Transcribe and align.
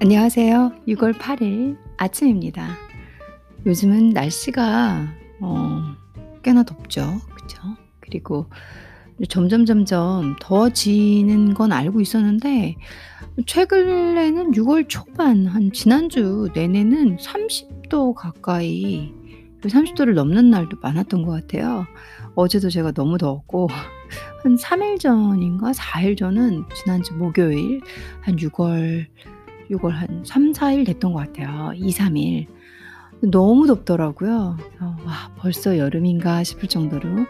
안녕하세요. 0.00 0.74
6월 0.86 1.12
8일 1.18 1.76
아침입니다. 1.96 2.68
요즘은 3.66 4.10
날씨가 4.10 5.08
어, 5.40 5.82
꽤나 6.44 6.62
덥죠. 6.62 7.20
그죠? 7.34 7.60
그리고 7.98 8.46
점점 9.28 9.64
점점 9.66 10.36
더워지는 10.40 11.52
건 11.54 11.72
알고 11.72 12.00
있었는데 12.00 12.76
최근에는 13.44 14.52
6월 14.52 14.88
초반 14.88 15.46
한 15.46 15.72
지난주 15.72 16.48
내내는 16.54 17.16
30도 17.16 18.14
가까이 18.14 19.12
30도를 19.62 20.14
넘는 20.14 20.48
날도 20.50 20.76
많았던 20.80 21.24
것 21.24 21.32
같아요. 21.32 21.88
어제도 22.36 22.70
제가 22.70 22.92
너무 22.92 23.18
더웠고 23.18 23.66
한 24.44 24.54
3일 24.54 25.00
전인가 25.00 25.72
4일 25.72 26.16
전은 26.16 26.66
지난주 26.72 27.14
목요일 27.14 27.80
한 28.20 28.36
6월 28.36 29.08
6월 29.70 29.90
한 29.90 30.22
3-4일 30.22 30.86
됐던 30.86 31.12
것 31.12 31.20
같아요. 31.20 31.72
2-3일. 31.74 32.46
너무 33.20 33.66
덥더라고요. 33.66 34.56
어, 34.80 34.96
와, 35.04 35.32
벌써 35.36 35.76
여름인가 35.76 36.44
싶을 36.44 36.68
정도로. 36.68 37.26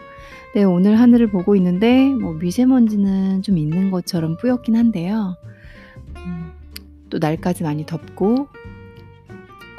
네, 0.55 0.63
오늘 0.63 0.99
하늘을 0.99 1.29
보고 1.29 1.55
있는데 1.55 2.09
뭐 2.09 2.33
미세먼지는 2.33 3.41
좀 3.41 3.57
있는 3.57 3.91
것처럼 3.91 4.37
뿌옇긴 4.37 4.75
한데요. 4.75 5.35
음, 6.17 6.51
또 7.09 7.17
날까지 7.17 7.63
많이 7.63 7.85
덥고 7.85 8.47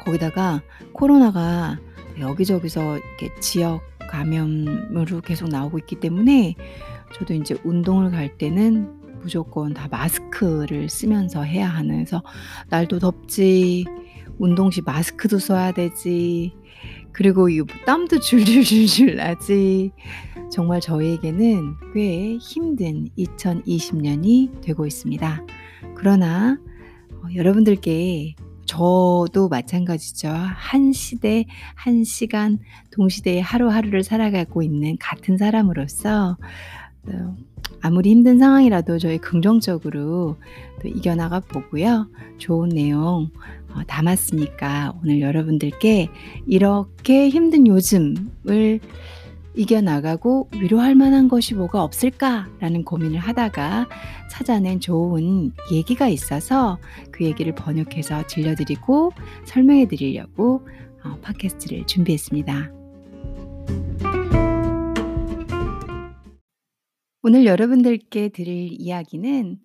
거기다가 0.03 0.61
코로나가 0.93 1.79
여기저기서 2.19 2.97
이렇게 2.97 3.33
지역 3.39 3.81
감염으로 4.09 5.21
계속 5.21 5.49
나오고 5.49 5.79
있기 5.79 5.99
때문에 5.99 6.55
저도 7.13 7.33
이제 7.33 7.55
운동을 7.63 8.11
갈 8.11 8.37
때는 8.37 9.00
무조건 9.21 9.73
다 9.73 9.87
마스크를 9.89 10.89
쓰면서 10.89 11.43
해야 11.43 11.67
하는 11.69 11.95
그래서 11.95 12.23
날도 12.69 12.99
덥지 12.99 13.85
운동 14.37 14.71
시 14.71 14.81
마스크도 14.81 15.39
써야 15.39 15.71
되지 15.71 16.53
그리고 17.11 17.49
이 17.49 17.61
땀도 17.85 18.19
줄줄줄줄 18.19 19.15
나지 19.17 19.91
정말 20.51 20.81
저에게는 20.81 21.75
꽤 21.93 22.37
힘든 22.37 23.07
2020년이 23.17 24.61
되고 24.61 24.85
있습니다. 24.85 25.45
그러나 25.95 26.57
어, 27.11 27.27
여러분들께 27.35 28.35
저도 28.65 29.49
마찬가지죠. 29.49 30.29
한 30.29 30.93
시대, 30.93 31.45
한 31.75 32.03
시간, 32.03 32.59
동시대의 32.91 33.41
하루하루를 33.41 34.03
살아가고 34.03 34.61
있는 34.61 34.97
같은 34.99 35.37
사람으로서 35.37 36.37
어, 37.03 37.35
아무리 37.81 38.11
힘든 38.11 38.37
상황이라도 38.37 38.99
저희 38.99 39.17
긍정적으로 39.17 40.37
또 40.81 40.87
이겨나가 40.87 41.39
보고요. 41.39 42.07
좋은 42.37 42.69
내용 42.69 43.29
어, 43.69 43.81
담았으니까 43.87 44.93
오늘 45.01 45.21
여러분들께 45.21 46.09
이렇게 46.45 47.29
힘든 47.29 47.65
요즘을 47.67 48.79
이겨나가고 49.55 50.49
위로할 50.53 50.95
만한 50.95 51.27
것이 51.27 51.55
뭐가 51.55 51.83
없을까라는 51.83 52.85
고민을 52.85 53.19
하다가 53.19 53.87
찾아낸 54.29 54.79
좋은 54.79 55.51
얘기가 55.71 56.07
있어서 56.07 56.77
그 57.11 57.25
얘기를 57.25 57.53
번역해서 57.53 58.23
들려드리고 58.27 59.11
설명해 59.45 59.87
드리려고 59.87 60.65
어, 61.03 61.17
팟캐스트를 61.21 61.85
준비했습니다. 61.87 62.71
오늘 67.23 67.45
여러분들께 67.45 68.29
드릴 68.29 68.69
이야기는 68.79 69.59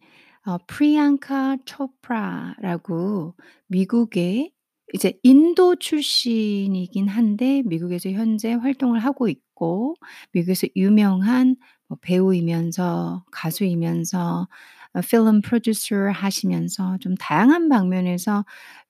어, 0.46 0.58
프리앙카 0.66 1.58
초프라라고 1.64 3.34
미국의 3.68 4.52
이제 4.94 5.18
인도 5.22 5.74
출신이긴 5.76 7.08
한데 7.08 7.62
미국에서 7.66 8.10
현재 8.10 8.52
활동을 8.52 9.00
하고 9.00 9.28
있고 9.28 9.96
미국에서 10.32 10.68
유명한 10.76 11.56
뭐 11.88 11.98
배우이면서 12.00 13.24
가수이면서 13.32 14.48
어, 14.94 15.00
필름 15.00 15.40
프로듀서 15.40 16.10
하시면서 16.10 16.98
좀 16.98 17.14
다양한 17.16 17.68
방면에서 17.68 18.44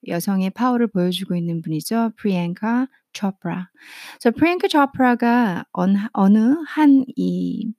여성의 0.07 0.51
파워를 0.51 0.87
보여주고 0.87 1.35
있는 1.35 1.61
분이죠. 1.61 2.11
프리앙카 2.17 2.87
초프라. 3.13 3.69
프리앙카 4.31 4.67
초프라가 4.67 5.65
어느 6.13 6.55
한 6.67 7.05
이 7.15 7.73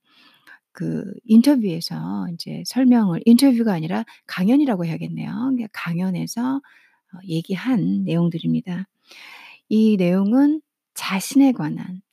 그 0.73 1.05
인터뷰에서 1.25 2.27
인제 2.31 2.63
설명을 2.67 3.23
인터뷰가 3.27 3.73
아니라 3.73 4.05
강연이라고 4.27 4.85
해야겠네요. 4.87 5.31
강연에서 5.73 6.57
어 6.59 7.19
얘기한 7.27 8.05
내용들입니다. 8.05 8.87
이 9.69 9.97
내용은 9.99 10.63
자신에 10.95 11.53
관한 11.53 11.87
어 11.97 12.08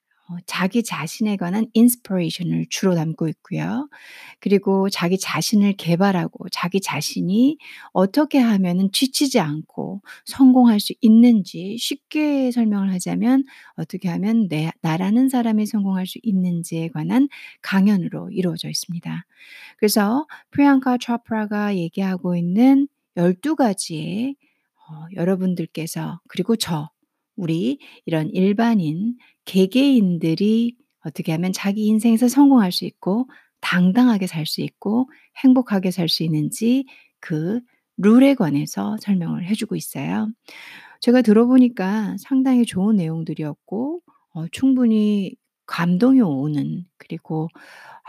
자기 0.47 0.84
자신에 0.84 1.38
관한 1.38 1.68
inspiration을 1.74 2.66
주로 2.69 2.96
담고 2.96 3.28
있고요. 3.30 3.88
그리고 4.40 4.90
자기 4.90 5.19
자신을 5.19 5.74
개발하고 5.74 6.50
자기 6.50 6.81
자신이 6.81 7.58
어떻게 7.94 8.40
하면은 8.40 8.91
지치지 8.91 9.40
않고 9.40 10.02
성공할 10.25 10.80
수 10.80 10.94
있는지 11.02 11.78
쉽게 11.78 12.52
설명을 12.52 12.91
하자면 12.94 13.44
어떻게 13.75 14.09
하면 14.09 14.47
내 14.47 14.72
나라는 14.81 15.30
사람이 15.30 15.66
성공할 15.68 16.08
수 16.08 16.18
있는지에 16.24 16.90
관한 16.90 17.30
강연으로 17.62 18.31
이루어져 18.31 18.69
있습니다. 18.69 19.25
그래서 19.78 20.25
프리앙카 20.50 20.97
초프라가 20.97 21.75
얘기하고 21.75 22.36
있는 22.36 22.88
12 23.16 23.56
가지의 23.56 24.36
어 24.88 25.06
여러분들께서 25.16 26.19
그리고 26.28 26.56
저 26.56 26.90
우리 27.36 27.80
이런 28.06 28.30
일반인 28.30 29.18
개개인들이 29.45 30.75
어떻게 31.06 31.31
하면 31.33 31.53
자기 31.53 31.85
인생에서 31.88 32.28
성공할 32.28 32.72
수 32.72 32.85
있고 32.85 33.28
당당하게 33.61 34.28
살 34.28 34.45
수 34.45 34.61
있고 34.61 35.09
행복하게 35.44 35.91
살 35.91 36.09
수 36.09 36.23
있는지 36.23 36.85
그 37.19 37.59
룰에 37.97 38.35
관해서 38.35 38.97
설명을 39.01 39.45
해 39.45 39.53
주고 39.56 39.75
있어요. 39.75 40.29
제가 41.01 41.22
들어보니까 41.22 42.16
상당히 42.19 42.66
좋은 42.66 42.95
내용들이었고 42.97 44.01
어 44.33 44.47
충분히 44.51 45.35
감동이 45.67 46.22
오는 46.22 46.85
그리고 46.97 47.50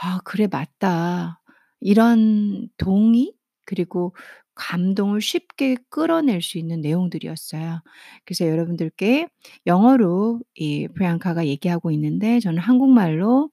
'아 0.01 0.21
그래 0.25 0.49
맞다.' 0.51 1.41
이런 1.81 2.69
동의 2.79 3.33
그리고 3.67 4.15
감동을 4.55 5.21
쉽게 5.21 5.77
끌어낼 5.91 6.43
수 6.43 6.59
있는 6.59 6.81
내용들이었어요. 6.83 7.83
그래서 8.25 8.47
여러분들께 8.49 9.29
영어로 9.67 10.41
이 10.57 10.89
프리앙카가 10.89 11.47
얘기하고 11.47 11.91
있는데 11.93 12.41
저는 12.41 12.59
한국말로 12.61 13.51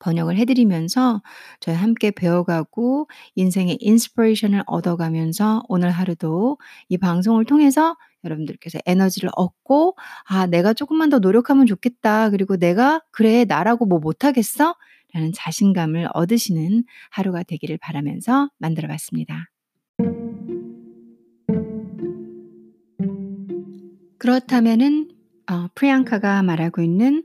번역을 0.00 0.36
해 0.36 0.44
드리면서 0.44 1.22
저희 1.60 1.76
함께 1.76 2.10
배워가고 2.10 3.08
인생의 3.36 3.78
inspiration을 3.80 4.62
얻어가면서 4.66 5.62
오늘 5.68 5.90
하루도 5.90 6.58
이 6.88 6.98
방송을 6.98 7.44
통해서 7.44 7.96
여러분들께서 8.24 8.78
에너지를 8.86 9.30
얻고 9.36 9.96
'아 10.26 10.46
내가 10.46 10.74
쪼끔만 10.74 11.10
더 11.10 11.18
노력하면 11.20 11.66
좋겠다. 11.66 12.30
그리고 12.30 12.56
내가 12.56 13.00
그래 13.12 13.44
나라고 13.46 13.86
뭐 13.86 13.98
못하겠어?' 14.00 14.74
라는 15.12 15.32
자신감을 15.34 16.08
얻으시는 16.14 16.84
하루가 17.10 17.42
되기를 17.42 17.78
바라면서 17.78 18.50
만들어 18.58 18.88
봤습니다. 18.88 19.50
그렇다면은 24.18 25.10
어 25.50 25.66
프리앙카가 25.74 26.42
말하고 26.42 26.82
있는 26.82 27.24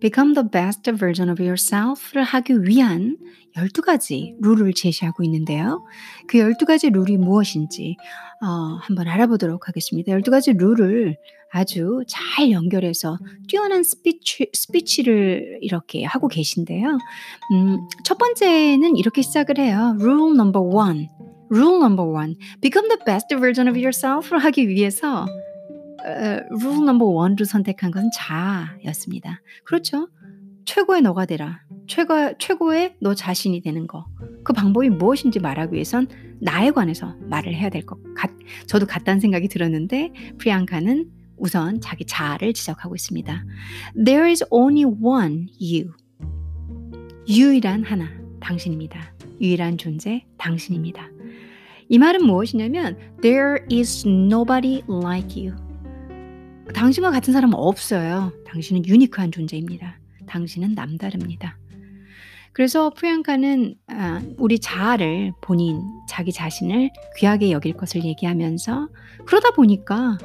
Become 0.00 0.34
the 0.34 0.48
best 0.50 0.90
version 0.98 1.30
of 1.30 1.40
yourself를 1.40 2.24
하기 2.24 2.64
위한 2.64 3.16
12가지 3.54 4.34
룰을 4.40 4.72
제시하고 4.72 5.22
있는데요. 5.22 5.86
그 6.26 6.38
12가지 6.38 6.92
룰이 6.92 7.18
무엇인지 7.18 7.96
어 8.42 8.46
한번 8.80 9.06
알아보도록 9.06 9.68
하겠습니다. 9.68 10.12
12가지 10.12 10.58
룰을 10.58 11.16
아주 11.52 12.02
잘 12.08 12.50
연결해서 12.50 13.18
뛰어난 13.46 13.82
스피치 13.82 14.48
스피치를 14.54 15.58
이렇게 15.60 16.02
하고 16.04 16.28
계신데요. 16.28 16.98
음, 17.52 17.78
첫 18.04 18.16
번째는 18.16 18.96
이렇게 18.96 19.20
시작을 19.20 19.58
해요. 19.58 19.94
Rule 20.00 20.32
number 20.34 20.62
1. 20.62 21.08
Rule 21.50 21.76
number 21.76 22.08
1. 22.10 22.36
Become 22.62 22.88
the 22.88 22.98
best 23.04 23.28
version 23.36 23.68
of 23.68 23.76
yourself를 23.78 24.38
하기 24.44 24.66
위해서 24.68 25.26
어, 26.04 26.40
rule 26.62 26.82
number 26.82 27.06
1로 27.06 27.44
선택한 27.44 27.90
것은 27.90 28.08
자였습니다. 28.14 29.42
그렇죠? 29.64 30.08
최고의 30.64 31.02
너가 31.02 31.26
되라. 31.26 31.60
최고, 31.86 32.14
최고의 32.38 32.96
너 33.00 33.14
자신이 33.14 33.60
되는 33.60 33.86
거. 33.86 34.06
그 34.42 34.52
방법이 34.54 34.88
무엇인지 34.88 35.38
말하기 35.40 35.74
위해선 35.74 36.08
나에 36.40 36.70
관해서 36.70 37.14
말을 37.28 37.54
해야 37.54 37.68
될 37.68 37.84
것 37.84 37.98
같, 38.14 38.30
저도 38.66 38.86
같다는 38.86 39.20
생각이 39.20 39.48
들었는데, 39.48 40.12
프리앙카는 40.38 41.10
우선 41.42 41.80
자기 41.80 42.04
자아를 42.04 42.52
지적하고 42.54 42.94
있습니다. 42.94 43.44
There 43.96 44.30
is 44.30 44.44
only 44.50 44.84
one 44.84 45.48
you. 45.60 45.92
유일한 47.28 47.82
하나, 47.82 48.08
당신입니다. 48.38 49.12
유일한 49.40 49.76
존재, 49.76 50.24
당신입니다. 50.38 51.10
이 51.88 51.98
말은 51.98 52.24
무엇이냐면 52.24 52.96
there 53.22 53.58
is 53.72 54.06
nobody 54.06 54.82
like 54.88 55.44
you. 55.44 55.56
당신과 56.72 57.10
같은 57.10 57.32
사람은 57.32 57.56
없어요. 57.58 58.32
당신은 58.46 58.86
유니크한 58.86 59.32
존재입니다. 59.32 59.98
당신은 60.26 60.74
남다릅니다. 60.74 61.58
그래서 62.52 62.90
프리앙카는 62.90 63.74
아, 63.88 64.22
우리 64.38 64.60
자아를 64.60 65.32
본인, 65.42 65.82
자기 66.08 66.32
자신을 66.32 66.90
귀하게 67.16 67.50
여길 67.50 67.72
것을 67.72 68.04
얘기하면서 68.04 68.88
그러다 69.26 69.50
보니까 69.50 70.18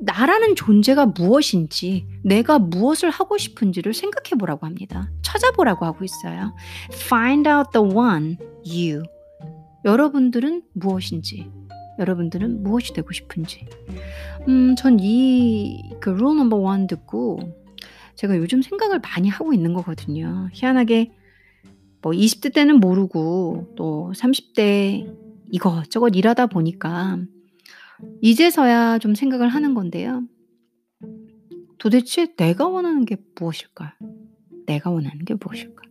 나라는 0.00 0.56
존재가 0.56 1.06
무엇인지, 1.06 2.06
내가 2.24 2.58
무엇을 2.58 3.10
하고 3.10 3.38
싶은지를 3.38 3.94
생각해 3.94 4.38
보라고 4.38 4.66
합니다. 4.66 5.10
찾아보라고 5.22 5.84
하고 5.84 6.04
있어요. 6.04 6.54
Find 6.92 7.48
out 7.48 7.70
the 7.72 7.94
one, 7.94 8.36
you. 8.66 9.02
여러분들은 9.84 10.62
무엇인지, 10.74 11.50
여러분들은 11.98 12.62
무엇이 12.62 12.92
되고 12.92 13.12
싶은지. 13.12 13.66
음, 14.48 14.74
전 14.76 14.98
이그 14.98 16.10
룰 16.10 16.36
넘버 16.36 16.56
원 16.56 16.86
듣고 16.86 17.38
제가 18.16 18.36
요즘 18.36 18.62
생각을 18.62 19.00
많이 19.00 19.28
하고 19.28 19.52
있는 19.52 19.74
거거든요. 19.74 20.48
희한하게 20.52 21.12
뭐 22.02 22.12
20대 22.12 22.52
때는 22.52 22.80
모르고 22.80 23.74
또 23.76 24.12
30대 24.14 25.12
이것저것 25.50 26.16
일하다 26.16 26.46
보니까 26.46 27.18
이제서야 28.20 28.98
좀 28.98 29.14
생각을 29.14 29.48
하는 29.48 29.74
건데요. 29.74 30.22
도대체 31.78 32.34
내가 32.36 32.68
원하는 32.68 33.04
게 33.04 33.16
무엇일까? 33.34 33.96
내가 34.66 34.90
원하는 34.90 35.24
게 35.24 35.34
무엇일까? 35.34 35.82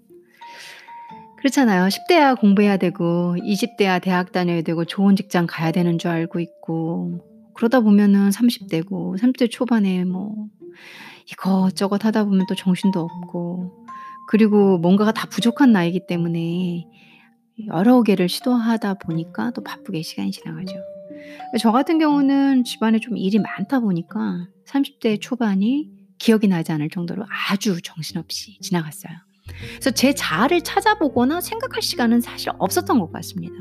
그렇잖아요. 1.38 1.88
10대야 1.88 2.40
공부해야 2.40 2.78
되고 2.78 3.36
20대야 3.38 4.02
대학 4.02 4.32
다녀야 4.32 4.62
되고 4.62 4.86
좋은 4.86 5.16
직장 5.16 5.48
가야 5.48 5.72
되는 5.72 5.98
줄 5.98 6.12
알고 6.12 6.40
있고 6.40 7.20
그러다 7.56 7.82
보면은 7.82 8.30
30대고 8.30 9.18
30대 9.18 9.50
초반에 9.50 10.06
뭐 10.06 10.48
이것저것 11.32 12.06
하다 12.06 12.26
보면 12.26 12.46
또 12.48 12.56
정신도 12.56 13.00
없고 13.00 13.86
그리고 14.28 14.78
뭔가가 14.78 15.12
다 15.12 15.28
부족한 15.28 15.72
나이기 15.72 16.06
때문에 16.08 16.88
여러 17.68 18.02
개를 18.04 18.30
시도하다 18.30 18.96
보니까 18.96 19.52
또 19.52 19.64
바쁘게 19.64 20.04
시간이 20.04 20.32
지나가죠. 20.32 20.76
저 21.60 21.72
같은 21.72 22.00
경우는 22.00 22.64
집안에 22.64 23.00
좀 23.00 23.18
일이 23.18 23.40
많다 23.40 23.80
보니까 23.80 24.48
30대 24.66 25.20
초반이 25.20 25.90
기억이 26.18 26.48
나지 26.48 26.72
않을 26.72 26.90
정도로 26.90 27.26
아주 27.50 27.82
정신없이 27.82 28.58
지나갔어요. 28.62 29.14
그래서 29.76 29.92
제 29.92 30.14
자아를 30.14 30.62
찾아보거나 30.62 31.42
생각할 31.42 31.82
시간은 31.82 32.22
사실 32.22 32.52
없었던 32.58 33.00
것 33.00 33.12
같습니다. 33.12 33.56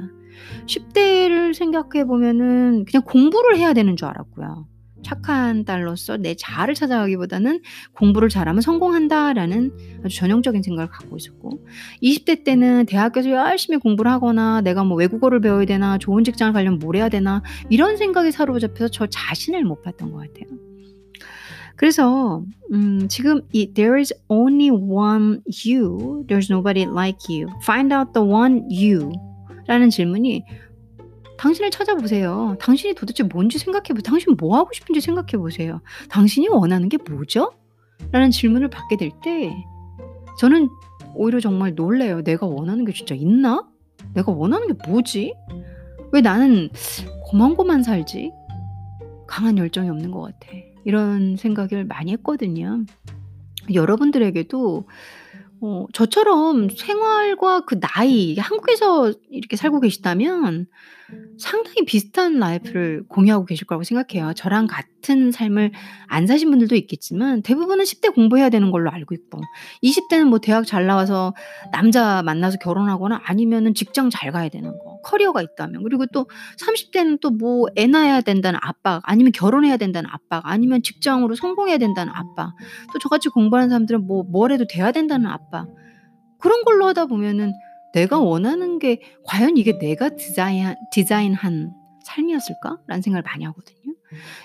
10대를 0.66 1.54
생각해 1.54 2.04
보면은 2.04 2.84
그냥 2.84 3.02
공부를 3.04 3.56
해야 3.56 3.72
되는 3.72 3.96
줄 3.96 4.08
알았고요. 4.08 4.66
착한 5.02 5.64
딸로서 5.64 6.16
내 6.16 6.34
자아를 6.34 6.74
찾아가기보다는 6.74 7.60
공부를 7.92 8.28
잘하면 8.28 8.60
성공한다라는 8.60 9.72
아주 10.04 10.16
전형적인 10.16 10.62
생각을 10.62 10.90
갖고 10.90 11.16
있었고 11.16 11.66
20대 12.02 12.44
때는 12.44 12.86
대학교에서 12.86 13.30
열심히 13.30 13.78
공부를 13.78 14.10
하거나 14.10 14.60
내가 14.60 14.84
뭐 14.84 14.96
외국어를 14.96 15.40
배워야 15.40 15.64
되나 15.64 15.98
좋은 15.98 16.24
직장을 16.24 16.52
가려면 16.52 16.78
뭘 16.78 16.96
해야 16.96 17.08
되나 17.08 17.42
이런 17.68 17.96
생각에 17.96 18.30
사로잡혀서 18.30 18.88
저 18.88 19.06
자신을 19.06 19.64
못 19.64 19.82
봤던 19.82 20.12
것 20.12 20.18
같아요. 20.18 20.58
그래서 21.76 22.44
음, 22.74 23.08
지금 23.08 23.40
이 23.52 23.72
There 23.72 23.98
is 23.98 24.12
only 24.28 24.68
one 24.68 25.40
you, 25.66 26.24
there's 26.28 26.52
nobody 26.52 26.82
like 26.82 27.18
you. 27.30 27.48
Find 27.62 27.94
out 27.94 28.12
the 28.12 28.28
one 28.28 28.64
you 28.70 29.12
라는 29.66 29.88
질문이 29.88 30.44
당신을 31.40 31.70
찾아보세요. 31.70 32.54
당신이 32.60 32.94
도대체 32.94 33.22
뭔지 33.22 33.58
생각해보세요. 33.58 34.02
당신 34.02 34.36
뭐 34.38 34.58
하고 34.58 34.70
싶은지 34.74 35.00
생각해보세요. 35.00 35.80
당신이 36.10 36.48
원하는 36.48 36.90
게 36.90 36.98
뭐죠? 36.98 37.52
라는 38.12 38.30
질문을 38.30 38.68
받게 38.68 38.98
될 38.98 39.10
때 39.22 39.50
저는 40.38 40.68
오히려 41.14 41.40
정말 41.40 41.74
놀래요. 41.74 42.22
내가 42.22 42.46
원하는 42.46 42.84
게 42.84 42.92
진짜 42.92 43.14
있나? 43.14 43.66
내가 44.12 44.32
원하는 44.32 44.68
게 44.68 44.74
뭐지? 44.86 45.34
왜 46.12 46.20
나는 46.20 46.68
고만고만 47.24 47.82
살지? 47.84 48.32
강한 49.26 49.56
열정이 49.56 49.88
없는 49.88 50.10
것 50.10 50.20
같아. 50.20 50.52
이런 50.84 51.36
생각을 51.36 51.86
많이 51.86 52.12
했거든요. 52.12 52.84
여러분들에게도 53.72 54.84
어 55.62 55.86
저처럼 55.94 56.68
생활과 56.68 57.60
그 57.60 57.80
나이 57.80 58.36
한국에서 58.36 59.12
이렇게 59.30 59.56
살고 59.56 59.80
계시다면 59.80 60.66
상당히 61.38 61.84
비슷한 61.86 62.38
라이프를 62.38 63.04
공유하고 63.08 63.46
계실 63.46 63.66
거라고 63.66 63.82
생각해요. 63.84 64.34
저랑 64.34 64.66
같은 64.66 65.32
삶을 65.32 65.72
안 66.06 66.26
사신 66.26 66.50
분들도 66.50 66.74
있겠지만 66.76 67.42
대부분은 67.42 67.84
10대 67.84 68.14
공부해야 68.14 68.50
되는 68.50 68.70
걸로 68.70 68.90
알고 68.90 69.14
있고 69.14 69.40
20대는 69.82 70.24
뭐 70.24 70.38
대학 70.38 70.66
잘 70.66 70.86
나와서 70.86 71.34
남자 71.72 72.22
만나서 72.22 72.58
결혼하거나 72.58 73.22
아니면은 73.24 73.74
직장 73.74 74.10
잘 74.10 74.32
가야 74.32 74.48
되는 74.50 74.70
거. 74.70 75.00
커리어가 75.02 75.40
있다면. 75.42 75.82
그리고 75.82 76.04
또 76.12 76.26
30대는 76.58 77.20
또 77.20 77.30
뭐 77.30 77.68
애 77.76 77.86
낳아야 77.86 78.20
된다는 78.20 78.58
압박, 78.62 79.00
아니면 79.04 79.32
결혼해야 79.32 79.76
된다는 79.78 80.10
압박, 80.12 80.42
아니면 80.44 80.82
직장으로 80.82 81.34
성공해야 81.34 81.78
된다는 81.78 82.12
압박. 82.14 82.52
또 82.92 82.98
저같이 82.98 83.28
공부하는 83.30 83.70
사람들은 83.70 84.06
뭐 84.06 84.24
뭘 84.30 84.52
해도 84.52 84.66
돼야 84.68 84.92
된다는 84.92 85.26
압박. 85.26 85.68
그런 86.38 86.64
걸로 86.64 86.86
하다 86.86 87.06
보면은 87.06 87.52
내가 87.92 88.18
원하는 88.18 88.78
게 88.78 89.00
과연 89.24 89.56
이게 89.56 89.78
내가 89.78 90.10
디자인, 90.10 90.74
디자인한 90.92 91.72
삶이었을까?라는 92.04 93.02
생각을 93.02 93.22
많이 93.22 93.44
하거든요. 93.44 93.94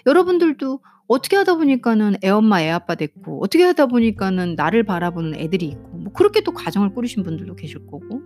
여러분들도 0.05 0.79
어떻게 1.07 1.35
하다 1.35 1.55
보니까는 1.55 2.17
애엄마, 2.23 2.61
애아빠 2.61 2.95
됐고, 2.95 3.43
어떻게 3.43 3.63
하다 3.63 3.87
보니까는 3.87 4.55
나를 4.55 4.83
바라보는 4.83 5.35
애들이 5.35 5.67
있고, 5.67 5.97
뭐 5.97 6.13
그렇게 6.13 6.41
또 6.41 6.51
가정을 6.51 6.93
꾸리신 6.93 7.23
분들도 7.23 7.55
계실 7.55 7.85
거고, 7.85 8.21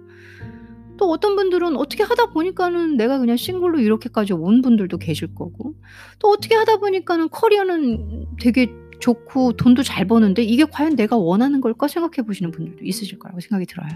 또 0.97 1.09
어떤 1.09 1.35
분들은 1.35 1.75
어떻게 1.77 2.03
하다 2.03 2.31
보니까는 2.31 2.97
내가 2.97 3.19
그냥 3.19 3.37
싱글로 3.37 3.79
이렇게까지 3.79 4.33
온 4.33 4.61
분들도 4.61 4.97
계실 4.97 5.33
거고, 5.35 5.75
또 6.19 6.29
어떻게 6.29 6.55
하다 6.55 6.77
보니까는 6.77 7.29
커리어는 7.29 8.27
되게 8.39 8.69
좋고 8.99 9.53
돈도 9.53 9.83
잘 9.83 10.05
버는데 10.07 10.43
이게 10.43 10.65
과연 10.65 10.95
내가 10.95 11.17
원하는 11.17 11.61
걸까 11.61 11.87
생각해 11.87 12.25
보시는 12.25 12.51
분들도 12.51 12.83
있으실 12.83 13.17
거라고 13.17 13.39
생각이 13.39 13.65
들어요. 13.65 13.89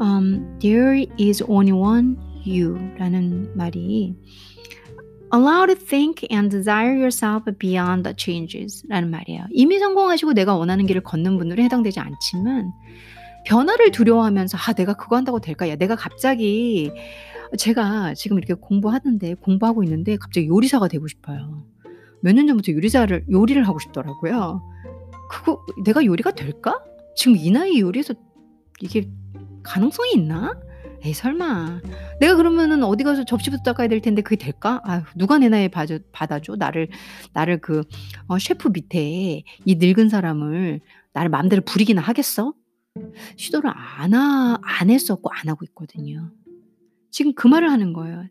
Um, 0.00 0.58
there 0.60 1.06
is 1.18 1.42
only 1.48 1.72
one 1.72 2.16
you라는 2.46 3.52
말이 3.56 4.14
allow 5.32 5.66
to 5.66 5.74
think 5.74 6.26
and 6.30 6.50
desire 6.50 6.94
yourself 6.94 7.44
beyond 7.58 8.04
the 8.04 8.14
changes 8.16 8.84
라는 8.88 9.10
말이에요. 9.10 9.46
이미 9.50 9.78
성공하시고 9.78 10.32
내가 10.34 10.54
원하는 10.56 10.86
길을 10.86 11.02
걷는 11.02 11.38
분들은 11.38 11.64
해당되지 11.64 12.00
않지만 12.00 12.70
변화를 13.46 13.90
두려워하면서 13.90 14.56
아 14.58 14.72
내가 14.74 14.94
그거 14.94 15.16
한다고 15.16 15.40
될까? 15.40 15.68
야 15.68 15.76
내가 15.76 15.96
갑자기 15.96 16.90
제가 17.58 18.14
지금 18.14 18.38
이렇게 18.38 18.54
공부하는데 18.54 19.34
공부하고 19.34 19.82
있는데 19.84 20.16
갑자기 20.16 20.46
요리사가 20.48 20.88
되고 20.88 21.06
싶어요. 21.08 21.66
몇 22.20 22.32
년 22.34 22.46
전부터 22.46 22.72
요리사를 22.72 23.26
요리를 23.30 23.66
하고 23.68 23.78
싶더라고요. 23.78 24.62
그거 25.30 25.60
내가 25.84 26.04
요리가 26.04 26.30
될까? 26.32 26.80
지금 27.16 27.36
이 27.36 27.50
나이 27.50 27.80
요리에서 27.80 28.14
이게 28.80 29.10
가능성이 29.64 30.12
있나? 30.14 30.54
에이 31.04 31.12
설마. 31.12 31.80
내가 32.20 32.34
그러면은 32.36 32.82
어디 32.84 33.04
가서 33.04 33.24
접시부터 33.24 33.62
닦아야 33.62 33.88
될 33.88 34.00
텐데 34.00 34.22
그게 34.22 34.36
될까? 34.36 34.80
아유 34.84 35.02
누가 35.16 35.36
내 35.38 35.48
나이에 35.48 35.68
봐줘 35.68 35.98
받아줘? 36.12 36.56
나를 36.56 36.88
나를 37.32 37.60
그 37.60 37.82
어 38.28 38.38
셰프 38.38 38.68
밑에 38.68 39.42
이 39.66 39.74
늙은 39.76 40.08
사람을 40.08 40.80
나를 41.12 41.30
마음대로 41.30 41.62
부리기나 41.62 42.00
하겠어? 42.00 42.54
시도를 43.36 43.70
안하안 43.74 44.88
했었고 44.90 45.30
안 45.32 45.48
하고 45.48 45.64
있거든요. 45.66 46.30
지금 47.10 47.34
그 47.34 47.48
말을 47.48 47.70
하는 47.70 47.92
거예요. 47.92 48.24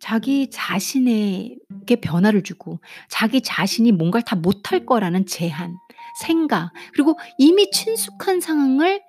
자기 0.00 0.48
자신에게 0.50 1.96
변화를 2.02 2.42
주고 2.42 2.80
자기 3.08 3.40
자신이 3.40 3.92
뭔가를 3.92 4.24
다 4.24 4.36
못할 4.36 4.86
거라는 4.86 5.26
제한, 5.26 5.76
생각, 6.20 6.72
그리고 6.92 7.18
이미 7.38 7.70
친숙한 7.70 8.40
상황을 8.40 9.00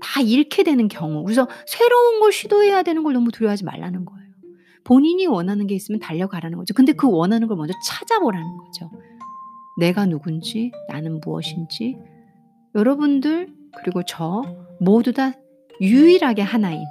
다 0.00 0.20
잃게 0.20 0.62
되는 0.62 0.88
경우. 0.88 1.24
그래서 1.24 1.48
새로운 1.66 2.20
걸 2.20 2.32
시도해야 2.32 2.82
되는 2.82 3.02
걸 3.02 3.12
너무 3.12 3.30
두려워하지 3.30 3.64
말라는 3.64 4.04
거예요. 4.04 4.30
본인이 4.84 5.26
원하는 5.26 5.66
게 5.66 5.74
있으면 5.74 6.00
달려가라는 6.00 6.58
거죠. 6.58 6.74
근데 6.74 6.92
그 6.92 7.08
원하는 7.08 7.48
걸 7.48 7.56
먼저 7.56 7.74
찾아보라는 7.86 8.56
거죠. 8.56 8.90
내가 9.78 10.06
누군지, 10.06 10.72
나는 10.88 11.20
무엇인지, 11.20 11.96
여러분들, 12.74 13.52
그리고 13.78 14.02
저 14.02 14.42
모두 14.80 15.12
다 15.12 15.32
유일하게 15.80 16.42
하나인 16.42 16.84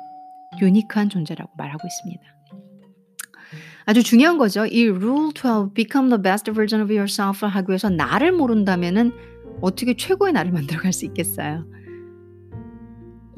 유니크한 0.61 1.09
존재라고 1.09 1.51
말하고 1.57 1.87
있습니다. 1.87 2.23
아주 3.85 4.03
중요한 4.03 4.37
거죠. 4.37 4.65
이 4.65 4.87
Rule 4.87 5.31
12, 5.33 5.73
Become 5.73 6.09
the 6.09 6.21
best 6.21 6.51
version 6.51 6.83
of 6.83 6.93
yourself를 6.93 7.53
하기 7.55 7.69
위해서 7.69 7.89
나를 7.89 8.31
모른다면은 8.31 9.11
어떻게 9.61 9.95
최고의 9.95 10.33
나를 10.33 10.51
만들어갈 10.53 10.93
수 10.93 11.05
있겠어요? 11.05 11.65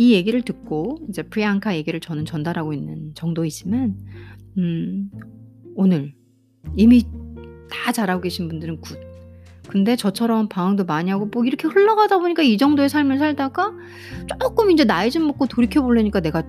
이 0.02 0.14
얘기를 0.14 0.42
듣고 0.42 0.98
이제 1.10 1.22
프리앙카 1.22 1.76
얘기를 1.76 2.00
저는 2.00 2.26
전달하고 2.26 2.74
있는 2.74 3.14
정도이지만 3.14 3.96
음 4.58 5.12
오늘 5.76 6.16
이미 6.76 7.04
다 7.70 7.92
잘하고 7.92 8.22
계신 8.22 8.48
분들은 8.48 8.82
good. 8.82 8.98
근데 9.68 9.96
저처럼 9.96 10.50
방황도 10.50 10.86
많이 10.86 11.12
하고 11.12 11.28
뭐 11.28 11.46
이렇게 11.46 11.68
흘러가다 11.68 12.18
보니까 12.18 12.42
이 12.42 12.58
정도의 12.58 12.90
삶을 12.90 13.20
살다가 13.20 13.72
쪼끔 14.42 14.72
인제 14.72 14.86
나이 14.86 15.12
좀 15.12 15.28
먹고 15.28 15.46
돌이켜 15.46 15.84
보려니까 15.84 16.20
'내가 16.22 16.42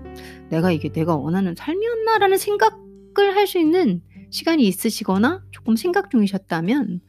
내가 0.49 0.73
이게 0.73 0.91
내가 0.91 1.15
원하는 1.17 1.55
삶이었나?'라는 1.55 2.39
생각을 2.39 3.37
할 3.37 3.47
수 3.47 3.59
있는 3.59 4.01
시간이 4.31 4.67
있으시거나 4.67 5.43
조금 5.51 5.77
생각 5.77 6.11
중이셨다면 6.11 7.01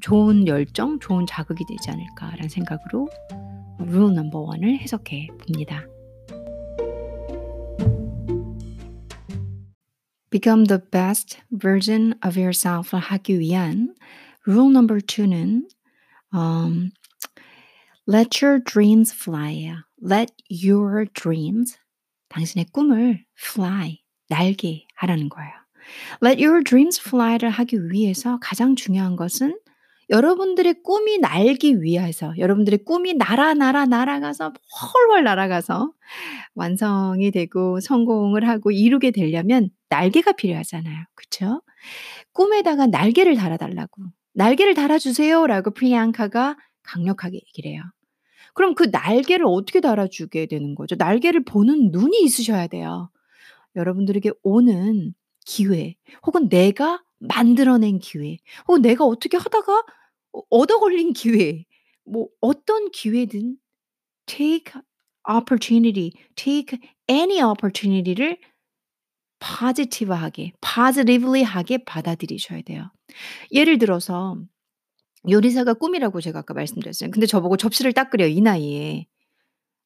'좋은 0.00 0.46
열정, 0.46 1.00
좋은 1.00 1.26
자극이 1.26 1.64
되지 1.68 1.90
않을까.'라는 1.90 2.48
생각으로 2.48 3.08
rule 3.78 4.12
number 4.12 4.40
one을 4.40 4.78
해석해 4.78 5.28
봅니다. 5.38 5.86
Become 10.30 10.66
the 10.66 10.80
best 10.90 11.38
version 11.50 12.14
of 12.24 12.38
yourself을 12.38 12.98
하기 12.98 13.38
위한 13.38 13.94
rule 14.46 14.70
number 14.70 15.00
two는 15.00 15.68
um, 16.32 16.90
let 18.06 18.42
your 18.42 18.58
dreams 18.62 19.12
fly. 19.12 19.74
Let 20.02 20.32
your 20.50 21.06
dreams 21.14 21.78
당신의 22.28 22.66
꿈을 22.72 23.24
fly 23.38 24.02
날게 24.28 24.86
하라는 24.96 25.28
거예요. 25.28 25.52
Let 26.22 26.44
your 26.44 26.62
dreams 26.62 27.00
fly를 27.00 27.50
하기 27.50 27.90
위해서 27.90 28.38
가장 28.40 28.76
중요한 28.76 29.16
것은 29.16 29.58
여러분들의 30.08 30.82
꿈이 30.84 31.18
날기 31.18 31.82
위해서 31.82 32.32
여러분들의 32.38 32.80
꿈이 32.84 33.14
날아 33.14 33.54
날아 33.54 33.86
날아가서 33.86 34.52
훨훨 34.94 35.24
날아가서 35.24 35.92
완성이 36.54 37.30
되고 37.32 37.80
성공을 37.80 38.48
하고 38.48 38.70
이루게 38.70 39.10
되려면 39.10 39.70
날개가 39.90 40.32
필요하잖아요. 40.32 41.04
그쵸? 41.14 41.62
꿈에다가 42.32 42.86
날개를 42.86 43.36
달아 43.36 43.56
달라고. 43.58 44.02
"날개를 44.34 44.74
달아 44.74 44.98
주세요."라고 44.98 45.72
프리앙카가 45.72 46.56
강력하게 46.84 47.36
얘기를 47.38 47.72
해요. 47.72 47.82
그럼 48.54 48.74
그 48.74 48.84
날개를 48.92 49.46
어떻게 49.48 49.80
달아 49.80 50.08
주게 50.08 50.46
되는 50.46 50.74
거죠? 50.76 50.96
날개를 50.98 51.44
보는 51.44 51.90
눈이 51.92 52.20
있으셔야 52.24 52.68
돼요. 52.68 53.10
여러분들에게 53.76 54.32
오는 54.44 55.14
기회 55.46 55.96
혹은 56.26 56.48
내가 56.50 57.02
만들어낸 57.20 57.98
기회 58.00 58.38
혹은 58.68 58.82
내가 58.82 59.04
어떻게 59.06 59.36
하다가 59.38 59.72
어 59.78 59.84
얻어 60.50 60.78
걸린 60.80 61.12
기회 61.12 61.64
뭐 62.04 62.28
어떤 62.40 62.90
기회든 62.90 63.56
take 64.26 64.80
opportunity, 65.28 66.12
take 66.36 66.78
any 67.10 67.42
opportunity를 67.42 68.38
positive하게 69.40 70.52
positively하게 70.60 71.84
받아들이셔야 71.84 72.62
돼요. 72.62 72.90
예를 73.52 73.78
들어서 73.78 74.38
요리사가 75.28 75.74
꿈이라고 75.74 76.20
제가 76.20 76.40
아까 76.40 76.54
말씀드렸어요. 76.54 77.10
근데 77.10 77.26
저보고 77.26 77.56
접시를 77.56 77.92
닦으래요, 77.92 78.28
이 78.28 78.40
나이에. 78.40 79.06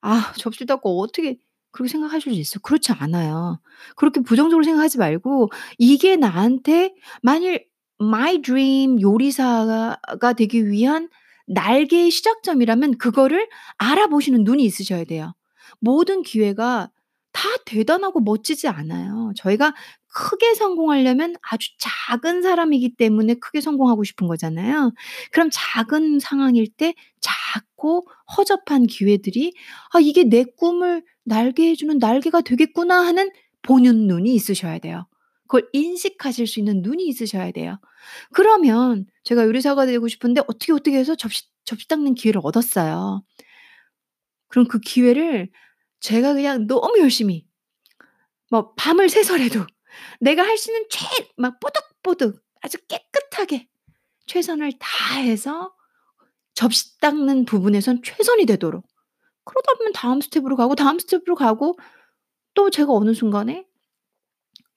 아 0.02 0.32
접시를 0.38 0.66
닦고 0.66 1.00
어떻게 1.00 1.38
그렇게 1.72 1.90
생각하실 1.92 2.34
수 2.34 2.40
있어요? 2.40 2.60
그렇지 2.62 2.92
않아요. 2.92 3.60
그렇게 3.96 4.20
부정적으로 4.20 4.64
생각하지 4.64 4.98
말고 4.98 5.50
이게 5.78 6.16
나한테 6.16 6.94
만일 7.22 7.66
my 8.00 8.38
dream 8.42 9.00
요리사가 9.00 10.32
되기 10.36 10.68
위한 10.70 11.08
날개의 11.46 12.10
시작점이라면 12.10 12.98
그거를 12.98 13.48
알아보시는 13.78 14.44
눈이 14.44 14.62
있으셔야 14.64 15.04
돼요. 15.04 15.34
모든 15.80 16.22
기회가 16.22 16.90
다 17.32 17.48
대단하고 17.64 18.20
멋지지 18.20 18.68
않아요. 18.68 19.32
저희가 19.36 19.74
크게 20.12 20.54
성공하려면 20.54 21.34
아주 21.42 21.68
작은 21.78 22.42
사람이기 22.42 22.96
때문에 22.96 23.34
크게 23.34 23.60
성공하고 23.60 24.02
싶은 24.04 24.26
거잖아요. 24.26 24.92
그럼 25.32 25.48
작은 25.52 26.18
상황일 26.20 26.68
때 26.76 26.94
작고 27.20 28.06
허접한 28.36 28.86
기회들이 28.86 29.52
'아 29.92 30.00
이게 30.00 30.24
내 30.24 30.44
꿈을 30.44 31.04
날게 31.24 31.70
해 31.70 31.74
주는 31.76 31.98
날개가 31.98 32.40
되겠구나.' 32.42 33.06
하는 33.06 33.30
보는 33.62 34.06
눈이 34.08 34.34
있으셔야 34.34 34.78
돼요. 34.78 35.06
그걸 35.50 35.68
인식하실 35.72 36.46
수 36.46 36.60
있는 36.60 36.80
눈이 36.82 37.04
있으셔야 37.08 37.50
돼요. 37.50 37.80
그러면 38.32 39.06
제가 39.24 39.44
요리사가 39.44 39.84
되고 39.86 40.06
싶은데 40.06 40.42
어떻게, 40.46 40.72
어떻게 40.72 40.96
해서 40.96 41.16
접시 41.16 41.42
접시 41.64 41.88
닦는 41.88 42.14
기회를 42.14 42.40
얻었어요. 42.44 43.24
그럼 44.48 44.68
그 44.68 44.78
기회를 44.80 45.50
제가 46.00 46.34
그냥 46.34 46.66
너무 46.68 46.98
열심히 47.00 47.46
뭐 48.50 48.74
밤을 48.74 49.08
새서라도 49.08 49.66
내가 50.20 50.42
할 50.44 50.56
수 50.58 50.70
있는 50.70 50.86
최 50.90 51.06
막 51.36 51.58
뽀득뽀득 51.60 52.42
아주 52.62 52.78
깨끗하게 52.88 53.66
최선을 54.26 54.72
다해서 54.78 55.74
접시 56.54 56.98
닦는 57.00 57.46
부분에선 57.46 58.02
최선이 58.04 58.46
되도록 58.46 58.86
그러다 59.44 59.74
보면 59.74 59.92
다음 59.94 60.20
스텝으로 60.20 60.56
가고 60.56 60.74
다음 60.76 60.98
스텝으로 60.98 61.34
가고 61.34 61.78
또 62.54 62.70
제가 62.70 62.92
어느 62.92 63.14
순간에 63.14 63.66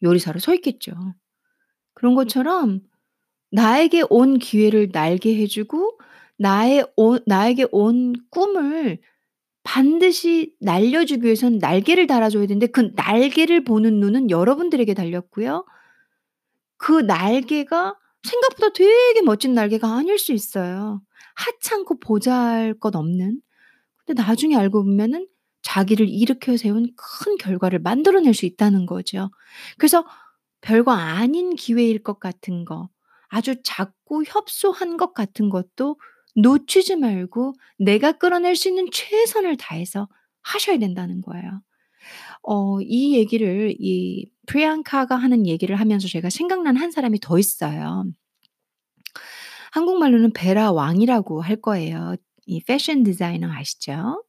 요리사로 0.04 0.40
서 0.40 0.54
있겠죠. 0.56 0.94
그런 1.94 2.16
것처럼 2.16 2.82
나에게 3.52 4.04
온 4.10 4.40
기회를 4.40 4.90
날게 4.92 5.36
해 5.36 5.48
주고 5.48 6.00
나의 6.38 6.86
온 6.96 7.20
나에게 7.26 7.68
온 7.72 8.14
꿈을 8.30 9.00
반드시 9.64 10.56
날려주기 10.60 11.26
위해선 11.26 11.60
날개를 11.60 12.08
달아줘야 12.08 12.48
되는데 12.48 12.68
그 12.68 12.92
날개를 12.96 13.64
보는 13.64 14.00
눈은 14.00 14.30
여러분들에게 14.30 14.94
달렸고요. 14.94 15.66
그 16.78 16.92
날개가 16.92 17.96
생각보다 18.24 18.74
되게 18.74 19.22
멋진 19.22 19.54
날개가 19.54 19.88
아닐 19.88 20.18
수 20.20 20.34
있어요. 20.34 21.02
하찮고 21.36 22.00
보잘 22.00 22.74
것 22.80 22.96
없는. 22.96 23.42
근데 24.06 24.22
나중에 24.22 24.56
알고 24.56 24.84
보면은 24.84 25.28
자기를 25.64 26.10
일으켜 26.10 26.58
세운 26.58 26.88
큰 26.98 27.38
결과를 27.38 27.80
만들어낼 27.80 28.34
수 28.34 28.46
있다는 28.46 28.86
거죠. 28.86 29.32
그래서 29.78 30.06
별거 30.62 30.92
아닌 30.92 31.56
기회일 31.56 32.04
것 32.04 32.20
같은 32.20 32.66
거 32.66 32.90
아주 33.30 33.56
작고 33.64 34.24
협소한 34.26 34.98
것 34.98 35.14
같은 35.14 35.50
것도 35.50 35.98
놓치지 36.36 36.98
말고 36.98 37.54
내가 37.80 38.14
끌어낼 38.14 38.56
수 38.56 38.70
있는 38.70 38.88
최선을 38.92 39.58
다해서 39.58 40.08
하셔야 40.42 40.78
된다는 40.80 41.22
거예요. 41.22 41.62
어 42.44 42.80
이 42.82 43.16
얘기를 43.16 43.76
이 43.80 44.30
프리앙카가 44.48 45.16
하는 45.16 45.48
얘기를 45.48 45.76
하면서 45.78 46.08
제가 46.08 46.30
생각난 46.30 46.78
한 46.78 46.92
사람이 46.92 47.20
더 47.22 47.40
있어요. 47.40 48.06
한국말로는 49.72 50.34
베라 50.34 50.72
왕이라고 50.72 51.42
할 51.42 51.56
거예요. 51.58 52.16
이 52.46 52.62
패션 52.62 53.04
디자이너 53.04 53.48
아시죠? 53.52 54.24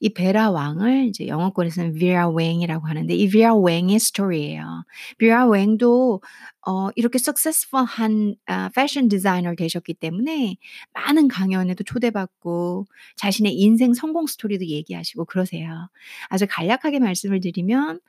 이 0.00 0.08
베라 0.10 0.50
왕을 0.50 1.06
이제 1.08 1.26
영어권에서는 1.26 1.94
비라 1.94 2.28
웽이라고 2.30 2.86
하는데 2.86 3.14
이 3.14 3.28
비라 3.28 3.54
웽의 3.54 3.98
스토리예요. 3.98 4.84
비라 5.18 5.46
웽도 5.46 6.22
어 6.66 6.88
이렇게 6.96 7.16
successful한 7.18 8.36
아 8.46 8.70
패션 8.74 9.08
디자이너 9.08 9.54
되셨기 9.56 9.94
때문에 9.94 10.56
많은 10.94 11.28
강연에도 11.28 11.84
초대받고 11.84 12.86
자신의 13.16 13.54
인생 13.54 13.94
성공 13.94 14.26
스토리도 14.26 14.66
얘기하시고 14.66 15.24
그러세요. 15.26 15.88
아주 16.28 16.46
간략하게 16.48 17.00
말씀을 17.00 17.40
드리면 17.40 18.00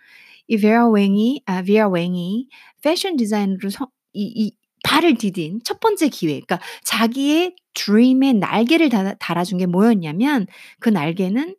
이 0.48 0.58
베라 0.58 0.88
웽이 0.90 1.42
아 1.46 1.62
비라 1.64 1.90
웽이 1.90 2.48
패션 2.82 3.18
디자이너로 3.18 3.70
성 3.70 3.88
이 4.14 4.34
이 4.36 4.52
발을 4.88 5.16
디딘 5.16 5.62
첫 5.66 5.80
번째 5.82 6.08
기회 6.10 6.32
그러니까 6.34 6.60
자기의 6.84 7.56
dream에 7.74 8.34
날개를 8.34 8.90
달아 8.90 9.16
달아준 9.16 9.58
게 9.60 9.66
뭐였냐면 9.66 10.48
그 10.80 10.90
날개는 10.90 11.56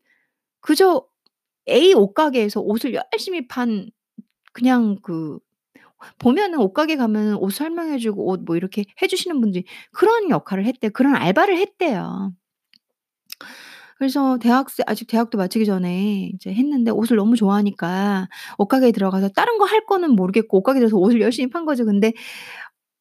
그저 0.60 1.06
A 1.68 1.94
옷가게에서 1.94 2.60
옷을 2.62 2.94
열심히 3.12 3.46
판 3.48 3.90
그냥 4.54 4.98
그 5.02 5.38
보면은 6.18 6.58
옷가게 6.60 6.96
가면은 6.96 7.36
옷 7.36 7.50
설명해 7.52 7.98
주고 7.98 8.28
옷 8.30 8.40
뭐 8.46 8.56
이렇게 8.56 8.84
해 9.02 9.06
주시는 9.08 9.40
분들이 9.40 9.64
그런 9.92 10.30
역할을 10.30 10.66
했대요. 10.66 10.90
그런 10.94 11.16
알바를 11.16 11.58
했대요. 11.58 12.32
그래서 13.98 14.38
대학생 14.38 14.84
아직 14.86 15.08
대학도 15.08 15.38
마치기 15.38 15.66
전에 15.66 16.30
이제 16.34 16.54
했는데 16.54 16.90
옷을 16.92 17.16
너무 17.16 17.34
좋아하니까 17.36 18.28
옷가게에 18.58 18.92
들어가서 18.92 19.30
다른 19.30 19.58
거 19.58 19.64
할 19.68 19.84
거는 19.86 20.12
모르겠고 20.16 20.58
옷가게에 20.58 20.80
들어가서 20.80 20.96
옷을 20.98 21.20
열심히 21.20 21.50
판 21.50 21.64
거죠. 21.66 21.84
근데 21.84 22.12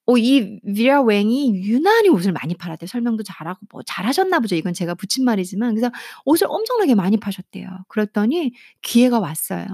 어이 0.07 0.59
비라 0.61 1.01
웽이 1.03 1.53
유난히 1.65 2.09
옷을 2.09 2.31
많이 2.33 2.55
팔았대요. 2.55 2.87
설명도 2.87 3.23
잘하고 3.23 3.59
뭐 3.71 3.81
잘하셨나 3.85 4.39
보죠. 4.39 4.55
이건 4.55 4.73
제가 4.73 4.95
붙인 4.95 5.25
말이지만 5.25 5.75
그래서 5.75 5.91
옷을 6.25 6.47
엄청나게 6.49 6.95
많이 6.95 7.17
파셨대요. 7.17 7.67
그랬더니 7.89 8.53
기회가 8.81 9.19
왔어요. 9.19 9.67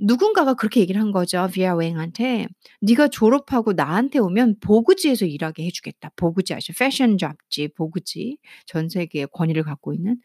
누군가가 0.00 0.54
그렇게 0.54 0.80
얘기를 0.80 1.00
한 1.00 1.12
거죠. 1.12 1.48
비라 1.52 1.74
웽한테 1.76 2.48
"네가 2.82 3.08
졸업하고 3.08 3.72
나한테 3.74 4.18
오면 4.20 4.56
보그지에서 4.60 5.26
일하게 5.26 5.66
해 5.66 5.70
주겠다." 5.72 6.10
보그지 6.16 6.54
아시죠? 6.54 6.74
패션 6.78 7.18
잡지 7.18 7.68
보그지. 7.76 8.38
전 8.66 8.88
세계의 8.90 9.28
권위를 9.32 9.64
갖고 9.64 9.94
있는. 9.94 10.18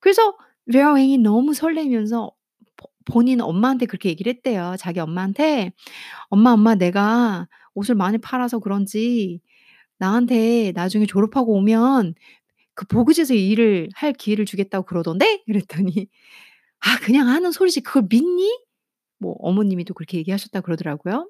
그래서 0.00 0.36
류아웽이 0.66 1.18
너무 1.18 1.54
설레면서 1.54 2.32
보 2.78 2.88
본인 3.06 3.40
엄마한테 3.42 3.86
그렇게 3.86 4.10
얘기를 4.10 4.32
했대요. 4.34 4.76
자기 4.78 5.00
엄마한테 5.00 5.72
"엄마, 6.30 6.52
엄마 6.52 6.74
내가 6.76 7.48
옷을 7.78 7.94
많이 7.96 8.18
팔아서 8.18 8.60
그런지 8.60 9.40
나한테 9.98 10.72
나중에 10.74 11.06
졸업하고 11.06 11.54
오면 11.56 12.14
그 12.74 12.86
보그지에서 12.86 13.34
일을 13.34 13.90
할 13.94 14.12
기회를 14.14 14.46
주겠다고 14.46 14.86
그러던데?" 14.86 15.42
이랬더니 15.46 16.08
"아 16.80 16.98
그냥 17.00 17.28
하는 17.28 17.52
소리지 17.52 17.82
그걸 17.82 18.04
믿니?" 18.10 18.50
뭐 19.20 19.34
어머님이 19.40 19.84
또 19.84 19.94
그렇게 19.94 20.18
얘기하셨다 20.18 20.60
그러더라고요. 20.62 21.28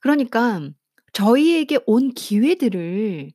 그러니까 0.00 0.60
저희에게 1.12 1.78
온 1.86 2.12
기회들을 2.14 3.30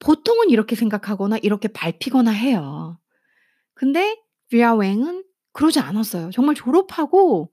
보통은 0.00 0.50
이렇게 0.50 0.76
생각하거나 0.76 1.38
이렇게 1.42 1.68
밟히거나 1.68 2.32
해요. 2.32 2.98
근데 3.74 4.16
류아웽은 4.52 5.24
그러지 5.52 5.80
않았어요. 5.80 6.30
정말 6.32 6.56
졸업하고 6.56 7.51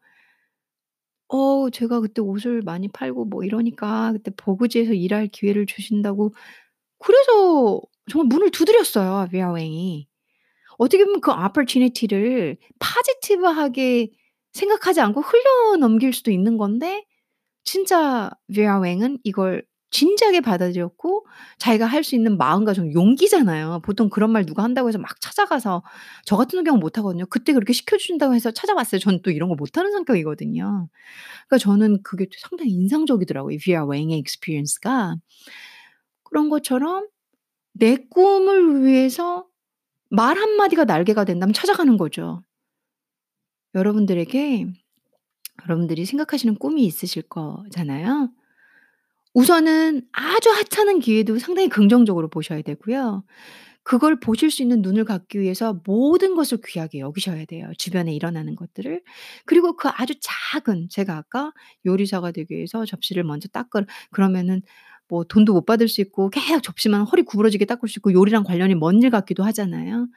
어 1.29 1.69
제가 1.69 1.99
그때 2.01 2.21
옷을 2.21 2.61
많이 2.63 2.87
팔고 2.87 3.25
뭐 3.25 3.43
이러니까 3.43 4.11
그때 4.13 4.31
보그지에서 4.35 4.93
일할 4.93 5.27
기회를 5.27 5.65
주신다고 5.67 6.33
그래서 6.99 7.81
정말 8.11 8.27
문을 8.29 8.51
두드렸어요, 8.51 9.27
류아웽이. 9.31 10.07
어떻게 10.79 11.05
보면 11.05 11.21
그 11.21 11.31
opportunity를 11.31 12.57
positive하게 12.79 14.11
생각하지 14.53 15.01
않고 15.01 15.21
흘려 15.21 15.77
넘길 15.79 16.13
수도 16.13 16.31
있는 16.31 16.57
건데 16.57 17.05
진짜 17.65 18.31
류아웽은 18.49 19.19
이걸 19.23 19.63
진지하게 19.91 20.41
받아들였고 20.41 21.25
자기가 21.57 21.85
할 21.85 22.03
수 22.03 22.15
있는 22.15 22.37
마음과 22.37 22.73
좀 22.73 22.93
용기잖아요. 22.93 23.81
보통 23.83 24.09
그런 24.09 24.31
말 24.31 24.45
누가 24.45 24.63
한다고 24.63 24.87
해서 24.89 24.97
막 24.99 25.19
찾아가서 25.21 25.83
저 26.25 26.37
같은 26.37 26.63
경우는 26.63 26.79
못 26.79 26.97
하거든요. 26.99 27.25
그때 27.27 27.53
그렇게 27.53 27.73
시켜 27.73 27.97
주신다고 27.97 28.33
해서 28.35 28.51
찾아봤어요. 28.51 28.99
저는 28.99 29.21
또 29.23 29.31
이런 29.31 29.49
거 29.49 29.55
못하는 29.55 29.91
성격이거든요. 29.91 30.87
그러니까 31.47 31.57
저는 31.59 32.03
그게 32.03 32.27
상당히 32.39 32.71
인상적이더라고요, 32.71 33.57
류아웽의 33.65 34.13
experience가. 34.17 35.15
그런 36.23 36.49
것처럼 36.49 37.07
내 37.73 37.97
꿈을 37.97 38.83
위해서 38.85 39.47
말 40.09 40.37
한마디가 40.37 40.85
날개가 40.85 41.25
된다면 41.25 41.53
찾아가는 41.53 41.97
거죠. 41.97 42.43
여러분들에게 43.75 44.67
여러분들이 45.65 46.05
생각하시는 46.05 46.55
꿈이 46.55 46.85
있으실 46.85 47.23
거잖아요. 47.23 48.29
우선은 49.39 50.01
아주 50.11 50.49
하찮은 50.49 50.99
기회도 50.99 51.39
상당히 51.39 51.69
긍정적으로 51.69 52.29
보셔야 52.29 52.61
되고요. 52.61 53.23
그걸 53.83 54.19
보실 54.19 54.51
수 54.51 54.61
있는 54.61 54.81
눈을 54.81 55.05
갖기 55.05 55.39
위해서 55.39 55.81
모든 55.85 56.35
것을 56.35 56.59
귀하게 56.65 56.99
여기셔야 56.99 57.45
돼요, 57.45 57.71
주변에 57.77 58.13
일어나는 58.13 58.55
것들을. 58.55 59.01
그리고 59.45 59.75
그 59.77 59.89
아주 59.93 60.13
작은 60.21 60.89
제가 60.89 61.17
아까 61.17 61.53
요리사가 61.85 62.31
되기 62.31 62.55
위해서 62.55 62.85
접시를 62.85 63.23
먼저 63.23 63.47
닦으 63.49 63.85
그러면은 64.11 64.61
뭐 65.07 65.23
돈도 65.23 65.53
못 65.53 65.65
받을 65.65 65.87
수 65.87 66.01
있고 66.01 66.29
계속 66.29 66.61
접시만 66.63 67.03
허리 67.03 67.23
구부러지게 67.23 67.65
닦을 67.65 67.89
수 67.89 67.99
있고 67.99 68.13
요리랑 68.13 68.43
관련이 68.43 68.75
먼 68.75 69.01
일 69.03 69.09
같기도 69.11 69.43
하잖아요. 69.45 70.07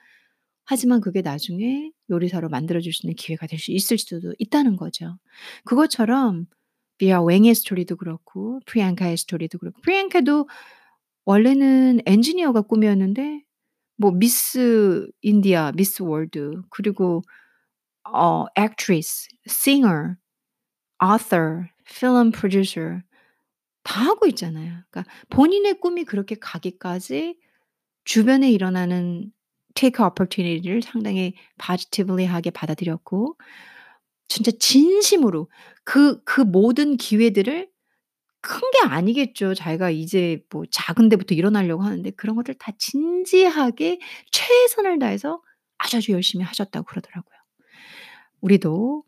하지만 0.64 1.00
그게 1.00 1.22
나중에 1.22 1.90
요리사로 2.10 2.48
만들어 2.48 2.80
줄 2.80 2.92
수 2.92 3.06
있는 3.06 3.14
기회가 3.16 3.46
될 3.46 3.58
수 3.58 3.72
있을 3.72 3.98
수도 3.98 4.34
있다는 4.38 4.76
거죠. 4.76 5.18
그것처럼 5.64 6.46
비라 7.02 7.23
웽의 7.23 7.54
스토리도 7.54 7.96
그렇고 7.96 8.60
프리앙카의 8.66 9.16
스토리도 9.16 9.58
그렇고 9.58 9.80
프리앙카도 9.82 10.48
원래는 11.24 12.00
엔지니어가 12.06 12.62
꿈이었는데 12.62 13.42
뭐 13.96 14.12
미스 14.12 15.08
인디아, 15.20 15.72
미스 15.72 16.02
월드 16.02 16.62
그리고 16.70 17.22
어 18.04 18.46
actress, 18.58 19.28
singer, 19.48 20.14
author, 21.02 21.68
film 21.88 22.32
다 23.84 24.00
하고 24.00 24.26
있잖아요. 24.26 24.82
그러니까 24.90 25.04
본인의 25.28 25.80
꿈이 25.80 26.04
그렇게 26.04 26.36
가기까지 26.36 27.36
주변에 28.04 28.50
일어나는 28.50 29.32
take 29.74 30.04
opportunity를 30.04 30.82
상당히 30.82 31.34
positively하게 31.58 32.50
받아들였고 32.50 33.36
진짜 34.32 34.50
진심으로 34.58 35.50
그 35.84 36.22
그 36.24 36.40
모든 36.40 36.96
기회들을 36.96 37.68
큰 38.40 38.60
게 38.72 38.78
아니겠죠. 38.88 39.54
자기가 39.54 39.90
이제 39.90 40.42
뭐 40.50 40.64
작은 40.70 41.08
데부터 41.08 41.34
일어나려고 41.34 41.82
하는데 41.82 42.10
그런 42.12 42.34
것들 42.36 42.54
다 42.54 42.72
진지하게 42.78 44.00
최선을 44.32 44.98
다해서 44.98 45.42
아주 45.78 45.98
아주 45.98 46.12
열심히 46.12 46.44
하셨다고 46.44 46.86
그러더라고요. 46.86 47.34
우리도 48.40 49.04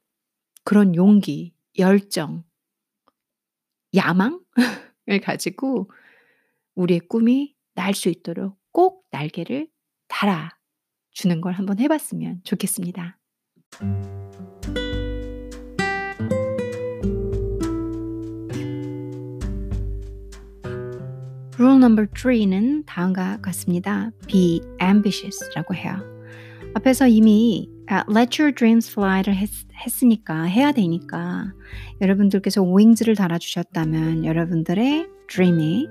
그런 0.64 0.94
용기, 0.94 1.54
열정 1.78 2.44
야망을 3.94 4.40
가지고 5.22 5.90
우리의 6.74 7.00
꿈이 7.08 7.54
날 7.74 7.94
수 7.94 8.08
있도록 8.08 8.56
꼭 8.72 9.04
날개를 9.10 9.68
달아 10.08 10.50
주는 11.12 11.40
걸 11.40 11.54
한번 11.54 11.78
해 11.80 11.88
봤으면 11.88 12.40
좋겠습니다. 12.44 13.18
룰 21.56 21.78
넘버 21.78 22.06
3는 22.14 22.84
다음과 22.84 23.38
같습니다. 23.42 24.10
Be 24.26 24.60
ambitious라고 24.82 25.74
해요. 25.74 26.02
앞에서 26.74 27.06
이미 27.06 27.70
Let 28.10 28.42
your 28.42 28.52
dreams 28.52 28.90
fly를 28.90 29.36
했, 29.36 29.48
했으니까 29.74 30.42
해야 30.42 30.72
되니까 30.72 31.52
여러분들께서 32.00 32.62
wings를 32.62 33.14
달아주셨다면 33.14 34.24
여러분들의 34.24 35.06
dream이 35.28 35.88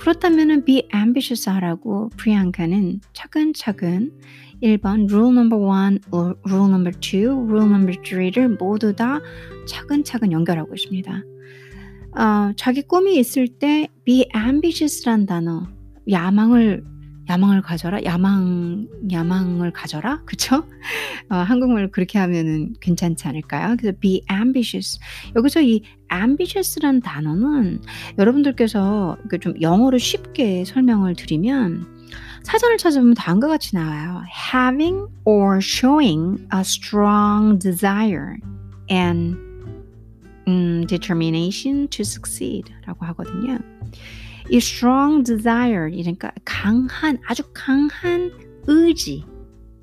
그렇다면은 0.00 0.64
be 0.64 0.88
ambitious 0.94 1.50
하라고 1.50 2.08
프리앙카는 2.16 3.00
차근차근 3.12 4.12
1번 4.62 5.12
rule 5.12 5.32
number 5.32 5.60
1, 5.60 5.98
rule 6.46 6.68
number 6.68 6.98
2, 6.98 7.26
rule 7.26 7.66
number 7.66 8.00
3를 8.00 8.58
모두 8.58 8.94
다 8.94 9.20
차근차근 9.66 10.32
연결하고 10.32 10.74
있습니다. 10.74 11.22
어, 12.16 12.52
자기 12.56 12.82
꿈이 12.82 13.16
있을 13.18 13.48
때 13.48 13.88
be 14.04 14.28
ambitious란 14.34 15.26
단어 15.26 15.66
야망을 16.10 16.84
야망을 17.28 17.62
가져라 17.62 18.04
야망 18.04 18.86
야망을 19.10 19.72
가져라 19.72 20.22
그쵸? 20.26 20.64
어, 21.30 21.36
한국말로 21.36 21.90
그렇게 21.90 22.18
하면은 22.18 22.74
괜찮지 22.80 23.26
않을까요? 23.26 23.76
그래서 23.78 23.96
be 23.98 24.22
ambitious 24.30 24.98
여기서 25.34 25.62
이 25.62 25.82
ambitious란 26.12 27.00
단어는 27.00 27.80
여러분들께서 28.18 29.16
좀 29.40 29.54
영어로 29.60 29.98
쉽게 29.98 30.64
설명을 30.64 31.16
드리면 31.16 31.94
사전을 32.44 32.76
찾아보면 32.76 33.14
다음과 33.14 33.48
같이 33.48 33.74
나와요. 33.74 34.22
having 34.52 35.06
or 35.24 35.56
showing 35.62 36.46
a 36.54 36.60
strong 36.60 37.58
desire 37.58 38.36
and 38.90 39.34
음, 40.48 40.84
determination 40.86 41.88
to 41.88 42.02
succeed 42.02 42.72
라고 42.86 43.06
하거든요. 43.06 43.58
이 44.50 44.56
strong 44.56 45.24
desire, 45.24 45.90
그러니까 45.90 46.30
강한, 46.44 47.18
아주 47.26 47.42
강한 47.54 48.30
의지, 48.66 49.24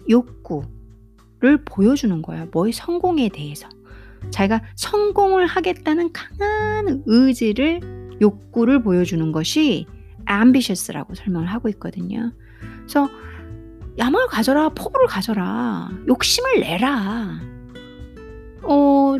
욕구를 0.10 1.64
보여주는 1.66 2.22
거예요. 2.22 2.48
뭐의 2.52 2.74
성공에 2.74 3.30
대해서. 3.30 3.68
자기가 4.30 4.62
성공을 4.76 5.48
하겠다는 5.48 6.12
강한 6.14 7.04
의지를, 7.08 7.82
욕구를 8.22 8.84
보여주는 8.84 9.32
것이 9.32 9.88
ambitious라고 10.30 11.16
설명을 11.16 11.48
하고 11.48 11.70
있거든요. 11.70 12.32
그래서 12.78 13.10
야망을 13.98 14.28
가져라, 14.28 14.70
포부를 14.70 15.08
가져라, 15.08 15.90
욕심을 16.08 16.60
내라. 16.60 17.40
어, 18.64 19.18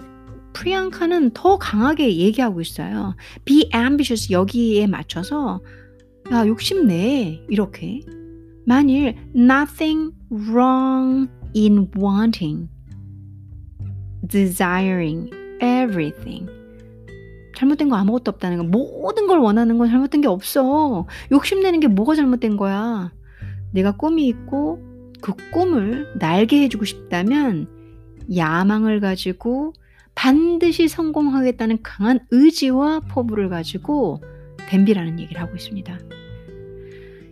프리앙카는 0.54 1.32
더 1.32 1.58
강하게 1.58 2.18
얘기하고 2.18 2.62
있어요. 2.62 3.16
Be 3.46 3.70
ambitious 3.74 4.32
여기에 4.32 4.88
맞춰서 4.88 5.62
야 6.32 6.46
욕심내. 6.48 7.46
이렇게. 7.50 8.02
만일 8.66 9.16
nothing 9.36 10.12
wrong 10.32 11.30
in 11.56 11.90
wanting, 11.98 12.70
desiring 14.28 15.30
everything. 15.62 16.48
잘못된 17.56 17.90
거 17.90 17.96
아무것도 17.96 18.32
없다는 18.32 18.58
거 18.58 18.64
모든 18.64 19.28
걸 19.28 19.40
원하는 19.40 19.78
건 19.78 19.90
잘못된 19.90 20.22
게 20.22 20.28
없어. 20.28 21.08
욕심내는 21.32 21.80
게 21.80 21.88
뭐가 21.88 22.16
잘못된 22.16 22.58
거야? 22.58 23.12
내가 23.72 23.92
꿈이 23.92 24.28
있고 24.28 24.82
그 25.22 25.34
꿈을 25.52 26.08
날게 26.18 26.64
해주고 26.64 26.86
싶다면 26.86 27.68
야망을 28.36 29.00
가지고 29.00 29.74
반드시 30.16 30.88
성공하겠다는 30.88 31.84
강한 31.84 32.20
의지와 32.32 33.02
포부를 33.02 33.50
가지고 33.50 34.22
댐비라는 34.70 35.20
얘기를 35.20 35.42
하고 35.42 35.56
있습니다. 35.56 36.00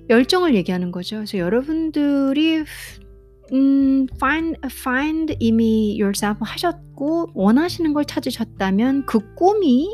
열정을 0.09 0.55
얘기하는 0.55 0.91
거죠. 0.91 1.17
그래서 1.17 1.37
여러분들이 1.37 2.63
음, 3.51 4.07
find 4.15 4.59
find 4.65 5.35
이미 5.39 5.97
yourself 5.99 6.39
하셨고 6.41 7.31
원하시는 7.33 7.93
걸 7.93 8.05
찾으셨다면 8.05 9.05
그 9.05 9.35
꿈이 9.35 9.87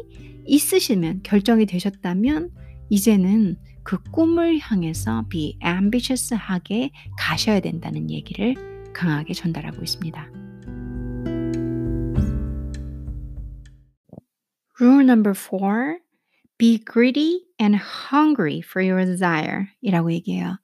있으시면 0.45 1.21
결정이 1.23 1.65
되셨다면 1.65 2.49
이제는 2.89 3.57
그 3.83 4.01
꿈을 4.11 4.57
향해서 4.59 5.25
be 5.29 5.57
ambitious하게 5.63 6.91
가셔야 7.17 7.59
된다는 7.59 8.09
얘기를 8.09 8.55
강하게 8.93 9.33
전달하고 9.33 9.83
있습니다. 9.83 10.34
Rule 14.79 15.03
number 15.03 15.33
four, 15.33 15.99
be 16.57 16.79
greedy 16.79 17.45
and 17.59 17.75
hungry 17.75 18.61
for 18.61 18.81
your 18.81 19.05
desire 19.05 19.69
이라고 19.83 20.11
얘기해요. 20.13 20.57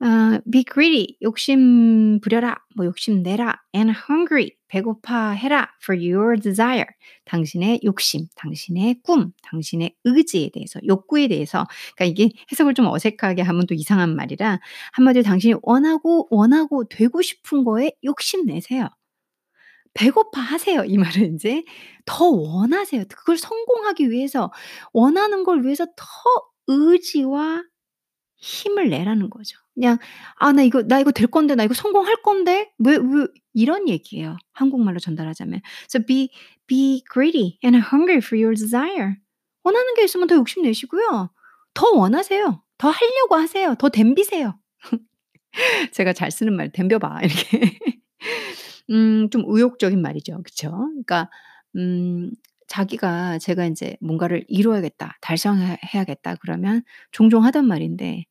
어, 0.00 0.40
be 0.50 0.64
greedy, 0.64 1.16
욕심 1.22 2.20
부려라, 2.20 2.56
뭐 2.76 2.86
욕심 2.86 3.22
내라, 3.22 3.56
and 3.74 3.92
hungry, 4.08 4.52
배고파 4.68 5.30
해라 5.30 5.68
for 5.82 5.98
your 5.98 6.36
desire, 6.40 6.86
당신의 7.24 7.80
욕심, 7.84 8.26
당신의 8.36 9.00
꿈, 9.02 9.32
당신의 9.42 9.94
의지에 10.04 10.50
대해서, 10.54 10.80
욕구에 10.86 11.28
대해서. 11.28 11.66
그러니까 11.96 12.04
이게 12.04 12.30
해석을 12.52 12.74
좀 12.74 12.86
어색하게 12.86 13.42
하면 13.42 13.66
또 13.66 13.74
이상한 13.74 14.14
말이라 14.16 14.60
한마디로 14.92 15.24
당신이 15.24 15.54
원하고 15.62 16.28
원하고 16.30 16.84
되고 16.88 17.20
싶은 17.22 17.64
거에 17.64 17.92
욕심 18.04 18.46
내세요. 18.46 18.88
배고파 19.98 20.40
하세요. 20.40 20.84
이 20.84 20.98
말은 20.98 21.24
인제 21.26 21.64
더 22.06 22.26
원하세요. 22.26 23.04
그걸 23.10 23.36
성공하기 23.38 24.10
위해서 24.10 24.52
원하는 24.92 25.44
걸 25.44 25.64
위해서 25.64 25.86
더 25.96 26.04
의지와 26.68 27.64
힘을 28.38 28.90
내라는 28.90 29.30
거죠. 29.30 29.58
그냥 29.74 29.98
'아 30.38 30.52
나 30.52 30.62
이거 30.62 30.82
나 30.82 31.00
이거 31.00 31.10
될 31.12 31.26
건데. 31.28 31.54
나 31.56 31.64
이거 31.64 31.74
성공할 31.74 32.16
건데.' 32.22 32.70
왜 32.78 32.96
왜 32.98 33.26
이런 33.54 33.88
얘기예요. 33.88 34.36
한국말로 34.52 35.00
전달하자면. 35.00 35.60
So 35.92 36.04
be 36.06 36.30
be 36.68 37.02
greedy 37.12 37.58
and 37.64 37.78
hungry 37.78 38.18
for 38.18 38.40
your 38.42 38.54
desire. 38.56 39.16
원하는 39.64 39.94
게 39.94 40.04
있으면 40.04 40.28
더 40.28 40.36
욕심 40.36 40.62
내시고요. 40.62 41.30
더 41.74 41.90
원하세요. 41.92 42.62
더 42.78 42.90
하려고 42.90 43.36
하세요. 43.36 43.74
더 43.78 43.88
덤비세요. 43.90 44.58
제가 45.92 46.12
잘 46.12 46.30
쓰는 46.30 46.54
말 46.56 46.70
"덤벼 46.72 46.98
봐." 46.98 47.20
이렇게. 47.22 47.78
음 48.90 49.28
좀 49.30 49.44
의욕적인 49.46 50.00
말이죠. 50.00 50.42
그쵸? 50.44 50.70
그러니까 50.70 51.28
음 51.76 52.30
자기가 52.68 53.38
제가 53.38 53.64
인제 53.66 53.96
'뭔가를 54.00 54.44
이루어야겠다. 54.48 55.18
달성해 55.20 55.78
해야겠다.' 55.94 56.36
그러면 56.36 56.82
종종 57.12 57.44
하던 57.44 57.66
말인데 57.66 58.24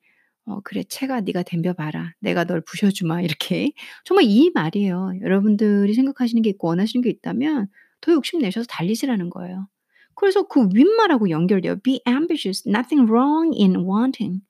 어 0.45 0.59
"그래 0.63 0.83
채가 0.83 1.21
네가 1.21 1.43
덤벼 1.43 1.73
봐라. 1.73 2.13
내가 2.21 2.45
널 2.45 2.61
부셔 2.61 2.89
주마." 2.91 3.21
이렇게 3.27 3.71
정말 4.05 4.25
이 4.27 4.51
말이에요. 4.53 5.13
여러분들이 5.21 5.93
생각하시는 5.93 6.41
게 6.43 6.49
있고 6.51 6.67
원하시는 6.69 7.01
게 7.03 7.09
있다면 7.09 7.67
더 8.01 8.11
욕심 8.13 8.39
내셔서 8.41 8.65
달리시라는 8.69 9.29
거예요. 9.29 9.67
그래서 10.15 10.43
그 10.47 10.67
윗말하고 10.73 11.29
연결돼요. 11.29 11.77
"Be 11.81 12.01
ambitious. 12.07 12.67
Nothing 12.69 13.09
wrong 13.11 13.55
in 13.59 13.75
wanting 13.87 14.41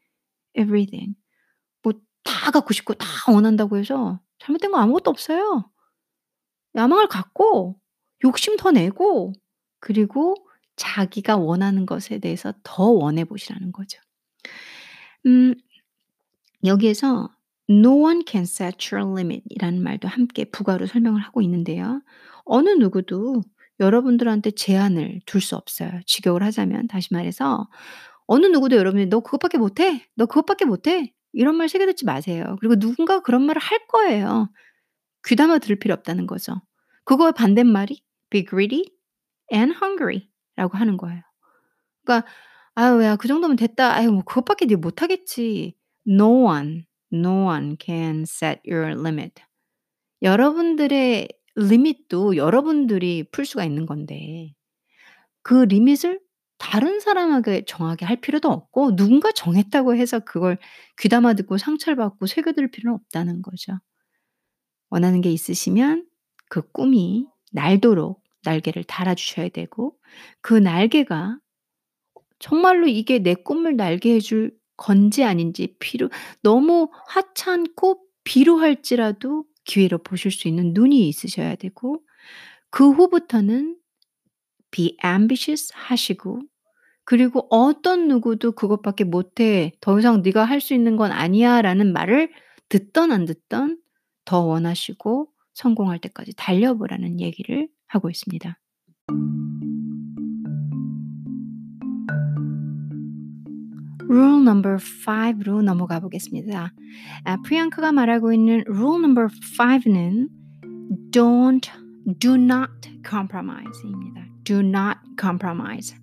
everything." 0.55 1.15
뭐 1.83 1.93
다 2.23 2.51
갖고 2.51 2.73
싶고 2.73 2.93
다 2.95 3.07
원한다고 3.31 3.77
해서 3.77 4.19
잘못된 4.39 4.71
거 4.71 4.77
아무것도 4.79 5.09
없어요. 5.11 5.69
야망을 6.77 7.07
갖고 7.07 7.79
욕심 8.23 8.57
더 8.57 8.71
내고 8.71 9.33
그리고 9.79 10.35
자기가 10.75 11.37
원하는 11.37 11.85
것에 11.85 12.19
대해서 12.19 12.53
더 12.63 12.85
원해 12.85 13.25
보시라는 13.25 13.71
거죠. 13.71 13.99
음 15.25 15.53
여기에서 16.65 17.29
"No 17.69 18.01
one 18.03 18.23
can 18.27 18.43
set 18.43 18.93
your 18.93 19.09
limit." 19.11 19.43
이라는 19.49 19.83
말도 19.83 20.07
함께 20.07 20.45
부가로 20.45 20.85
설명을 20.87 21.21
하고 21.21 21.41
있는데요. 21.41 22.01
어느 22.45 22.69
누구도 22.69 23.41
여러분들한테 23.79 24.51
제한을 24.51 25.21
둘 25.25 25.41
수 25.41 25.55
없어요. 25.55 25.91
직역을 26.05 26.43
하자면 26.43 26.87
다시 26.87 27.09
말해서 27.13 27.67
어느 28.27 28.45
누구도 28.47 28.77
여러분이 28.77 29.07
"너 29.07 29.19
그것밖에 29.21 29.57
못 29.57 29.79
해. 29.79 30.05
너 30.15 30.25
그것밖에 30.25 30.65
못 30.65 30.87
해." 30.87 31.13
이런 31.33 31.55
말 31.55 31.69
새겨 31.69 31.85
듣지 31.87 32.05
마세요. 32.05 32.57
그리고 32.61 32.75
누군가가 32.77 33.21
그런 33.21 33.43
말을 33.43 33.61
할 33.61 33.79
거예요. 33.87 34.49
귀담아 35.27 35.59
들을 35.59 35.77
필요 35.77 35.93
없다는 35.95 36.27
거죠. 36.27 36.61
그거의 37.07 37.33
반대말이 37.33 38.03
be 38.31 38.45
greedy 38.45 38.85
and 39.53 39.75
hungry 39.81 40.29
라고 40.57 40.77
하는 40.77 40.97
거예요. 40.97 41.21
그러니까 42.05 42.27
"아유 42.75 43.03
야 43.03 43.15
그 43.17 43.27
정도면 43.27 43.57
됐다. 43.57 43.93
아유 43.95 44.11
뭐 44.11 44.23
그것밖에 44.23 44.65
네 44.67 44.75
못 44.77 45.01
하겠지." 45.03 45.75
No 46.07 46.29
one, 46.45 46.85
no 47.13 47.45
one 47.47 47.77
can 47.81 48.23
set 48.23 48.61
your 48.69 48.93
limit. 48.99 49.43
여러분들의 50.23 51.27
리밋도 51.55 52.37
여러분들이 52.37 53.25
풀 53.31 53.45
수가 53.45 53.65
있는 53.65 53.85
건데 53.87 54.53
그 55.43 55.63
리밋을 55.65 56.19
다른 56.59 56.99
사람에게 56.99 57.65
정하게 57.65 58.05
할 58.05 58.17
필요도 58.21 58.49
없고 58.49 58.95
누군가 58.95 59.31
정했다고 59.33 59.95
해서 59.95 60.19
그걸 60.19 60.57
귀담아 60.99 61.33
듣고 61.35 61.57
상처를 61.57 61.95
받고 61.97 62.27
새겨 62.27 62.53
들을 62.53 62.71
필요는 62.71 62.95
없다는 62.95 63.41
거죠. 63.43 63.73
원하는 64.89 65.21
게 65.21 65.31
있으시면 65.31 66.05
그 66.49 66.61
꿈이 66.71 67.27
날도록 67.51 68.21
날개를 68.43 68.83
달아 68.85 69.15
주셔야 69.15 69.49
되고 69.49 69.95
그 70.41 70.53
날개가 70.53 71.39
정말로 72.39 72.87
이게 72.87 73.19
내 73.19 73.33
꿈을 73.35 73.75
날게 73.75 74.15
해줄 74.15 74.51
건지 74.77 75.23
아닌지 75.23 75.75
필요 75.79 76.09
너무 76.43 76.89
하찮고 77.07 78.01
비루할지라도 78.23 79.45
기회로 79.65 79.99
보실 79.99 80.31
수 80.31 80.47
있는 80.47 80.73
눈이 80.73 81.07
있으셔야 81.09 81.55
되고 81.55 82.01
그 82.71 82.91
후부터는 82.91 83.77
be 84.71 84.97
ambitious 85.05 85.71
하시고 85.75 86.41
그리고 87.05 87.47
어떤 87.51 88.07
누구도 88.07 88.53
"그것밖에 88.53 89.03
못 89.05 89.39
해. 89.41 89.73
더 89.81 89.99
이상 89.99 90.21
네가 90.23 90.45
할 90.45 90.61
수 90.61 90.73
있는 90.73 90.97
건 90.97 91.11
아니야."라는 91.11 91.93
말을 91.93 92.31
듣든 92.69 93.11
안 93.11 93.25
듣든 93.25 93.79
더 94.25 94.41
원하시고 94.41 95.29
성공할 95.57 95.97
때까지 95.99 96.33
달려 96.37 96.75
보라는 96.75 97.19
얘기를 97.19 97.67
하고 97.87 98.11
있습니다. 98.11 98.59
룰 104.09 104.43
넘버 104.43 104.77
5로 104.77 105.63
넘어가 105.63 105.99
보겠습니다. 105.99 106.71
아 107.25 107.37
프리앙카가 107.41 107.91
말하고 107.91 108.33
있는 108.33 108.63
룰 108.67 109.01
넘버 109.01 109.27
5는 109.57 110.29
don't 111.11 111.69
do 112.19 112.35
not 112.35 112.71
compromise입니다. 113.03 114.27
do 114.43 114.59
not 114.59 114.99
compromise. 115.19 115.95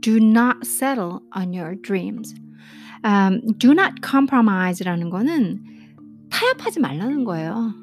do 0.00 0.16
not 0.16 0.58
settle 0.64 1.20
on 1.36 1.54
your 1.54 1.80
dreams. 1.80 2.34
음 3.04 3.40
do 3.58 3.70
not 3.70 3.94
compromise라는 4.04 5.08
거는 5.08 5.62
타협하지 6.30 6.80
말라는 6.80 7.24
거예요. 7.24 7.82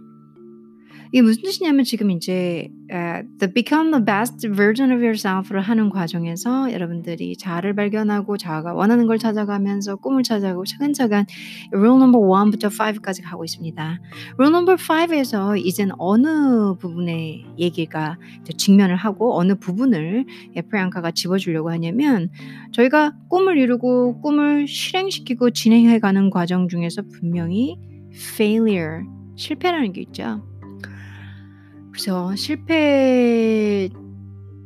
이게 1.12 1.24
무슨 1.24 1.42
뜻이냐면 1.42 1.84
지금 1.84 2.12
인제 2.12 2.70
에 2.92 3.24
the 3.40 3.54
become 3.54 3.92
the 3.92 4.04
best 4.04 4.48
version 4.50 4.92
of 4.92 5.02
yourself를 5.02 5.62
하는 5.62 5.90
과정에서 5.90 6.72
여러분들이 6.72 7.36
자아를 7.36 7.76
발견하고 7.76 8.38
자아가 8.38 8.74
원하는 8.74 9.08
걸 9.08 9.18
찾아가면서 9.18 9.96
꿈을 9.98 10.22
찾아가고 10.22 10.66
차근차근 10.66 11.26
rule 11.74 11.98
number 11.98 12.22
1부터 12.22 12.70
5까지 12.70 13.24
가고 13.24 13.44
있습니다. 13.44 14.00
rule 14.38 14.56
number 14.56 14.76
5에서 14.76 15.60
이젠 15.64 15.90
어느 15.98 16.76
부분의 16.76 17.46
얘기가 17.58 18.18
이제 18.42 18.54
직면을 18.54 18.96
하고 18.96 19.38
어느 19.38 19.56
부분을 19.56 20.26
예 20.56 20.62
프리앙카가 20.62 21.12
집어 21.12 21.38
주려고 21.38 21.72
하냐면 21.72 22.30
저희가 22.72 23.14
꿈을 23.30 23.58
이루고 23.58 24.22
꿈을 24.22 24.68
실행시키고 24.68 25.52
진행해 25.52 26.00
가는 26.00 26.30
과정 26.30 26.68
중에서 26.68 27.02
분명히 27.12 27.78
failure 28.12 29.06
실패라는 29.36 29.94
게 29.94 30.02
있죠. 30.02 30.44
그죠. 32.00 32.34
실패 32.38 33.90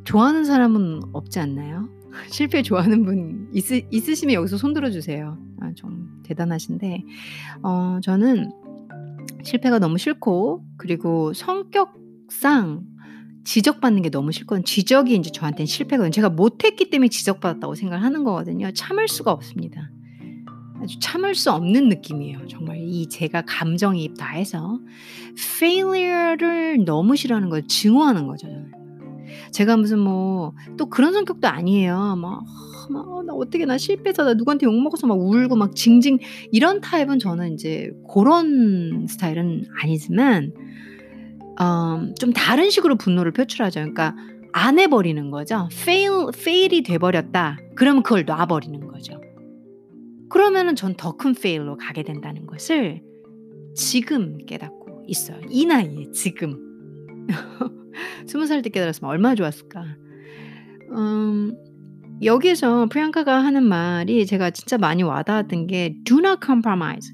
좋아하는 0.04 0.46
사람은 0.46 1.02
없지 1.14 1.40
않나요? 1.40 1.90
실패 2.30 2.62
좋아하는 2.62 3.04
분 3.06 3.50
있으 3.54 3.82
있으시면 3.90 4.36
여기서 4.36 4.58
손 4.58 4.74
들어 4.74 4.92
주세요. 4.92 5.38
아 5.60 5.72
좀 5.76 6.22
대단하신데 6.24 7.04
어 7.64 8.00
저는 8.04 8.52
실패가 9.44 9.80
너무 9.80 9.98
싫고 9.98 10.64
그리고 10.78 11.34
성격상 11.34 12.84
지적받는 13.46 14.04
게 14.04 14.10
너무 14.12 14.32
싫거든요. 14.32 14.64
지적이 14.64 15.16
인제 15.16 15.32
저한테는 15.32 15.66
실패거든요. 15.66 16.12
제가 16.12 16.30
못했기 16.30 16.92
때문에 16.92 17.08
지적받았다고 17.10 17.74
생각을 17.76 18.04
하는 18.04 18.24
거거든요. 18.24 18.72
참을 18.74 19.08
수가 19.08 19.32
없습니다. 19.32 19.90
아주 20.84 21.00
참을 21.00 21.34
수 21.36 21.52
없는 21.52 21.90
느낌이에요. 21.90 22.48
정말 22.48 22.78
이 22.80 23.08
제가 23.08 23.44
감정이입 23.48 24.18
다 24.18 24.28
해서 24.34 24.80
failure를 25.38 26.84
너무 26.86 27.16
싫어하는 27.16 27.50
거예요. 27.50 27.66
증오하는 27.68 28.28
거죠. 28.28 28.48
제가 29.52 29.78
무슨 29.78 30.00
뭐 30.00 30.54
또 30.78 30.88
그런 30.90 31.14
성격도 31.14 31.48
아니에요. 31.48 31.98
막막 32.18 32.44
어, 33.08 33.24
'나 33.24 33.34
어떻게 33.34 33.66
나 33.66 33.78
실패해서 33.78 34.24
나 34.24 34.34
누구한테 34.34 34.66
욕 34.66 34.74
먹어서 34.82 35.08
막 35.08 35.18
울고 35.20 35.56
막 35.56 35.76
징징' 35.76 36.20
이런 36.52 36.82
타입은 36.82 37.20
저는 37.20 37.52
인제 37.52 37.92
고런 38.08 39.08
스타일은 39.08 39.66
아니지만 39.82 40.52
어 41.60 42.02
좀 42.20 42.34
다른 42.34 42.70
식으로 42.70 42.96
분노를 42.98 43.32
표출하죠. 43.32 43.80
그러니까 43.80 44.16
안 44.52 44.78
해 44.80 44.88
버리는 44.88 45.32
거죠. 45.32 45.68
fail 45.72 46.30
fail이 46.36 46.84
돼 46.84 46.98
버렸다. 46.98 47.58
그러면 47.76 48.04
그걸 48.04 48.26
놔 48.26 48.46
버리는 48.48 48.80
거죠. 48.88 49.20
그러면은 50.34 50.76
전 50.76 50.96
더큰 50.96 51.36
fail로 51.38 51.78
가게 51.78 52.02
된다는 52.04 52.48
것을 52.48 53.02
지금 53.76 54.38
깨닫고 54.46 55.04
있어요. 55.08 55.40
이 55.50 55.66
나이에 55.66 56.12
지금. 56.12 56.58
20살 58.26 58.64
때 58.64 58.70
깨달았으면 58.72 59.10
얼마나 59.12 59.36
좋았을까. 59.36 59.86
음 60.92 61.56
여기에서 62.24 62.88
프리앙카가 62.88 63.44
하는 63.44 63.64
말이 63.64 64.26
제가 64.26 64.50
진짜 64.52 64.78
많이 64.78 65.04
와 65.04 65.22
닿았던 65.24 65.68
게 65.68 65.96
"Do 66.04 66.18
not 66.20 66.40
compromise." 66.44 67.14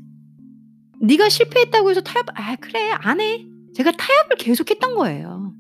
네가 1.01 1.29
실패했다고 1.29 1.89
해서 1.89 2.01
타협 2.01 2.25
"아 2.35 2.55
그래 2.55 2.91
안 2.91 3.19
해." 3.19 3.45
제가 3.75 3.91
타협을 3.91 4.37
계속했던 4.37 4.95
거예요. 4.95 5.53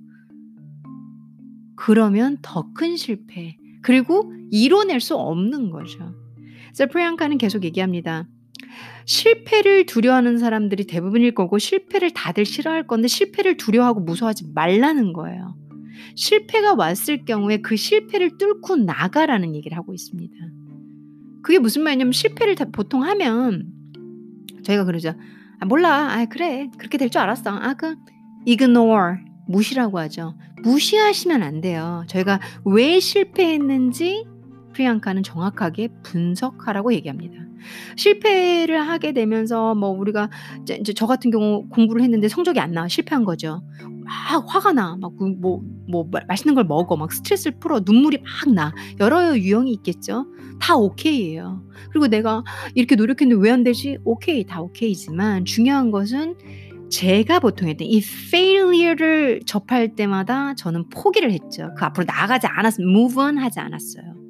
그러면 1.75 2.37
더 2.41 2.73
큰 2.73 2.95
실패 2.95 3.57
그리고 3.81 4.31
이뤄낼 4.51 4.99
수 5.01 5.15
없는 5.15 5.69
거죠. 5.71 6.13
그래서 6.69 6.87
프리앙카는 6.91 7.37
계속 7.37 7.63
얘기합니다. 7.63 8.27
실패를 9.05 9.85
두려워하는 9.85 10.37
사람들이 10.37 10.85
대부분일 10.85 11.33
거고 11.33 11.57
실패를 11.57 12.11
다들 12.11 12.45
싫어할 12.45 12.85
건데 12.85 13.07
실패를 13.07 13.57
두려워하고 13.57 14.01
무서워하지 14.01 14.51
말라는 14.53 15.13
거예요. 15.13 15.55
실패가 16.15 16.75
왔을 16.75 17.25
경우에 17.25 17.57
그 17.61 17.75
실패를 17.75 18.37
뚫고 18.37 18.77
나가라는 18.77 19.55
얘기를 19.55 19.77
하고 19.77 19.93
있습니다. 19.93 20.33
그게 21.41 21.57
무슨 21.59 21.83
말이냐면 21.83 22.11
실패를 22.11 22.55
다 22.55 22.65
보통 22.71 23.03
하면 23.03 23.67
저희가 24.63 24.83
그러죠. 24.85 25.13
아, 25.59 25.65
몰라. 25.65 26.11
아, 26.13 26.25
그래. 26.25 26.69
그렇게 26.77 26.97
될 26.97 27.09
줄 27.09 27.21
알았어. 27.21 27.49
아, 27.51 27.73
그 27.73 27.95
ignore 28.47 29.17
무시라고 29.47 29.97
하죠. 29.99 30.35
무시하시면 30.63 31.41
안 31.41 31.61
돼요. 31.61 32.03
저희가 32.07 32.39
왜 32.65 32.99
실패했는지 32.99 34.25
프리앙카는 34.79 35.23
정확하게 35.23 35.89
분석하라고 36.03 36.93
얘기합니다. 36.93 37.35
실패를 37.97 38.79
하게 38.87 39.11
되면서 39.11 39.75
뭐 39.75 39.89
우리가 39.89 40.29
이제, 40.61 40.81
저 40.95 41.05
같은 41.05 41.29
경우 41.31 41.67
공부를 41.67 42.01
했는데 42.01 42.29
성적이 42.29 42.61
안 42.61 42.71
나와 42.71 42.87
실패한 42.87 43.25
거죠. 43.25 43.61
막 44.05 44.45
화가 44.47 44.71
나. 44.71 44.95
막 44.95 45.11
뭐뭐 45.17 45.61
뭐 45.89 46.09
맛있는 46.29 46.55
걸 46.55 46.63
먹어. 46.63 46.95
막 46.95 47.11
스트레스를 47.11 47.59
풀어. 47.59 47.81
눈물이 47.85 48.19
막 48.19 48.53
나. 48.53 48.73
여러 49.01 49.37
유형이 49.37 49.71
있겠죠. 49.73 50.27
다 50.61 50.77
오케이예요. 50.77 51.61
그리고 51.91 52.07
내가 52.07 52.43
이렇게 52.75 52.95
노력했는데 52.95 53.41
왜 53.43 53.51
안 53.51 53.63
되지? 53.63 53.97
오케이. 54.05 54.45
다 54.45 54.61
오케이지만 54.61 55.43
중요한 55.43 55.91
것은 55.91 56.35
제가 56.89 57.39
보통 57.39 57.67
했던 57.67 57.85
이 57.85 57.97
failure를 58.31 59.41
접할 59.45 59.95
때마다 59.95 60.55
저는 60.55 60.87
포기를 60.89 61.31
했죠. 61.33 61.69
그 61.77 61.83
앞으로 61.83 62.05
나가지 62.05 62.47
않았어요. 62.47 62.87
move 62.87 63.21
on 63.21 63.37
하지 63.37 63.59
않았어요. 63.59 64.28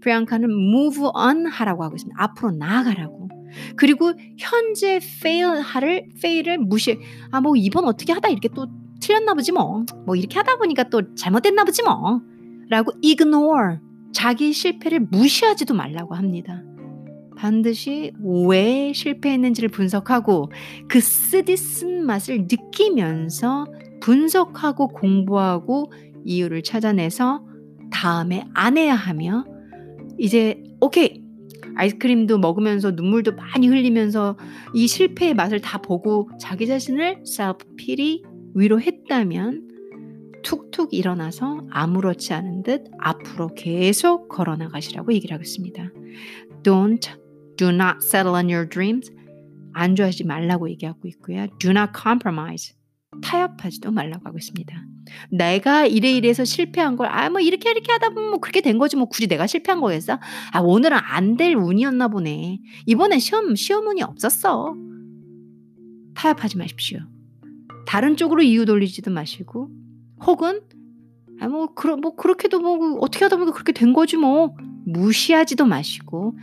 프리앙카는 0.00 0.50
move 0.50 1.04
on 1.14 1.46
하라고 1.46 1.84
하고 1.84 1.96
있습니다. 1.96 2.22
앞으로 2.22 2.52
나아가라고. 2.52 3.28
그리고 3.76 4.12
현재 4.38 4.96
fail 4.96 5.60
하를 5.60 6.08
fail을 6.16 6.58
무시. 6.58 6.98
아 7.30 7.40
뭐 7.40 7.56
이번 7.56 7.84
어떻게 7.84 8.12
하다 8.12 8.28
이렇게 8.28 8.48
또 8.54 8.66
틀렸나 9.00 9.34
보지 9.34 9.52
뭐. 9.52 9.84
뭐 10.06 10.16
이렇게 10.16 10.36
하다 10.38 10.56
보니까 10.58 10.84
또 10.84 11.14
잘못됐나 11.14 11.64
보지 11.64 11.82
뭐. 11.82 12.20
라고 12.68 12.92
ignore 13.04 13.78
자기 14.12 14.52
실패를 14.52 15.00
무시하지도 15.10 15.74
말라고 15.74 16.14
합니다. 16.14 16.62
반드시 17.36 18.12
왜 18.46 18.92
실패했는지를 18.92 19.70
분석하고 19.70 20.52
그 20.88 21.00
쓰디쓴 21.00 22.04
맛을 22.04 22.42
느끼면서 22.42 23.66
분석하고 24.00 24.88
공부하고 24.88 25.90
이유를 26.24 26.62
찾아내서 26.62 27.42
다음에 27.90 28.44
안 28.52 28.76
해야 28.76 28.94
하며 28.94 29.44
이제 30.20 30.62
오케이 30.80 31.22
아이스크림도 31.76 32.38
먹으면서 32.38 32.90
눈물도 32.90 33.32
많이 33.36 33.68
흘리면서 33.68 34.36
이 34.74 34.86
실패의 34.86 35.34
맛을 35.34 35.60
다 35.60 35.78
보고 35.78 36.30
자기 36.38 36.66
자신을 36.66 37.24
pity 37.76 38.22
위로했다면 38.54 39.68
툭툭 40.42 40.92
일어나서 40.92 41.66
아무렇지 41.70 42.34
않은 42.34 42.62
듯 42.62 42.84
앞으로 42.98 43.54
계속 43.54 44.28
걸어 44.28 44.56
나가시라고 44.56 45.12
얘기를 45.12 45.34
하겠습니다. 45.34 45.90
Don't 46.62 47.20
Do 47.56 47.68
not 47.68 47.98
settle 48.02 48.34
on 48.34 48.48
your 48.48 48.66
dreams. 48.66 49.12
안주하지 49.74 50.24
말라고 50.24 50.70
얘기하고 50.70 51.06
있고요. 51.08 51.46
Do 51.58 51.70
not 51.72 51.92
compromise. 51.94 52.74
타협하지도 53.22 53.90
말라고 53.90 54.26
하고 54.26 54.38
있습니다. 54.38 54.82
내가 55.30 55.86
이래 55.86 56.10
이래서 56.12 56.44
실패한 56.44 56.96
걸, 56.96 57.08
아, 57.08 57.28
뭐 57.30 57.40
이렇게 57.40 57.70
이렇게 57.70 57.90
하다 57.92 58.10
보면 58.10 58.30
뭐 58.30 58.38
그렇게 58.40 58.60
된 58.60 58.78
거지. 58.78 58.96
뭐 58.96 59.06
굳이 59.06 59.26
내가 59.26 59.46
실패한 59.46 59.80
거겠어? 59.80 60.18
아, 60.52 60.60
오늘은 60.60 60.96
안 61.00 61.36
될 61.36 61.54
운이었나 61.54 62.08
보네. 62.08 62.58
이번엔 62.86 63.18
시험, 63.18 63.54
시험 63.54 63.86
운이 63.86 64.02
없었어. 64.02 64.74
타협하지 66.14 66.58
마십시오. 66.58 66.98
다른 67.86 68.16
쪽으로 68.16 68.42
이유 68.42 68.66
돌리지도 68.66 69.10
마시고, 69.10 69.70
혹은, 70.26 70.60
아, 71.40 71.48
뭐, 71.48 71.72
그러, 71.74 71.96
뭐, 71.96 72.14
그렇게도 72.14 72.60
뭐, 72.60 72.98
어떻게 73.00 73.24
하다 73.24 73.36
보니까 73.36 73.52
그렇게 73.54 73.72
된 73.72 73.92
거지 73.92 74.16
뭐. 74.16 74.54
무시하지도 74.86 75.66
마시고, 75.66 76.36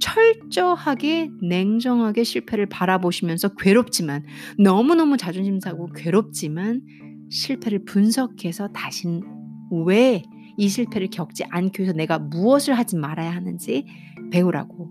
철저하게 0.00 1.30
냉정하게 1.42 2.22
실패를 2.24 2.66
바라보시면서 2.66 3.54
괴롭지만 3.56 4.24
너무너무 4.58 5.16
자존심 5.16 5.58
상하고 5.60 5.88
괴롭지만 5.92 6.82
실패를 7.30 7.84
분석해서 7.84 8.68
다신 8.68 9.22
왜 9.70 10.22
이 10.58 10.68
실패를 10.68 11.08
겪지 11.08 11.44
않기 11.44 11.80
위해서 11.82 11.96
내가 11.96 12.18
무엇을 12.18 12.76
하지 12.76 12.96
말아야 12.96 13.30
하는지 13.30 13.86
배우라고 14.32 14.90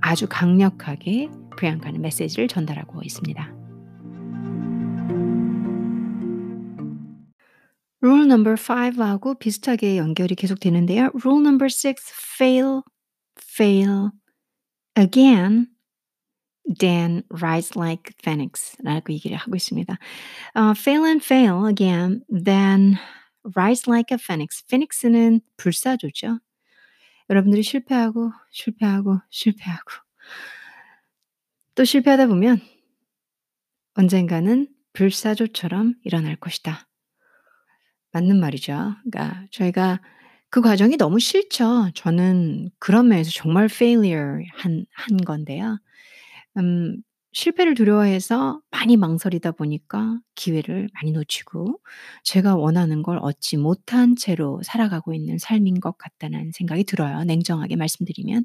아주 0.00 0.26
강력하게 0.28 1.30
프리앙카는 1.56 2.02
메시지를 2.02 2.48
전달하고 2.48 3.00
있습니다. 3.04 3.54
룰 8.02 8.26
넘버 8.26 8.54
5하고 8.54 9.38
비슷하게 9.38 9.96
연결이 9.96 10.34
계속 10.34 10.58
되는데요. 10.58 11.10
룰 11.24 11.42
넘버 11.44 11.66
6 11.66 11.94
fail 12.36 12.82
fail 13.40 14.10
again, 14.98 15.68
then 16.78 17.22
rise 17.30 17.76
like 17.76 18.12
phoenix라고 18.22 19.12
얘기를 19.12 19.36
하고 19.36 19.56
있습니다. 19.56 19.98
Uh, 20.54 20.74
fail 20.76 21.04
and 21.04 21.24
fail 21.24 21.66
again, 21.66 22.22
then 22.28 22.98
rise 23.56 23.88
like 23.90 24.12
a 24.12 24.18
phoenix. 24.18 24.62
phoenix는 24.68 25.40
불사조죠. 25.56 26.38
여러분들이 27.28 27.62
실패하고 27.62 28.32
실패하고 28.50 29.20
실패하고 29.30 29.90
또 31.74 31.84
실패하다 31.84 32.26
보면 32.26 32.60
언젠가는 33.94 34.68
불사조처럼 34.92 35.94
일어날 36.04 36.36
것이다. 36.36 36.86
맞는 38.12 38.40
말이죠. 38.40 38.96
그러니까 39.04 39.46
저희가 39.52 40.00
그 40.50 40.60
과정이 40.60 40.96
너무 40.96 41.20
싫죠. 41.20 41.90
저는 41.94 42.70
그런 42.80 43.06
면에서 43.08 43.30
정말 43.30 43.66
failure 43.66 44.44
한, 44.54 44.84
한 44.92 45.16
건데요. 45.18 45.78
음, 46.58 46.96
실패를 47.32 47.74
두려워해서 47.74 48.60
많이 48.70 48.96
망설이다 48.96 49.52
보니까 49.52 50.18
기회를 50.34 50.88
많이 50.94 51.12
놓치고 51.12 51.78
제가 52.24 52.56
원하는 52.56 53.02
걸 53.02 53.18
얻지 53.22 53.56
못한 53.56 54.16
채로 54.16 54.60
살아가고 54.64 55.14
있는 55.14 55.38
삶인 55.38 55.80
것 55.80 55.96
같다는 55.98 56.50
생각이 56.52 56.84
들어요. 56.84 57.22
냉정하게 57.24 57.76
말씀드리면. 57.76 58.44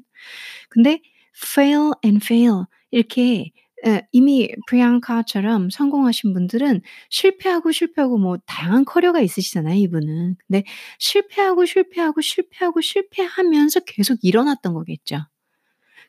근데 0.70 1.00
fail 1.36 1.92
and 2.04 2.24
fail 2.24 2.64
이렇게 2.90 3.50
예 3.86 4.02
이미 4.12 4.50
프리앙카처럼 4.68 5.70
성공하신 5.70 6.32
분들은 6.34 6.80
실패하고 7.10 7.72
실패하고 7.72 8.18
뭐 8.18 8.38
다양한 8.46 8.84
커리어가 8.86 9.20
있으시잖아요 9.20 9.76
이분은. 9.76 10.36
근데 10.48 10.64
실패하고 10.98 11.66
실패하고 11.66 12.20
실패하고 12.22 12.80
실패하면서 12.80 13.80
계속 13.86 14.18
일어났던 14.22 14.74
거겠죠. 14.74 15.18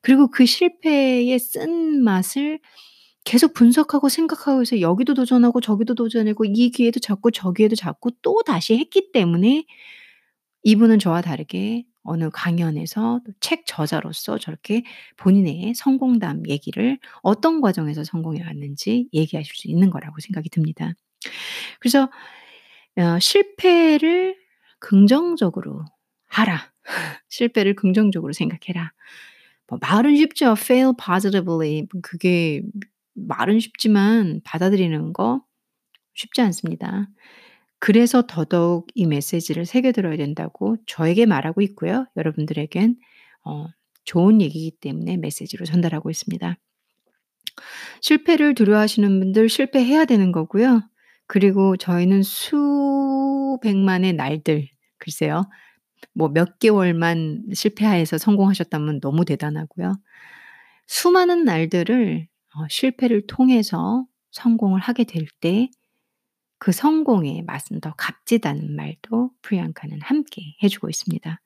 그리고 0.02 0.30
그 0.30 0.46
실패의 0.46 1.38
쓴 1.40 2.04
맛을 2.04 2.60
계속 3.26 3.54
분석하고 3.54 4.10
생각하고 4.10 4.62
해서 4.62 4.82
여기도 4.82 5.14
도전하고 5.14 5.62
저기도 5.62 5.96
도전하고 5.96 6.46
이 6.46 6.70
기회도 6.72 7.00
잡고 7.02 7.32
저 7.32 7.52
기회도 7.52 7.76
잡고 7.76 8.12
또 8.22 8.42
다시 8.46 8.78
했기 8.78 9.12
때문에 9.12 9.66
이분은 10.64 11.00
저와 11.00 11.22
다르게 11.22 11.86
어느 12.04 12.30
강연에서 12.32 13.22
책 13.42 13.66
저자로서 13.66 14.38
저렇게 14.38 14.84
본인의 15.18 15.74
성공담 15.76 16.44
얘기를 16.50 17.00
어떤 17.22 17.62
과정에서 17.62 18.04
성공해 18.04 18.44
왔는지 18.44 19.10
얘기하실 19.14 19.56
수 19.56 19.68
있는 19.70 19.90
거라고 19.90 20.16
생각이 20.22 20.50
듭니다. 20.50 20.94
그래서 21.80 22.10
어 22.98 23.20
실패를 23.20 24.38
긍정적으로 24.80 25.86
하라. 26.28 26.72
실패를 27.30 27.76
긍정적으로 27.76 28.34
생각해라. 28.34 28.94
뭐 29.68 29.80
말은 29.82 30.16
쉽죠. 30.16 30.54
fail 30.58 30.94
positively. 31.04 31.88
그게 32.02 32.62
말은 33.14 33.60
쉽지만 33.60 34.42
받아들이는 34.44 35.14
거 35.14 35.42
쉽지 36.14 36.42
않습니다. 36.42 37.10
그래서 37.80 38.26
더더욱 38.28 38.88
이 38.96 39.06
메시지를 39.06 39.66
새겨 39.66 39.92
들어야 39.92 40.18
된다고 40.18 40.78
저에게 40.88 41.26
말하고 41.26 41.62
있고요. 41.62 42.08
여러분들에겐 42.16 42.98
어 43.46 43.68
좋은 44.04 44.42
얘기이기 44.42 44.78
때문에 44.80 45.18
메시지로 45.18 45.66
전달하고 45.66 46.10
있습니다. 46.10 46.58
실패를 48.02 48.56
두려워하시는 48.56 49.20
분들 49.20 49.50
실패해야 49.50 50.06
되는 50.06 50.32
거고요. 50.32 50.82
그리고 51.28 51.76
저희는 51.78 52.24
수백만의 52.24 54.14
날들 54.14 54.70
글쎄요. 54.98 55.44
뭐 56.14 56.30
몇 56.30 56.60
개월만 56.60 57.48
실패해서 57.54 58.18
성공하셨다면 58.18 59.02
너무 59.02 59.26
대단하고요. 59.26 59.98
수많은 60.88 61.44
날들을 61.46 62.28
어 62.56 62.68
실패를 62.70 63.28
통해서 63.28 64.06
성공을 64.32 64.80
하게 64.82 65.04
될 65.06 65.26
때 65.42 65.70
그 66.60 66.72
성공의 66.72 67.44
맛은 67.44 67.82
더 67.82 67.94
값지다는 67.98 68.76
말도 68.76 69.32
프리앙카는 69.44 70.02
함께 70.02 70.42
해 70.64 70.68
주고 70.70 70.90
있습니다. 70.90 71.40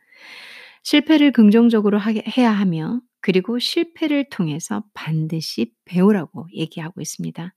실패를 0.84 1.32
긍정적으로 1.32 2.00
하게 2.00 2.24
해야 2.38 2.52
하며 2.52 3.02
그리고 3.22 3.60
실패를 3.60 4.30
통해서 4.30 4.84
반드시 4.94 5.72
배우라고 5.86 6.48
얘기하고 6.54 7.02
있습니다. 7.02 7.54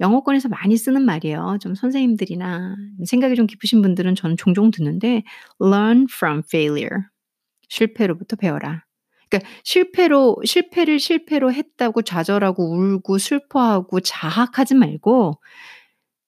영어권에서 0.00 0.48
많이 0.48 0.76
쓰는 0.76 1.02
말이에요. 1.04 1.58
좀 1.60 1.74
선생님들이나 1.74 2.76
생각이 3.06 3.36
좀 3.36 3.46
깊으신 3.46 3.82
분들은 3.82 4.14
저는 4.14 4.36
종종 4.36 4.70
듣는데 4.70 5.22
learn 5.62 6.06
from 6.12 6.42
failure. 6.46 7.02
실패로부터 7.68 8.36
배워라. 8.36 8.84
그러니까 9.30 9.50
실패로 9.64 10.36
실패를 10.44 11.00
실패로 11.00 11.52
했다고 11.52 12.02
좌절하고 12.02 12.72
울고 12.76 13.18
슬퍼하고 13.18 14.00
자학하지 14.00 14.74
말고 14.74 15.40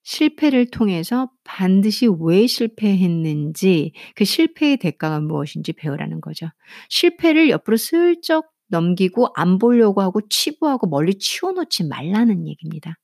실패를 0.03 0.71
통해서 0.71 1.29
반드시 1.43 2.07
왜 2.21 2.47
실패했는지 2.47 3.91
그 4.15 4.23
실패의 4.25 4.77
대가가 4.77 5.19
무엇인지 5.19 5.73
배우라는 5.73 6.21
거죠. 6.21 6.47
실패를 6.89 7.49
옆으로 7.49 7.77
슬쩍 7.77 8.45
넘기고 8.67 9.29
안 9.35 9.57
보려고 9.57 10.01
하고 10.01 10.21
치부하고 10.27 10.87
멀리 10.87 11.15
치워 11.17 11.51
놓지 11.51 11.85
말라는 11.85 12.47
얘기입니다. 12.47 12.97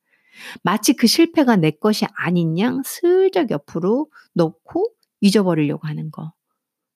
마치 0.63 0.93
그 0.93 1.07
실패가 1.07 1.55
내 1.57 1.71
것이 1.71 2.05
아닌 2.15 2.57
양 2.59 2.81
슬쩍 2.83 3.51
옆으로 3.51 4.09
놓고 4.33 4.87
잊어버리려고 5.21 5.87
하는 5.87 6.11
거. 6.11 6.33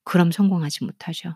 그럼 0.03 0.31
성공하지 0.31 0.85
못하죠. 0.85 1.33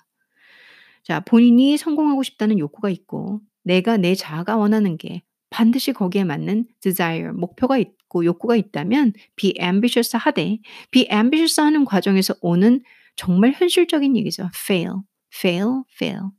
자, 1.03 1.19
본인이 1.19 1.77
성공하고 1.77 2.23
싶다는 2.23 2.59
욕구가 2.59 2.89
있고 2.89 3.41
내가 3.63 3.97
내 3.97 4.15
자아가 4.15 4.57
원하는 4.57 4.97
게 4.97 5.21
반드시 5.49 5.93
거기에 5.93 6.23
맞는 6.23 6.67
desire, 6.79 7.31
목표가 7.33 7.77
있고 7.77 8.25
욕구가 8.25 8.55
있다면 8.55 9.13
be 9.35 9.53
ambitious 9.59 10.15
하되 10.15 10.59
be 10.91 11.07
ambitious 11.11 11.59
하는 11.59 11.85
과정에서 11.85 12.33
오는 12.41 12.81
정말 13.15 13.51
현실적인 13.51 14.15
얘기죠. 14.15 14.49
fail, 14.55 14.93
fail, 15.33 15.83
fail. 15.93 16.31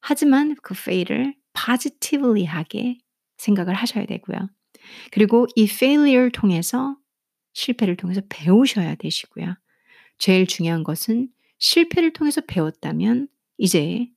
하지만 0.00 0.56
그 0.62 0.74
fail을 0.76 1.34
positively 1.54 2.44
하게 2.44 2.98
생각을 3.38 3.74
하셔야 3.74 4.06
되고요. 4.06 4.48
그리고 5.10 5.46
이 5.56 5.64
failure를 5.64 6.30
통해서 6.30 6.96
실패를 7.52 7.96
통해서 7.96 8.20
배우셔야 8.28 8.94
되시고요. 8.94 9.56
제일 10.18 10.46
중요한 10.46 10.84
것은 10.84 11.28
실패를 11.58 12.12
통해서 12.12 12.40
배웠다면 12.46 13.28
이제 13.58 14.08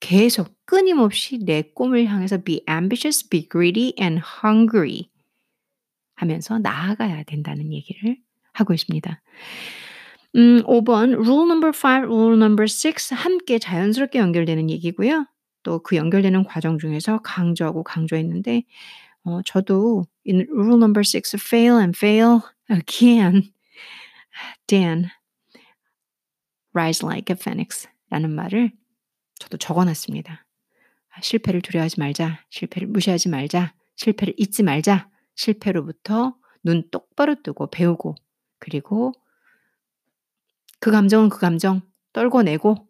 계속 0.00 0.56
끊임없이 0.64 1.38
내 1.38 1.62
꿈을 1.62 2.06
향해서 2.06 2.42
be 2.42 2.64
ambitious, 2.68 3.28
be 3.28 3.48
greedy 3.48 3.94
and 4.00 4.20
hungry 4.44 5.10
하면서 6.14 6.58
나아가야 6.58 7.22
된다는 7.24 7.72
얘기를 7.72 8.16
하고 8.52 8.74
있습니다. 8.74 9.22
음, 10.36 10.62
5번 10.64 11.12
rule 11.14 11.44
number 11.44 11.72
5, 11.72 12.04
rule 12.06 12.36
number 12.36 12.66
6 12.66 13.12
함께 13.12 13.58
자연스럽게 13.58 14.18
연결되는 14.18 14.70
얘기고요. 14.70 15.26
또 15.62 15.78
그 15.80 15.96
연결되는 15.96 16.44
과정 16.44 16.78
중에서 16.78 17.20
강조하고 17.22 17.84
강조했는데 17.84 18.64
어, 19.24 19.40
저도 19.44 20.04
in 20.26 20.46
rule 20.50 20.76
number 20.76 21.02
6 21.04 21.36
fail 21.36 21.78
and 21.78 21.96
fail 21.96 22.40
again 22.70 23.52
Dan 24.66 25.10
rise 26.74 27.06
like 27.06 27.32
a 27.32 27.36
phoenix 27.38 27.88
라는 28.10 28.30
말을 28.30 28.72
저도 29.38 29.56
적어놨습니다. 29.58 30.46
실패를 31.20 31.60
두려워하지 31.60 32.00
말자. 32.00 32.44
실패를 32.50 32.88
무시하지 32.88 33.28
말자. 33.28 33.74
실패를 33.96 34.34
잊지 34.38 34.62
말자. 34.62 35.10
실패로부터 35.34 36.34
눈 36.62 36.88
똑바로 36.90 37.34
뜨고 37.42 37.68
배우고 37.70 38.14
그리고 38.58 39.12
그 40.82 40.92
감정은 40.92 41.30
그 41.30 41.40
감정 41.40 41.82
떨궈내고 42.14 42.88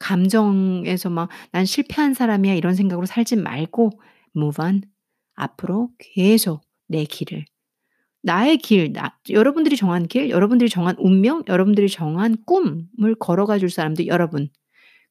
감정에서 0.00 1.10
막 1.10 1.30
난 1.52 1.64
실패한 1.66 2.14
사람이야 2.14 2.54
이런 2.54 2.74
생각으로 2.76 3.06
살지 3.06 3.36
말고 3.36 3.92
move 4.36 4.64
on. 4.64 4.82
앞으로 5.36 5.90
계속 5.98 6.62
내 6.88 7.04
길을 7.04 7.44
나의 8.22 8.58
길, 8.58 8.92
나, 8.92 9.18
여러분들이 9.30 9.76
정한 9.76 10.06
길, 10.08 10.30
여러분들이 10.30 10.68
정한 10.70 10.96
운명, 10.98 11.42
여러분들이 11.48 11.88
정한 11.88 12.36
꿈을 12.46 13.14
걸어가 13.18 13.58
줄 13.58 13.70
사람도 13.70 14.06
여러분. 14.08 14.50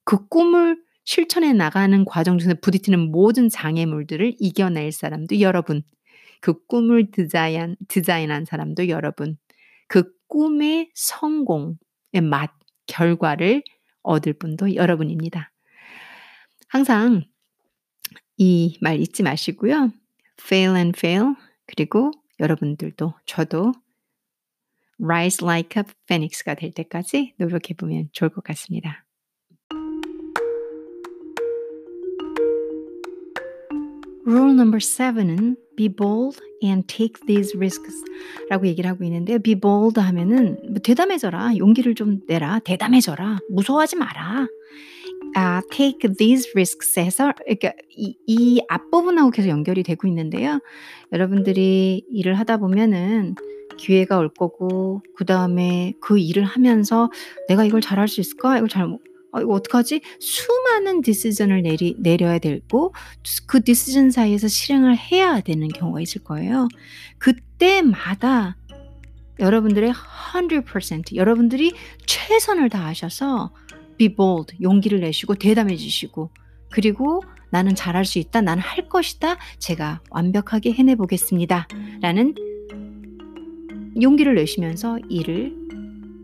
그 0.06 0.28
꿈을 0.30 0.80
실천해 1.06 1.54
나가는 1.54 2.06
과정 2.06 2.38
중에 2.40 2.56
부딪히는 2.56 3.12
모든 3.12 3.50
장애물들을 3.50 4.36
이겨낼 4.40 4.92
사람도 4.92 5.42
여러분. 5.42 5.84
그 6.42 6.66
꿈을 6.68 7.12
디자인, 7.12 7.76
디자인한 7.88 8.46
사람도 8.46 8.90
여러분. 8.90 9.38
그 9.88 10.12
꿈의 10.30 10.92
성공의 10.96 11.78
맛, 12.22 12.52
결과를 12.88 13.64
얻을 14.04 14.34
분도 14.34 14.76
여러분입니다. 14.76 15.52
항상 16.68 17.24
이 18.38 18.78
말 18.82 19.00
잊지 19.00 19.24
마시고요. 19.24 19.92
fail 20.42 20.76
and 20.76 20.98
fail. 20.98 21.36
그리고 21.68 22.12
여러분들도 22.40 23.14
저도 23.26 23.74
rise 25.02 25.46
like 25.46 25.82
a 25.82 25.84
phoenix가 26.08 26.56
될 26.56 26.72
때까지 26.72 27.34
노력해 27.38 27.74
보면 27.74 28.10
좋을 28.14 28.30
것 28.30 28.44
같습니다. 28.44 29.06
Rule 34.26 34.52
number 34.52 34.78
seven은 34.78 35.58
be 35.80 35.88
bold 35.88 36.38
and 36.62 36.86
take 36.88 37.26
these 37.26 37.56
risks 37.56 38.04
라고 38.50 38.68
얘기를 38.68 38.90
하고 38.90 39.06
있는데 39.06 39.38
be 39.38 39.56
bold 39.56 39.98
하면은 39.98 40.58
뭐 40.68 40.80
대담해져라. 40.84 41.56
용기를 41.58 41.96
좀 41.96 42.20
내라. 42.28 42.60
대담해져라. 42.60 43.40
무서워하지 43.50 43.96
마라. 43.96 44.48
아, 45.36 45.62
take 45.72 46.16
these 46.18 46.52
risks 46.54 47.00
해서 47.00 47.32
그러니까 47.46 47.72
이, 47.96 48.18
이 48.28 48.62
앞부분하고 48.68 49.32
계속 49.32 49.48
연결이 49.48 49.84
되고 49.84 50.06
있는데요. 50.08 50.60
여러분들이 51.14 52.04
일을 52.12 52.34
하다 52.34 52.58
보면은 52.58 53.36
기회가 53.78 54.18
올 54.18 54.28
거고 54.28 55.02
그 55.16 55.24
다음에 55.24 55.94
그 56.02 56.20
일을 56.20 56.44
하면서 56.44 57.10
내가 57.48 57.64
이걸 57.64 57.80
잘할 57.80 58.10
수 58.10 58.20
있을까? 58.20 58.58
이걸 58.58 58.68
잘 58.68 58.98
아, 59.32 59.42
이거 59.42 59.54
어떡하지? 59.54 60.02
수많은 60.20 61.02
디시전을 61.02 61.62
내리, 61.62 61.96
내려야 62.00 62.40
되고 62.40 62.94
그 63.46 63.64
디시전 63.64 64.12
사이에서 64.12 64.48
실행을 64.48 64.98
해야 64.98 65.40
되는 65.42 65.68
경우가 65.68 66.02
있을 66.02 66.24
거예요. 66.24 66.68
그때마다 67.18 68.58
여러분들의 69.40 69.94
100% 69.94 71.16
여러분들이 71.16 71.74
최선을 72.06 72.70
다하셔서 72.70 73.52
be 73.98 74.16
bold 74.16 74.56
용기를 74.62 75.00
내시고 75.02 75.36
대담해지시고 75.36 76.32
그리고 76.72 77.22
나는 77.52 77.76
잘할 77.76 78.06
수 78.06 78.20
있다. 78.20 78.42
나는 78.42 78.62
할 78.62 78.88
것이다. 78.90 79.38
제가 79.58 80.02
완벽하게 80.12 80.72
해내 80.74 80.96
보겠습니다. 80.96 81.68
라는 82.02 82.36
용기를 84.00 84.36
내시면서 84.36 85.00
일을 85.10 85.56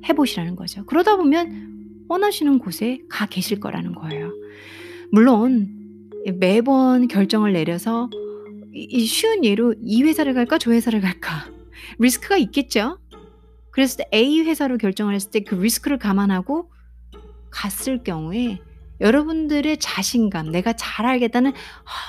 해 0.07 0.13
보시라는 0.13 0.55
거죠. 0.55 0.85
그러다 0.85 1.17
보면 1.17 1.74
원하시는 2.07 2.59
곳에 2.59 2.99
가 3.09 3.25
계실 3.25 3.59
거라는 3.59 3.93
거예요. 3.95 4.31
물론 5.11 6.09
매번 6.39 7.07
결정을 7.07 7.53
내려서 7.53 8.09
이 8.73 9.05
쉬운 9.05 9.45
예로 9.45 9.75
이 9.81 10.03
회사를 10.03 10.33
갈까 10.33 10.57
저 10.57 10.71
회사를 10.71 11.01
갈까 11.01 11.47
리스크가 11.99 12.37
있겠죠. 12.37 12.99
그래서 13.71 14.03
A 14.13 14.41
회사로 14.41 14.77
결정을 14.77 15.13
했을 15.13 15.31
때 15.31 15.39
그 15.41 15.55
리스크를 15.55 15.97
감안하고 15.97 16.71
갔을 17.51 18.03
경우에 18.03 18.59
여러분들의 19.01 19.77
자신감, 19.77 20.51
내가 20.51 20.73
잘 20.73 21.05
알겠다는 21.05 21.51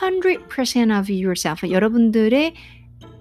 100% 0.00 1.00
of 1.00 1.12
yourself, 1.12 1.68
여러분들의 1.68 2.54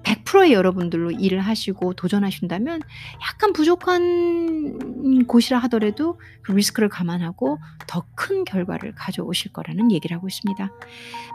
100%의 0.06 0.54
여러분들로 0.54 1.12
일을 1.12 1.40
하시고 1.40 1.94
도전하신다면 1.94 2.82
약간 3.22 3.54
부족한 3.54 5.26
곳이라 5.28 5.60
하더라도 5.60 6.20
그 6.42 6.52
리스크를 6.52 6.90
감안하고 6.90 7.60
더 7.88 8.06
큰 8.16 8.44
결과를 8.46 8.94
가져오실 8.96 9.54
거라는 9.54 9.92
얘기를 9.92 10.16
하고 10.16 10.28
있습니다. 10.28 10.72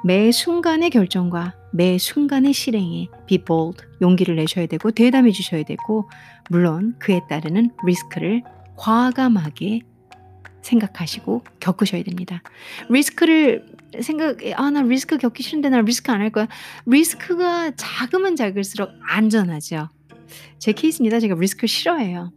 매 0.04 0.32
순간의 0.32 0.90
결정과 0.90 1.54
매 1.72 1.98
순간의 1.98 2.52
실행에 2.52 3.08
be 3.26 3.38
bold, 3.44 3.84
용기를 4.02 4.36
내셔야 4.36 4.66
되고 4.66 4.90
대담해 4.90 5.30
주셔야 5.30 5.62
되고 5.62 6.10
물론 6.48 6.96
그에 6.98 7.20
따르는 7.28 7.70
리스크를 7.84 8.42
과감하게 8.76 9.82
생각하시고 10.62 11.44
겪으셔야 11.60 12.02
됩니다. 12.02 12.42
리스크를 12.88 13.66
생각, 14.00 14.38
아, 14.54 14.70
나 14.70 14.82
리스크 14.82 15.18
겪기 15.18 15.42
싫은데 15.42 15.68
나 15.70 15.80
리스크 15.80 16.12
안 16.12 16.20
할 16.20 16.30
거야. 16.30 16.46
리스크가 16.86 17.72
작으면 17.76 18.36
작을수록 18.36 18.90
안전하죠. 19.08 19.88
제 20.58 20.72
케이스입니다. 20.72 21.18
제가 21.20 21.34
리스크 21.38 21.66
싫어해요. 21.66 22.32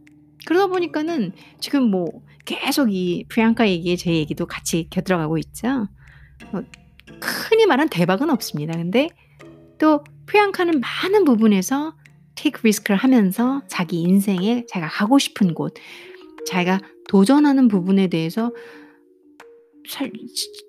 그러다 0.46 0.66
보니까는 0.66 1.32
지금 1.60 1.90
뭐 1.90 2.06
계속 2.44 2.92
이 2.92 3.24
프리앙카 3.28 3.68
얘기에 3.68 3.96
제 3.96 4.12
얘기도 4.12 4.46
같이 4.46 4.88
곁들어가고 4.90 5.38
있죠. 5.38 5.88
뭐 6.50 6.62
흔히 7.22 7.66
말한 7.66 7.88
대박은 7.88 8.30
없습니다. 8.30 8.74
근데 8.74 9.08
또 9.78 10.02
프리앙카는 10.26 10.80
많은 10.80 11.24
부분에서 11.24 11.94
take 12.34 12.66
risk를 12.66 12.96
하면서 12.96 13.62
자기 13.68 14.00
인생에 14.02 14.64
자기가 14.68 14.88
가고 14.90 15.18
싶은 15.18 15.54
곳, 15.54 15.74
자기가 16.46 16.80
도전하는 17.08 17.68
부분에 17.68 18.08
대해서 18.08 18.52
살, 19.86 20.10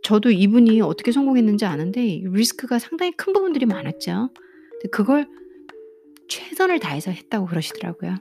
저도 0.03 0.31
이분이 0.31 0.81
어떻게 0.81 1.11
성공했는지 1.11 1.65
아는데 1.65 2.21
리스크가 2.23 2.79
상당히 2.79 3.11
큰 3.13 3.33
부분들이 3.33 3.65
많았죠. 3.65 4.29
그걸 4.91 5.27
최선을 6.27 6.79
다해서 6.79 7.11
했다고 7.11 7.47
그러시더라고요. 7.47 8.15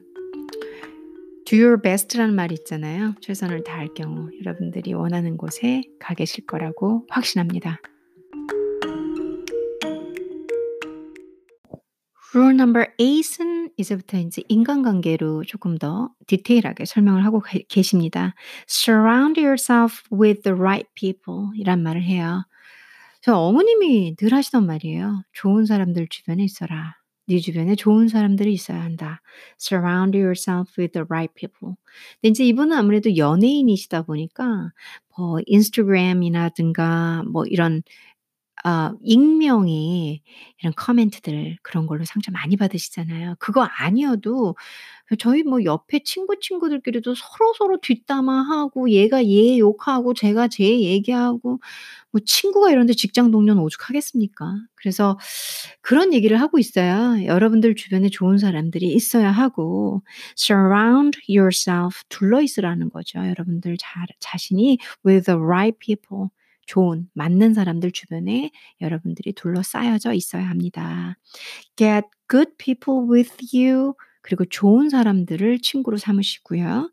Do 1.45 1.59
your 1.59 1.81
best라는 1.83 2.35
말이 2.35 2.55
있잖아요. 2.55 3.15
최선을 3.21 3.65
다할 3.65 3.89
경우 3.95 4.31
여러분들이 4.41 4.95
원하는 4.95 5.37
곳에 5.37 5.83
가 5.99 6.15
계실 6.15 6.47
거라고 6.47 7.07
확신합니다. 7.11 7.81
Rule 12.35 12.55
number 12.55 12.89
8은 12.99 13.71
이제부터 13.77 14.19
이제 14.19 14.43
인간관계로 14.49 15.45
조금 15.45 15.79
더 15.79 16.11
디테일하게 16.27 16.85
설명을 16.85 17.25
하고 17.25 17.41
계십니다. 17.69 18.35
Surround 18.69 19.41
yourself 19.41 20.03
with 20.11 20.43
the 20.43 20.59
right 20.59 20.89
people 20.95 21.51
이란 21.55 21.81
말을 21.85 22.03
해요. 22.03 22.45
저 23.21 23.37
어머님이 23.37 24.17
늘 24.17 24.33
하시던 24.33 24.67
말이에요. 24.67 25.23
좋은 25.33 25.65
사람들 25.65 26.09
주변에 26.11 26.43
있어라. 26.43 26.97
네 27.27 27.39
주변에 27.39 27.77
좋은 27.77 28.09
사람들이 28.09 28.53
있어야 28.53 28.83
한다. 28.83 29.23
Surround 29.61 30.19
yourself 30.19 30.75
with 30.77 30.93
the 30.93 31.07
right 31.09 31.33
people. 31.35 31.77
근데 32.21 32.31
이제 32.31 32.45
이분은 32.45 32.77
아무래도 32.77 33.17
연예인이시다 33.17 34.03
보니까 34.03 34.73
뭐 35.17 35.39
인스타그램이라든가 35.47 37.23
뭐 37.31 37.45
이런 37.47 37.83
아 38.67 38.95
익명의 39.03 40.23
이런 40.61 40.73
코멘트들 40.75 41.59
그런 41.63 41.87
걸로 41.87 42.05
상처 42.05 42.31
많이 42.33 42.57
받으시잖아요. 42.57 43.37
그거 43.39 43.63
아니어도 43.63 44.57
저희 45.19 45.43
뭐 45.43 45.63
옆에 45.65 46.01
친구 46.05 46.39
친구들끼리도 46.41 47.15
서로 47.15 47.53
서로 47.59 47.79
뒷담화하고 47.83 48.91
얘가 48.91 49.25
얘 49.27 49.59
욕하고 49.59 50.15
제가 50.15 50.49
제 50.49 50.81
얘기하고 50.81 51.61
뭐 52.13 52.21
친구가 52.25 52.71
이런데 52.71 52.95
직장 52.95 53.31
동료는 53.31 53.63
오죽하겠습니까? 53.63 54.47
그래서 54.77 55.19
그런 55.83 56.15
얘기를 56.15 56.41
하고 56.41 56.59
있어요. 56.59 57.25
여러분들 57.27 57.75
주변에 57.77 58.09
좋은 58.09 58.39
사람들이 58.39 58.93
있어야 58.95 59.31
하고 59.31 60.03
surround 60.39 61.19
yourself 61.29 62.03
둘러 62.09 62.41
있으라는 62.43 62.91
거죠. 62.91 63.19
여러분들 63.21 63.77
자, 63.79 64.05
자신이 64.21 64.79
with 65.07 65.27
the 65.27 65.39
right 65.39 65.79
people 65.81 66.29
좋은 66.67 67.09
맞는 67.15 67.55
사람들 67.55 67.93
주변에 67.93 68.51
여러분들이 68.81 69.33
둘러싸여져 69.33 70.13
있어야 70.15 70.49
합니다. 70.49 71.17
Get 71.77 72.07
good 72.29 72.53
people 72.59 73.07
with 73.11 73.37
you. 73.55 73.95
그리고 74.23 74.45
좋은 74.45 74.89
사람들을 74.89 75.61
친구로 75.61 75.97
삼으시고요. 75.97 76.91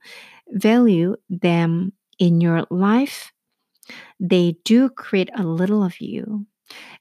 Value 0.61 1.15
them 1.41 1.91
in 2.21 2.41
your 2.41 2.65
life. 2.71 3.29
They 4.19 4.53
do 4.63 4.89
create 4.95 5.33
a 5.39 5.45
little 5.45 5.83
of 5.83 5.95
you. 6.01 6.45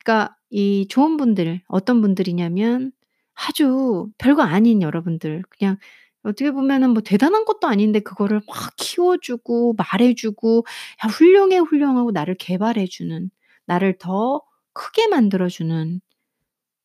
그러니까 0.02 0.36
이 0.50 0.86
좋은 0.88 1.16
분들 1.16 1.62
어떤 1.68 2.00
분들이냐면 2.00 2.92
아주 3.34 4.08
별거 4.18 4.42
아닌 4.42 4.82
여러분들 4.82 5.42
그냥 5.48 5.78
어떻게 6.22 6.50
보면은 6.50 6.90
뭐 6.90 7.02
대단한 7.02 7.44
것도 7.44 7.66
아닌데 7.68 8.00
그거를 8.00 8.40
막 8.46 8.72
키워주고 8.76 9.74
말해주고 9.78 10.64
야 11.04 11.08
훌륭해, 11.08 11.58
훌륭하고 11.58 12.10
나를 12.12 12.34
개발해주는 12.36 13.30
나를 13.66 13.96
더 13.98 14.42
크게 14.74 15.08
만들어주는 15.08 16.00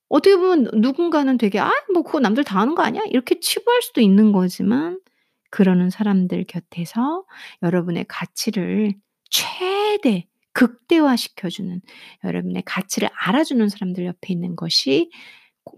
어떻게 0.10 0.36
보면 0.38 0.70
누군가는 0.76 1.38
되게 1.38 1.60
'아 1.60 1.72
뭐 1.94 2.04
그거 2.04 2.20
남들 2.20 2.44
다 2.44 2.60
하는 2.60 2.76
거 2.76 2.84
아니야?' 2.84 3.04
이렇게 3.10 3.40
치부할 3.40 3.82
수도 3.82 4.02
있는 4.02 4.32
거지만 4.32 5.00
그러는 5.52 5.90
사람들 5.90 6.46
곁에서 6.48 7.26
여러분의 7.64 8.06
가치를 8.08 8.96
최대 9.30 10.28
극대화시켜 10.54 11.50
주는 11.50 11.82
여러분의 12.24 12.64
가치를 12.66 13.10
알아주는 13.14 13.68
사람들 13.70 14.06
옆에 14.06 14.34
있는 14.34 14.56
것이 14.56 15.10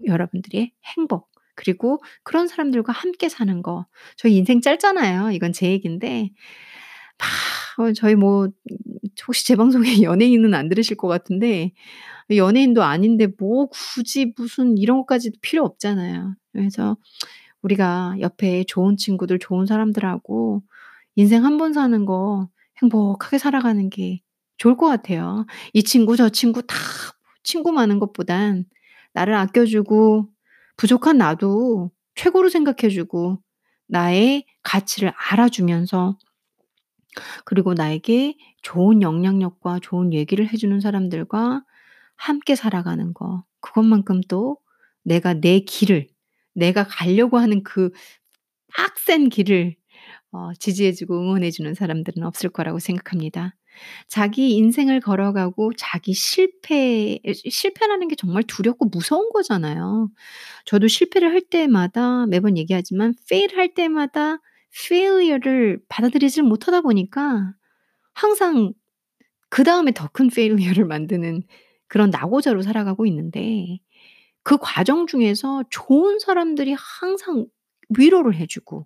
여러분들의 0.06 0.72
행복 0.98 1.30
그리고 1.58 2.00
그런 2.24 2.48
사람들과 2.48 2.92
함께 2.94 3.28
사는 3.28 3.62
거. 3.62 3.86
저희 4.16 4.36
인생 4.36 4.62
짧잖아요. 4.62 5.32
이건 5.32 5.52
제 5.52 5.70
얘기인데 5.70 6.30
막어 7.76 7.92
저희 7.92 8.14
뭐 8.14 8.48
혹시 9.26 9.46
제 9.46 9.56
방송에 9.56 9.82
연예인은 10.02 10.54
안 10.54 10.68
들으실 10.68 10.96
것 10.96 11.08
같은데 11.08 11.72
연예인도 12.36 12.82
아닌데 12.84 13.28
뭐 13.38 13.68
굳이 13.68 14.32
무슨 14.36 14.78
이런 14.78 14.98
것까지 14.98 15.32
필요 15.42 15.64
없잖아요. 15.64 16.36
그래서 16.52 16.96
우리가 17.62 18.16
옆에 18.20 18.64
좋은 18.64 18.96
친구들, 18.98 19.38
좋은 19.40 19.66
사람들하고 19.66 20.62
인생 21.16 21.44
한 21.44 21.58
번 21.58 21.72
사는 21.74 22.04
거 22.06 22.48
행복하게 22.82 23.38
살아가는 23.38 23.90
게 23.90 24.20
좋을 24.58 24.76
것 24.76 24.88
같아요. 24.88 25.46
이 25.74 25.82
친구 25.84 26.16
저 26.16 26.28
친구 26.30 26.62
다 26.66 26.76
친구 27.42 27.72
많은 27.72 27.98
것보단 27.98 28.64
나를 29.14 29.34
아껴 29.34 29.64
주고 29.66 30.28
부족한 30.78 31.18
나도 31.18 31.90
최고로 32.14 32.48
생각해 32.48 32.88
주고 32.90 33.38
나의 33.88 34.46
가치를 34.62 35.12
알아주면서 35.30 36.18
그리고 37.44 37.74
나에게 37.74 38.36
좋은 38.62 39.02
영향력과 39.02 39.80
좋은 39.82 40.12
얘기를 40.12 40.48
해 40.48 40.56
주는 40.56 40.80
사람들과 40.80 41.64
함께 42.16 42.54
살아가는 42.54 43.14
거. 43.14 43.44
그것만큼 43.60 44.20
또 44.28 44.58
내가 45.02 45.34
내 45.34 45.60
길을 45.60 46.06
내가 46.54 46.84
가려고 46.84 47.38
하는 47.38 47.62
그 47.62 47.90
빡센 48.74 49.30
길을 49.30 49.76
어 50.32 50.52
지지해 50.54 50.92
주고 50.92 51.20
응원해 51.20 51.50
주는 51.50 51.74
사람들은 51.74 52.24
없을 52.24 52.50
거라고 52.50 52.80
생각합니다. 52.80 53.56
자기 54.08 54.54
인생을 54.56 55.00
걸어가고 55.00 55.72
자기 55.76 56.14
실패 56.14 57.18
실패라는 57.34 58.08
게 58.08 58.16
정말 58.16 58.42
두렵고 58.44 58.86
무서운 58.86 59.30
거잖아요. 59.30 60.10
저도 60.66 60.88
실패를 60.88 61.30
할 61.32 61.40
때마다 61.42 62.26
매번 62.26 62.56
얘기하지만 62.58 63.14
fail 63.30 63.56
할 63.56 63.74
때마다 63.74 64.38
failure를 64.74 65.80
받아들이지를 65.88 66.48
못하다 66.48 66.82
보니까 66.82 67.54
항상 68.14 68.72
그 69.50 69.64
다음에 69.64 69.92
더 69.92 70.08
큰 70.12 70.26
failure를 70.26 70.84
만드는 70.86 71.42
그런 71.88 72.10
낙오자로 72.10 72.62
살아가고 72.62 73.06
있는데 73.06 73.78
그 74.42 74.58
과정 74.60 75.06
중에서 75.06 75.64
좋은 75.70 76.18
사람들이 76.20 76.74
항상 76.78 77.46
위로를 77.98 78.34
해 78.36 78.46
주고 78.46 78.84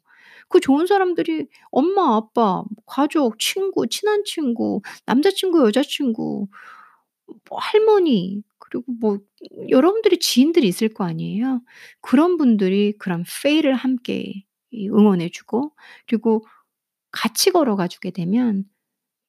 그 0.52 0.60
좋은 0.60 0.86
사람들이 0.86 1.48
엄마, 1.72 2.16
아빠, 2.16 2.64
가족, 2.86 3.38
친구, 3.40 3.88
친한 3.88 4.22
친구, 4.26 4.82
남자친구, 5.06 5.64
여자친구, 5.66 6.48
뭐 7.48 7.58
할머니 7.58 8.42
그리고 8.58 8.84
뭐 9.00 9.18
여러분들이 9.70 10.18
지인들이 10.18 10.66
있을 10.68 10.88
거 10.88 11.04
아니에요. 11.04 11.62
그런 12.00 12.36
분들이 12.38 12.92
그런 12.98 13.24
fail을 13.28 13.74
함께 13.74 14.44
응원해 14.74 15.28
주고 15.30 15.72
그리고 16.06 16.44
같이 17.12 17.50
걸어가 17.50 17.88
주게 17.88 18.10
되면 18.10 18.64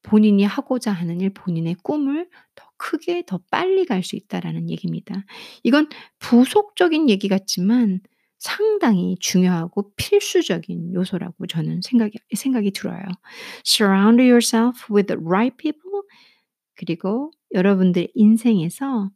본인이 0.03 0.43
하고자 0.45 0.91
하는 0.91 1.21
일, 1.21 1.32
본인의 1.34 1.78
꿈을 1.84 2.30
더 2.55 2.65
크게 2.78 3.24
더 3.28 3.39
빨리 3.51 3.86
갈 3.86 4.03
수 4.03 4.15
있다라는 4.17 4.69
얘기입니다. 4.69 5.26
이건 5.63 5.89
부속적인 6.19 7.09
얘기 7.09 7.28
같지만 7.30 8.01
상당히 8.43 9.15
중요하고 9.21 9.93
필수적인 9.95 10.93
요소라고 10.93 11.47
저는 11.47 11.79
생각이 11.81 12.19
생각이 12.35 12.71
들어요. 12.71 13.01
Surround 13.65 14.21
yourself 14.21 14.93
with 14.93 15.07
the 15.07 15.17
right 15.25 15.55
people. 15.55 16.01
그리고 16.75 17.31
여러분들 17.53 18.09
인생에서 18.13 19.09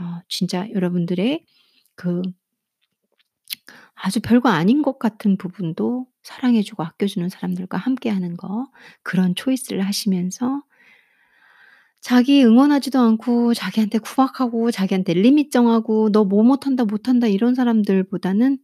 어 0.00 0.20
진짜 0.26 0.66
여러분들의 0.72 1.44
그 1.96 2.22
아주 3.94 4.20
별거 4.20 4.48
아닌 4.48 4.80
것 4.80 4.98
같은 4.98 5.36
부분도 5.36 6.06
사랑해 6.22 6.62
주고 6.62 6.82
아껴 6.82 7.06
주는 7.06 7.28
사람들과 7.28 7.76
함께하는 7.76 8.38
거 8.38 8.70
그런 9.02 9.34
초이스를 9.34 9.82
하시면서 9.84 10.62
자기 12.02 12.44
응원하지도 12.44 12.98
않고 12.98 13.54
자기한테 13.54 13.98
구박하고 13.98 14.72
자기한테 14.72 15.14
리밋 15.14 15.52
정하고 15.52 16.10
"너 16.10 16.24
뭐 16.24 16.42
못한다, 16.42 16.84
못한다." 16.84 17.28
이런 17.28 17.54
사람들보다는 17.54 18.58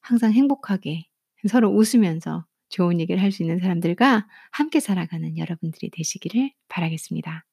항상 0.00 0.32
행복하게 0.32 1.04
서로 1.48 1.70
웃으면서 1.70 2.46
좋은 2.70 2.98
얘기를 2.98 3.22
할 3.22 3.30
수 3.30 3.42
있는 3.42 3.58
사람들과 3.58 4.26
함께 4.50 4.80
살아가는 4.80 5.36
여러분들이 5.36 5.90
되시기를 5.90 6.50
바라겠습니다. 6.68 7.44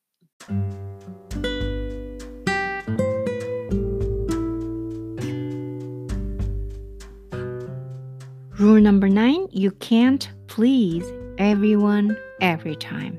Rule 8.57 8.81
number 8.81 9.11
nine, 9.11 9.47
you 9.51 9.71
can't 9.79 10.29
please 10.47 11.05
everyone 11.37 12.15
every 12.41 12.77
time. 12.79 13.17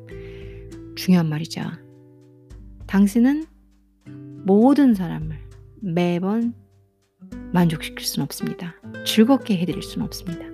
중요한 0.97 1.29
말이죠. 1.29 1.86
당신은 2.87 3.47
모든 4.45 4.95
사람을 4.95 5.39
매번 5.81 6.55
만족시킬 7.53 8.05
수는 8.05 8.25
없습니다. 8.25 8.75
즐겁게 9.05 9.57
해드릴 9.59 9.83
수는 9.83 10.07
없습니다. 10.07 10.45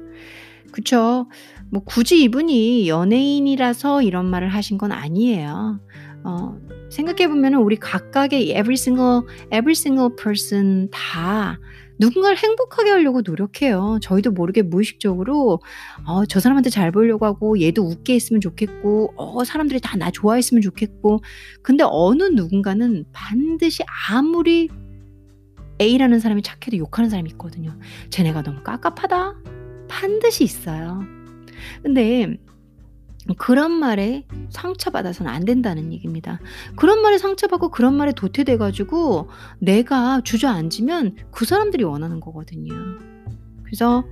그쵸. 0.72 1.28
뭐 1.70 1.82
굳이 1.84 2.22
이분이 2.22 2.88
연예인이라서 2.88 4.02
이런 4.02 4.26
말을 4.26 4.48
하신 4.48 4.78
건 4.78 4.92
아니에요. 4.92 5.80
어, 6.24 6.58
생각해 6.90 7.28
보면 7.28 7.54
우리 7.54 7.76
각각의 7.76 8.48
every 8.50 8.74
single 8.74 9.22
every 9.46 9.72
single 9.72 10.10
person 10.16 10.88
다 10.90 11.58
누군가를 11.98 12.36
행복하게 12.36 12.90
하려고 12.90 13.20
노력해요. 13.22 13.98
저희도 14.02 14.32
모르게 14.32 14.62
무의식적으로 14.62 15.60
어, 16.06 16.24
저 16.26 16.40
사람한테 16.40 16.70
잘 16.70 16.90
보이려고 16.90 17.26
하고 17.26 17.60
얘도 17.60 17.82
웃게 17.86 18.14
했으면 18.14 18.40
좋겠고 18.40 19.14
어, 19.16 19.44
사람들이 19.44 19.80
다 19.80 19.92
나 19.96 20.10
좋아했으면 20.10 20.62
좋겠고 20.62 21.20
근데 21.62 21.84
어느 21.86 22.24
누군가는 22.24 23.04
반드시 23.12 23.84
아무리 24.10 24.68
A라는 25.80 26.18
사람이 26.18 26.42
착해도 26.42 26.76
욕하는 26.78 27.10
사람이 27.10 27.30
있거든요. 27.32 27.78
쟤네가 28.10 28.42
너무 28.42 28.62
깝깝하다. 28.62 29.34
반드시 29.88 30.44
있어요. 30.44 31.00
근데 31.82 32.36
그런 33.38 33.70
말에 33.72 34.26
상처받아서는 34.50 35.30
안 35.30 35.44
된다는 35.44 35.92
얘기입니다. 35.92 36.40
그런 36.76 37.02
말에 37.02 37.18
상처받고 37.18 37.70
그런 37.70 37.94
말에 37.94 38.12
도태돼 38.12 38.56
가지고 38.56 39.28
내가 39.58 40.20
주저앉으면 40.22 41.16
그 41.30 41.44
사람들이 41.44 41.84
원하는 41.84 42.20
거거든요. 42.20 42.74
그래서 43.62 44.04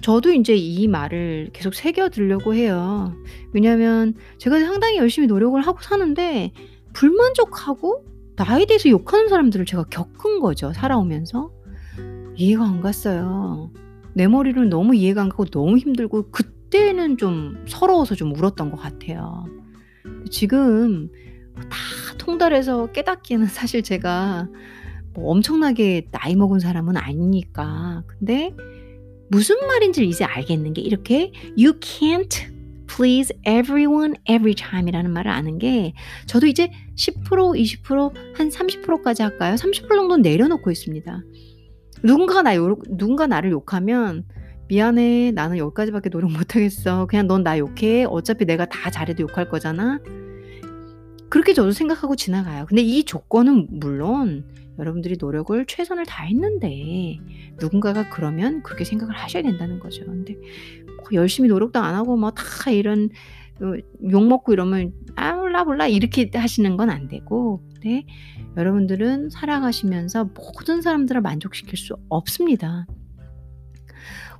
저도 0.00 0.32
인제 0.32 0.56
이 0.56 0.88
말을 0.88 1.50
계속 1.52 1.74
새겨 1.74 2.08
두려고 2.08 2.54
해요. 2.54 3.14
왜냐하면 3.52 4.14
제가 4.38 4.58
상당히 4.60 4.96
열심히 4.96 5.28
노력을 5.28 5.60
하고 5.60 5.78
사는데 5.80 6.52
불만족하고 6.94 8.04
나에 8.36 8.64
대해서 8.64 8.88
욕하는 8.88 9.28
사람들을 9.28 9.66
제가 9.66 9.84
겪은 9.84 10.40
거죠, 10.40 10.72
살아오면서. 10.72 11.50
이해가 12.36 12.64
안 12.64 12.80
갔어요. 12.80 13.70
내 14.14 14.26
머리로는 14.26 14.70
너무 14.70 14.94
이해가 14.96 15.20
안 15.22 15.28
가고 15.28 15.44
너무 15.44 15.76
힘들고 15.76 16.30
그 16.30 16.59
때는 16.70 17.16
좀 17.16 17.64
서러워서 17.68 18.14
좀 18.14 18.34
울었던 18.34 18.70
것 18.70 18.76
같아요. 18.76 19.46
지금 20.30 21.10
다 21.56 21.76
통달해서 22.18 22.92
깨닫기에는 22.92 23.46
사실 23.48 23.82
제가 23.82 24.48
뭐 25.14 25.30
엄청나게 25.32 26.08
나이 26.10 26.36
먹은 26.36 26.60
사람은 26.60 26.96
아니니까. 26.96 28.04
근데 28.06 28.54
무슨 29.28 29.56
말인지를 29.66 30.08
이제 30.08 30.24
알겠는 30.24 30.72
게 30.72 30.80
이렇게 30.80 31.32
"You 31.56 31.74
can't 31.80 32.50
please 32.88 33.32
everyone 33.46 34.14
every 34.28 34.54
time이라는 34.54 35.12
말을 35.12 35.30
아는 35.30 35.58
게 35.58 35.94
저도 36.26 36.46
이제 36.46 36.70
10% 36.96 37.54
20%한 37.54 38.48
30%까지 38.48 39.22
할까요? 39.22 39.54
30% 39.54 39.88
정도는 39.88 40.22
내려놓고 40.22 40.70
있습니다. 40.70 41.22
누군가가 42.02 42.42
나요 42.42 42.76
누군가 42.88 43.26
나를 43.26 43.50
욕하면" 43.50 44.24
미안해. 44.70 45.32
나는 45.34 45.58
여기까지밖에 45.58 46.10
노력 46.10 46.30
못 46.32 46.54
하겠어. 46.56 47.06
그냥 47.06 47.26
넌 47.26 47.42
나 47.42 47.58
욕해. 47.58 48.04
어차피 48.08 48.44
내가 48.46 48.66
다 48.66 48.90
잘해도 48.90 49.22
욕할 49.24 49.48
거잖아." 49.48 49.98
그렇게 51.28 51.52
저도 51.54 51.70
생각하고 51.72 52.16
지나가요. 52.16 52.66
근데 52.66 52.82
이 52.82 53.04
조건은 53.04 53.68
물론 53.70 54.44
여러분들이 54.78 55.16
노력을 55.20 55.64
최선을 55.66 56.06
다했는데 56.06 57.18
누군가가 57.60 58.08
그러면 58.10 58.62
그렇게 58.62 58.84
생각을 58.84 59.14
하셔야 59.16 59.42
된다는 59.42 59.78
거죠. 59.78 60.04
근데 60.06 60.34
뭐 60.98 61.06
열심히 61.12 61.48
노력도 61.48 61.78
안 61.78 61.94
하고 61.94 62.16
뭐 62.16 62.30
다 62.32 62.70
이런 62.70 63.10
어 63.60 63.74
욕먹고 64.10 64.52
이러면 64.52 64.92
"아 65.16 65.34
몰라, 65.34 65.64
몰라." 65.64 65.86
이렇게 65.86 66.30
하시는 66.34 66.76
건 66.76 66.90
안 66.90 67.08
되고 67.08 67.62
네 67.82 68.06
여러분들은 68.56 69.30
살아가시면서 69.30 70.30
모든 70.34 70.82
사람들을 70.82 71.20
만족시킬 71.20 71.76
수 71.78 71.96
없습니다. 72.08 72.86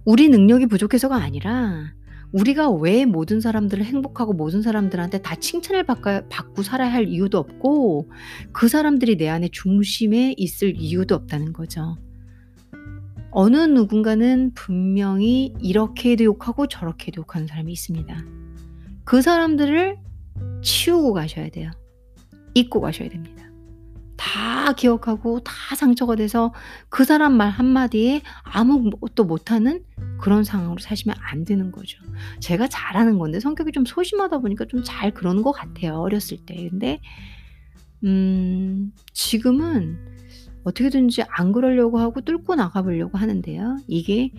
우리 0.04 0.28
능력이 0.28 0.66
부족해서가 0.66 1.16
아니라 1.16 1.92
우리가 2.32 2.70
왜 2.70 3.04
모든 3.04 3.40
사람들을 3.40 3.84
행복하고 3.84 4.32
모든 4.32 4.62
사람들한테 4.62 5.22
다 5.22 5.34
칭찬을 5.34 5.84
받가 5.84 6.22
받고 6.28 6.62
살아야 6.62 6.92
할 6.92 7.08
이유도 7.08 7.38
없고 7.38 8.10
그 8.52 8.68
사람들이 8.68 9.16
내 9.16 9.28
안에 9.28 9.48
중심에 9.50 10.34
있을 10.36 10.74
이유도 10.76 11.14
없다는 11.16 11.52
거죠. 11.52 11.96
어느 13.32 13.56
누군가는 13.56 14.52
분명히 14.54 15.54
이렇게도 15.60 16.24
욕하고 16.24 16.66
저렇게도 16.66 17.22
욕하는 17.22 17.46
사람이 17.46 17.72
있습니다. 17.72 18.24
그 19.04 19.22
사람들을 19.22 19.98
치우고 20.62 21.12
가셔야 21.12 21.48
돼요. 21.48 21.70
잊고 22.54 22.80
가셔야 22.80 23.08
됩니다. 23.08 23.39
다 24.20 24.74
기억하고 24.74 25.40
다 25.40 25.74
상처가 25.76 26.14
돼서 26.14 26.52
그 26.90 27.04
사람 27.04 27.32
말 27.38 27.48
한마디에 27.48 28.20
아무것도 28.42 29.24
못하는 29.24 29.82
그런 30.20 30.44
상황으로 30.44 30.78
사시면 30.78 31.16
안 31.18 31.46
되는 31.46 31.72
거죠. 31.72 31.98
제가 32.38 32.68
잘하는 32.68 33.18
건데 33.18 33.40
성격이 33.40 33.72
좀 33.72 33.86
소심하다 33.86 34.40
보니까 34.40 34.66
좀 34.66 34.82
잘 34.84 35.12
그러는 35.14 35.42
것 35.42 35.52
같아요, 35.52 35.94
어렸을 36.00 36.36
때. 36.44 36.68
근데 36.68 37.00
음 38.04 38.92
지금은 39.14 39.98
어떻게든지 40.64 41.22
안 41.28 41.52
그러려고 41.52 41.98
하고 41.98 42.20
뚫고 42.20 42.56
나가 42.56 42.82
보려고 42.82 43.16
하는데요. 43.16 43.78
이게 43.88 44.32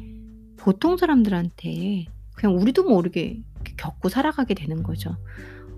보통 0.58 0.96
사람들한테 0.98 2.06
그냥 2.36 2.56
우리도 2.56 2.84
모르게 2.84 3.42
겪고 3.78 4.10
살아가게 4.10 4.54
되는 4.54 4.84
거죠. 4.84 5.18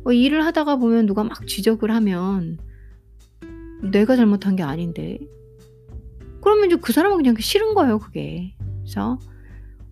어 0.03 0.11
일을 0.11 0.43
하다가 0.45 0.75
보면 0.75 1.05
누가 1.05 1.23
막 1.23 1.47
지적을 1.47 1.89
하면 1.89 2.57
내가 3.91 4.15
잘못한 4.15 4.55
게 4.55 4.63
아닌데. 4.63 5.19
그러면 6.41 6.65
이제 6.65 6.75
그 6.75 6.91
사람은 6.93 7.17
그냥 7.17 7.35
싫은 7.37 7.73
거예요, 7.73 7.99
그게. 7.99 8.55
그래서 8.81 9.19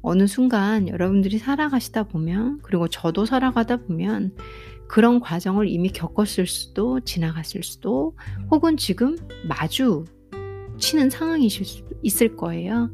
어느 0.01 0.27
순간 0.27 0.87
여러분들이 0.87 1.37
살아가시다 1.37 2.03
보면 2.03 2.59
그리고 2.63 2.87
저도 2.87 3.25
살아가다 3.25 3.77
보면 3.77 4.35
그런 4.87 5.19
과정을 5.19 5.69
이미 5.69 5.89
겪었을 5.89 6.47
수도 6.47 6.99
지나갔을 6.99 7.63
수도 7.63 8.17
혹은 8.49 8.75
지금 8.77 9.17
마주 9.47 10.05
치는 10.79 11.09
상황이실 11.09 11.65
수도 11.65 11.95
있을 12.01 12.35
거예요. 12.35 12.89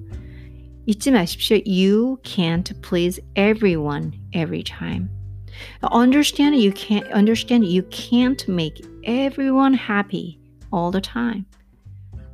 잊지 0.85 1.11
마십시오. 1.11 1.57
You 1.65 2.17
can't 2.23 2.81
please 2.81 3.21
everyone 3.35 4.11
every 4.33 4.63
time. 4.63 5.09
Understand 5.91 6.55
you 6.55 6.71
can't 6.71 7.07
understand 7.13 7.65
you 7.65 7.81
can't 7.89 8.47
make 8.47 8.83
everyone 9.03 9.73
happy 9.73 10.36
all 10.73 10.91
the 10.91 11.01
time. 11.01 11.45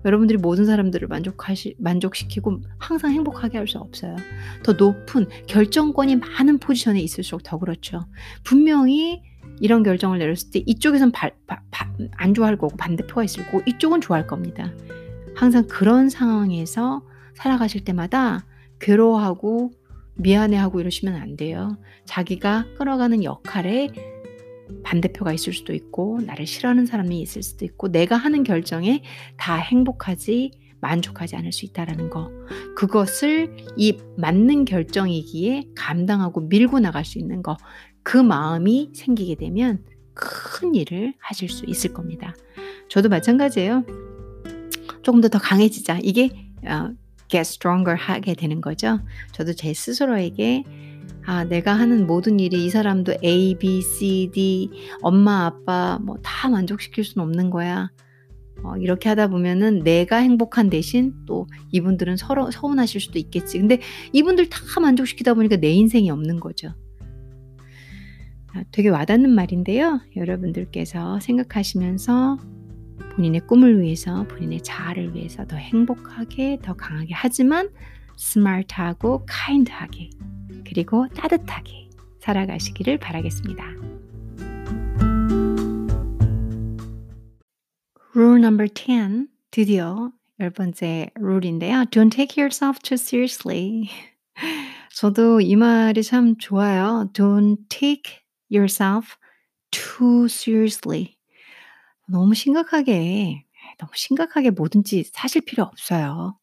여러분들이 0.05 0.37
모든 0.37 0.65
사람들을 0.65 1.07
만족하시, 1.07 1.75
만족시키고 1.79 2.61
항상 2.77 3.11
행복하게 3.11 3.57
할 3.57 3.67
수 3.67 3.77
없어요. 3.77 4.15
더 4.63 4.73
높은 4.73 5.27
결정권이 5.47 6.17
많은 6.17 6.57
포지션에 6.59 6.99
있을수록 6.99 7.43
더 7.43 7.57
그렇죠. 7.57 8.05
분명히 8.43 9.21
이런 9.61 9.83
결정을 9.83 10.19
내렸을 10.19 10.51
때 10.51 10.63
이쪽에선 10.65 11.11
바, 11.11 11.29
바, 11.47 11.61
바, 11.71 11.89
안 12.17 12.33
좋아할 12.33 12.57
거고 12.57 12.75
반대표가 12.75 13.23
있을 13.23 13.45
거고 13.45 13.61
이쪽은 13.65 14.01
좋아할 14.01 14.27
겁니다. 14.27 14.73
항상 15.35 15.67
그런 15.67 16.09
상황에서 16.09 17.01
살아가실 17.35 17.85
때마다 17.85 18.45
괴로워하고 18.79 19.71
미안해하고 20.15 20.81
이러시면 20.81 21.15
안 21.15 21.37
돼요. 21.37 21.77
자기가 22.05 22.65
끌어가는 22.77 23.23
역할에 23.23 23.89
반대표가 24.83 25.33
있을 25.33 25.53
수도 25.53 25.73
있고 25.73 26.19
나를 26.25 26.45
싫어하는 26.45 26.85
사람이 26.85 27.21
있을 27.21 27.43
수도 27.43 27.65
있고 27.65 27.89
내가 27.89 28.15
하는 28.15 28.43
결정에 28.43 29.03
다 29.37 29.55
행복하지 29.55 30.51
만족하지 30.81 31.37
않을 31.37 31.51
수 31.53 31.65
있다라는 31.65 32.09
거. 32.09 32.29
그것을 32.75 33.55
이 33.77 33.97
맞는 34.17 34.65
결정이기에 34.65 35.69
감당하고 35.75 36.41
밀고 36.41 36.79
나갈 36.79 37.05
수 37.05 37.19
있는 37.19 37.41
거. 37.41 37.55
그 38.03 38.17
마음이 38.17 38.91
생기게 38.93 39.35
되면 39.35 39.83
큰 40.13 40.75
일을 40.75 41.13
하실 41.19 41.49
수 41.49 41.65
있을 41.65 41.93
겁니다. 41.93 42.35
저도 42.89 43.07
마찬가지예요. 43.09 43.85
조금 45.03 45.21
더 45.21 45.29
더 45.29 45.39
강해지자. 45.39 45.99
이게 46.03 46.29
어, 46.65 46.93
get 47.29 47.41
stronger 47.41 47.97
하게 47.97 48.35
되는 48.35 48.61
거죠. 48.61 48.99
저도 49.31 49.53
제 49.53 49.73
스스로에게 49.73 50.63
아, 51.25 51.45
내가 51.45 51.73
하는 51.73 52.05
모든 52.05 52.39
일이 52.39 52.65
이 52.65 52.69
사람도 52.69 53.13
A, 53.23 53.55
B, 53.57 53.81
C, 53.81 54.29
D, 54.33 54.69
엄마, 55.01 55.45
아빠 55.45 55.99
뭐 56.01 56.17
다 56.21 56.49
만족시킬 56.49 57.03
수는 57.03 57.25
없는 57.25 57.49
거야. 57.49 57.89
어, 58.63 58.75
이렇게 58.77 59.09
하다 59.09 59.27
보면은 59.27 59.79
내가 59.83 60.17
행복한 60.17 60.69
대신 60.69 61.13
또 61.25 61.47
이분들은 61.71 62.17
서로 62.17 62.51
서운하실 62.51 63.01
수도 63.01 63.19
있겠지. 63.19 63.59
근데 63.59 63.79
이분들 64.13 64.49
다 64.49 64.79
만족시키다 64.79 65.33
보니까 65.33 65.57
내 65.57 65.69
인생이 65.71 66.09
없는 66.09 66.39
거죠. 66.39 66.73
아, 68.53 68.63
되게 68.71 68.89
와닿는 68.89 69.29
말인데요. 69.31 70.01
여러분들께서 70.15 71.19
생각하시면서 71.21 72.37
본인의 73.15 73.41
꿈을 73.47 73.81
위해서, 73.81 74.27
본인의 74.27 74.61
자아를 74.61 75.15
위해서 75.15 75.45
더 75.45 75.55
행복하게, 75.55 76.59
더 76.61 76.73
강하게 76.73 77.13
하지만 77.13 77.69
스마트하고 78.17 79.25
카인드하게 79.27 80.09
그리고 80.67 81.07
따뜻하게 81.09 81.89
살아가시기를 82.19 82.97
바라겠습니다. 82.97 83.63
Rule 88.15 88.37
number 88.37 88.67
10. 88.73 89.27
드디어 89.51 90.11
열 90.39 90.49
번째 90.51 91.09
룰인데요. 91.15 91.85
Don't 91.91 92.11
take 92.11 92.41
yourself 92.41 92.79
too 92.81 92.95
seriously. 92.95 93.89
저도 94.95 95.41
이 95.41 95.55
말이 95.55 96.03
참 96.03 96.37
좋아요. 96.37 97.09
Don't 97.13 97.57
take 97.69 98.21
yourself 98.51 99.17
too 99.71 100.25
seriously. 100.25 101.17
너무 102.07 102.35
심각하게, 102.35 103.45
너무 103.79 103.91
심각하게 103.95 104.51
뭐든지 104.51 105.05
사실 105.11 105.41
필요 105.41 105.63
없어요. 105.63 106.37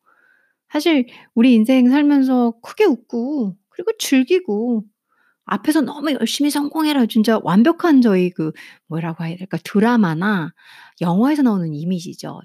사실 0.68 1.07
우리 1.35 1.55
인생 1.55 1.89
살면서 1.91 2.55
크게 2.62 2.85
웃고 2.85 3.57
그리고 3.71 3.93
즐기고 3.99 4.85
앞에서 5.47 5.81
너무 5.83 6.12
열심히 6.12 6.51
성공해라 6.51 7.07
진짜 7.07 7.41
완벽한 7.43 8.03
저희 8.03 8.31
그 8.31 8.53
뭐라고 8.89 9.25
해야 9.25 9.37
될까 9.37 9.59
드라마나 9.64 10.53
영화에서 11.01 11.43
나오는 11.43 11.75
이미지죠. 11.75 12.41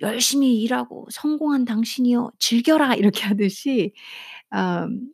열심히 0.00 0.62
일하고 0.62 1.06
성공한 1.10 1.64
당신이요 1.66 2.32
즐겨라 2.38 2.94
이렇게 2.94 3.24
하듯이 3.24 3.92
음, 4.54 5.12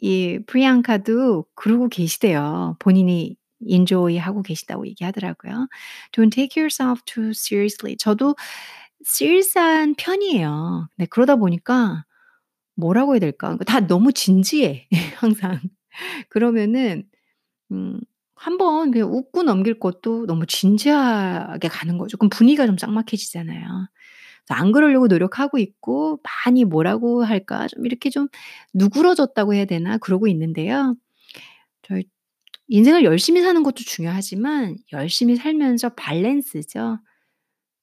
이 0.00 0.40
프리앙카도 0.46 1.46
그러고 1.54 1.88
계시대요. 1.88 2.76
본인이 2.80 3.36
enjoy 3.68 4.18
하고 4.18 4.42
계시다고 4.42 4.86
얘기하더라고요. 4.88 5.68
Don't 6.12 6.32
take 6.32 6.60
yourself 6.60 7.02
too 7.06 7.30
seriously. 7.30 7.96
저도 7.96 8.34
serious한 9.06 9.94
편이에요. 9.96 10.88
네, 10.96 11.06
그러다 11.06 11.36
보니까 11.36 12.04
뭐라고 12.76 13.14
해야 13.14 13.20
될까? 13.20 13.56
다 13.66 13.80
너무 13.86 14.12
진지해 14.12 14.88
항상. 15.16 15.60
그러면은 16.30 17.04
음 17.72 18.00
한번 18.36 18.90
그냥 18.92 19.12
웃고 19.12 19.44
넘길 19.44 19.78
것도 19.80 20.26
너무 20.26 20.46
진지하게 20.46 21.68
가는 21.68 21.98
거죠. 21.98 22.18
그럼 22.18 22.30
분위기가 22.30 22.66
좀 22.66 22.78
삭막해지잖아요. 22.78 23.88
안 24.50 24.72
그러려고 24.72 25.06
노력하고 25.08 25.58
있고 25.58 26.20
많이 26.46 26.64
뭐라고 26.64 27.24
할까 27.24 27.68
좀 27.68 27.86
이렇게 27.86 28.10
좀 28.10 28.28
누그러졌다고 28.74 29.54
해야 29.54 29.64
되나 29.66 29.98
그러고 29.98 30.26
있는데요. 30.28 30.96
저희 31.82 32.04
인생을 32.68 33.04
열심히 33.04 33.42
사는 33.42 33.62
것도 33.62 33.76
중요하지만 33.78 34.76
열심히 34.92 35.36
살면서 35.36 35.90
밸런스죠. 35.96 36.98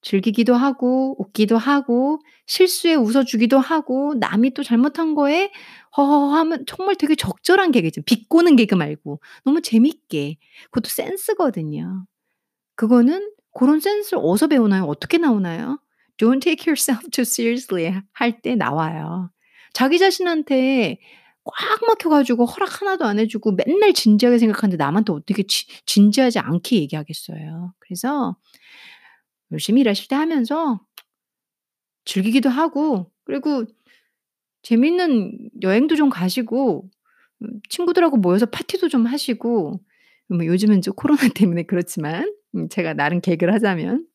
즐기기도 0.02 0.54
하고 0.54 1.16
웃기도 1.18 1.58
하고 1.58 2.20
실수에 2.46 2.94
웃어 2.94 3.24
주기도 3.24 3.58
하고 3.58 4.14
남이 4.18 4.54
또 4.54 4.62
잘못한 4.62 5.14
거에 5.14 5.50
허허허 5.96 6.34
하면 6.36 6.64
정말 6.66 6.96
되게 6.96 7.14
적절한 7.16 7.72
개그죠. 7.72 8.02
비꼬는 8.02 8.56
개그 8.56 8.74
말고 8.74 9.20
너무 9.44 9.60
재밌게. 9.62 10.36
그것도 10.70 10.88
센스거든요. 10.90 12.06
그거는 12.76 13.30
고런 13.52 13.80
센스를 13.80 14.20
어디서 14.24 14.48
배우나요? 14.48 14.84
어떻게 14.84 15.18
나오나요? 15.18 15.78
"Don't 16.18 16.40
take 16.42 16.70
yourself 16.70 17.08
too 17.10 17.22
seriously." 17.22 18.00
할 18.12 18.40
때 18.42 18.54
나와요. 18.56 19.30
자기 19.72 19.98
자신한테 19.98 20.98
꽉 21.44 21.80
막혀 21.86 22.08
가지고 22.10 22.44
허락 22.46 22.80
하나도 22.82 23.04
안 23.06 23.18
해 23.18 23.26
주고 23.26 23.52
맨날 23.52 23.92
진지하게 23.94 24.38
생각하는데 24.38 24.76
남한테 24.82 25.12
어떻게 25.12 25.42
지 25.44 25.66
진지하지 25.86 26.38
않게 26.38 26.76
얘기하겠어요. 26.76 27.74
그래서 27.80 28.36
열심히 29.52 29.80
일하실 29.82 30.08
때 30.08 30.16
하면서 30.16 30.80
즐기기도 32.04 32.48
하고 32.48 33.10
그리고 33.24 33.64
재밌는 34.62 35.50
여행도 35.62 35.96
좀 35.96 36.10
가시고 36.10 36.88
음 37.42 37.60
친구들하고 37.70 38.16
모여서 38.18 38.46
파티도 38.46 38.88
좀 38.88 39.06
하시고 39.06 39.80
뭐 40.28 40.46
요즘은 40.46 40.78
이제 40.78 40.90
코로나 40.96 41.20
때문에 41.34 41.64
그렇지만 41.64 42.34
음 42.56 42.68
제가 42.68 42.94
나름 42.94 43.20
개그를 43.20 43.54
하자면 43.54 44.06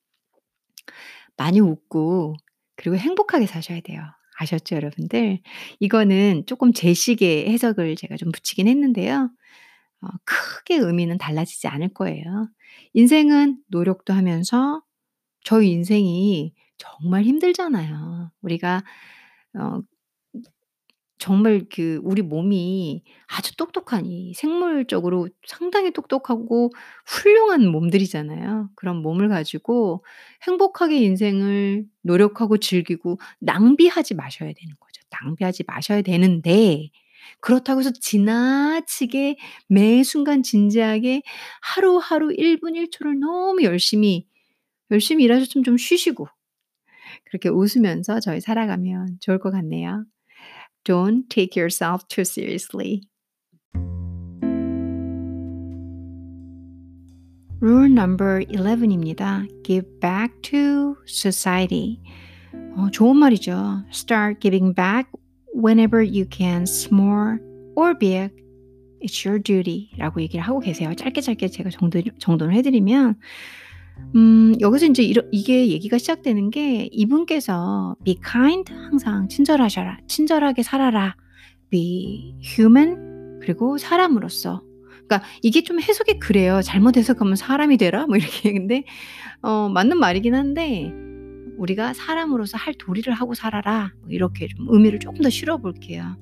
많이 1.38 1.60
웃고 1.60 2.36
그리고 2.76 2.98
행복하게 2.98 3.48
사셔야 3.48 3.80
돼요. 3.82 4.02
아셨죠, 4.38 4.76
여러분들? 4.76 5.40
이거는 5.80 6.46
쪼끔 6.46 6.74
제 6.74 6.94
식의 6.94 7.50
해석을 7.50 7.96
제가 7.96 8.18
좀 8.18 8.32
붙이긴 8.32 8.68
했는데요. 8.68 9.30
어 10.02 10.08
크게 10.26 10.78
의미는 10.78 11.18
달라지지 11.18 11.68
않을 11.68 11.94
거예요. 11.94 12.50
인생은 12.94 13.60
노력도 13.70 14.14
하면서 14.14 14.82
저희 15.46 15.72
인생이 15.72 16.54
정말 16.78 17.24
힘들잖아요. 17.24 18.32
우리가 18.43 18.84
어 19.60 19.82
정말 21.20 21.66
그 21.74 22.00
우리 22.04 22.22
몸이 22.22 23.04
아주 23.28 23.56
똑똑한 23.58 24.06
이 24.06 24.34
생물적으로 24.36 25.30
상당히 25.48 25.91
똑똑하고 25.93 26.72
훌륭한 27.08 27.68
몸들이잖아요. 27.70 28.70
그런 28.76 28.98
몸을 29.02 29.30
가지고 29.30 30.06
행복하게 30.48 30.98
인생을 30.98 31.86
노력하고 32.04 32.58
즐기고 32.58 33.20
낭비하지 33.39 34.16
마셔야 34.16 34.52
되는 34.54 34.76
거죠. 34.80 35.02
낭비하지 35.24 35.64
마셔야 35.68 36.02
되는데 36.02 36.89
그렇다고 37.41 37.80
해서 37.82 37.91
지나치게 37.93 39.38
매 39.70 40.04
순간 40.04 40.43
진지하게 40.43 41.24
하루하루 41.62 42.32
1분 42.34 42.76
1 42.76 42.91
초를 42.91 43.20
너무 43.20 43.64
열심히 43.64 44.26
열심히 44.92 45.24
일하셨으면 45.26 45.64
좀 45.64 45.78
쉬시고 45.78 46.28
그렇게 47.26 47.50
웃으면서 47.50 48.20
저희 48.20 48.42
살아가면 48.42 49.18
좋을 49.22 49.40
것 49.40 49.52
같네요. 49.52 50.06
Don't 50.84 51.30
take 51.30 51.60
yourself 51.60 52.08
too 52.08 52.22
seriously. 52.22 53.02
Rule 57.62 57.90
number 57.90 58.46
11입니다. 58.46 59.48
Give 59.64 59.88
back 60.00 60.42
to 60.44 60.96
society. 61.08 62.00
어, 62.76 62.92
좋은 62.92 63.18
말이죠. 63.18 63.86
Start 63.90 64.40
giving 64.40 64.76
back 64.76 65.10
whenever 65.56 66.04
you 66.04 66.26
can, 66.30 66.64
small 66.64 67.40
or 67.76 67.98
big. 67.98 68.30
It's 69.02 69.26
your 69.26 69.42
duty. 69.42 69.90
라고 69.98 70.22
얘기를 70.22 70.46
하고 70.46 70.60
계세요. 70.60 70.94
짧게 70.94 71.22
짧게 71.22 71.48
제가 71.48 71.70
정도, 71.72 72.02
정돈을 72.20 72.54
해드리면, 72.54 73.16
음 74.16 74.54
여기서 74.60 74.86
인제 74.88 75.04
이러 75.04 75.22
이게 75.32 75.70
얘기가 75.70 75.98
시작되는 75.98 76.50
게 76.52 76.88
이분께서 76.91 77.96
"Be 78.04 78.18
kind." 78.24 78.72
항상 78.74 79.28
친절하셔라. 79.30 80.00
친절하게 80.08 80.64
살아라. 80.64 81.16
"Be 81.70 82.36
human." 82.43 83.39
그리고 83.41 83.78
사람으로서. 83.78 84.64
그러니까 85.08 85.24
이게 85.43 85.64
좀 85.64 85.80
해석이 85.82 86.20
그래요. 86.20 86.62
잘못 86.64 86.98
해석하면 86.98 87.36
"사람이 87.36 87.78
되라." 87.78 88.08
뭐 88.08 88.18
이렇게. 88.18 88.54
근데 88.54 88.84
어 89.43 89.70
맞는 89.70 90.00
말이긴 90.00 90.36
한데 90.36 90.91
우리가 91.58 91.93
"사람으로서 91.93 92.58
할 92.58 92.74
도리를 92.76 93.12
하고 93.14 93.34
살아라." 93.36 93.93
뭐 94.02 94.10
이렇게 94.12 94.48
좀 94.48 94.68
의미를 94.70 95.00
쪼끔 95.00 95.22
더 95.24 95.30
실어 95.30 95.58
볼게요. 95.58 96.18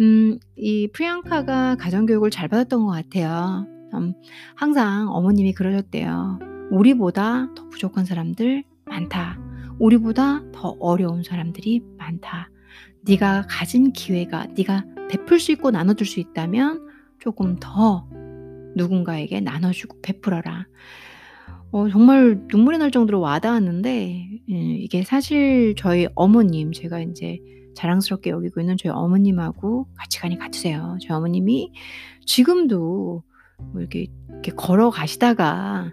음 0.00 0.38
이 0.58 0.88
프리앙카가 0.92 1.76
가정 1.76 2.06
교육을 2.06 2.30
잘 2.30 2.48
받았던 2.48 2.84
것 2.86 2.92
같아요. 2.92 3.66
음 3.94 4.14
항상 4.56 5.08
어머님이 5.10 5.52
그러셨대요. 5.54 6.38
우리보다 6.70 7.54
더 7.54 7.68
부족한 7.68 8.04
사람들 8.04 8.64
많다. 8.84 9.38
우리보다 9.78 10.42
더 10.52 10.76
어려운 10.80 11.22
사람들이 11.22 11.82
많다. 11.98 12.50
네가 13.02 13.46
가진 13.48 13.92
기회가 13.92 14.46
네가 14.56 14.84
베풀 15.08 15.38
수 15.38 15.52
있고 15.52 15.70
나눠줄 15.70 16.06
수 16.06 16.20
있다면 16.20 16.86
조금 17.18 17.56
더 17.60 18.08
누군가에게 18.74 19.40
나눠주고 19.40 20.00
베풀어라. 20.02 20.66
어 21.72 21.88
정말 21.88 22.40
눈물이 22.48 22.78
날 22.78 22.90
정도로 22.90 23.20
와닿았는데 23.20 24.40
예 24.48 24.54
이게 24.54 25.02
사실 25.02 25.74
저희 25.76 26.06
어머님 26.14 26.72
제가 26.72 27.00
인제 27.00 27.40
자랑스럽게 27.74 28.30
여기고 28.30 28.60
있는 28.60 28.76
저희 28.76 28.92
어머님하고 28.92 29.88
가치관이 29.96 30.38
같으세요. 30.38 30.96
저희 31.02 31.16
어머님이 31.16 31.72
지금도 32.24 33.22
뭐 33.58 33.80
이렇게, 33.80 34.06
이렇게 34.30 34.52
걸어가시다가 34.52 35.92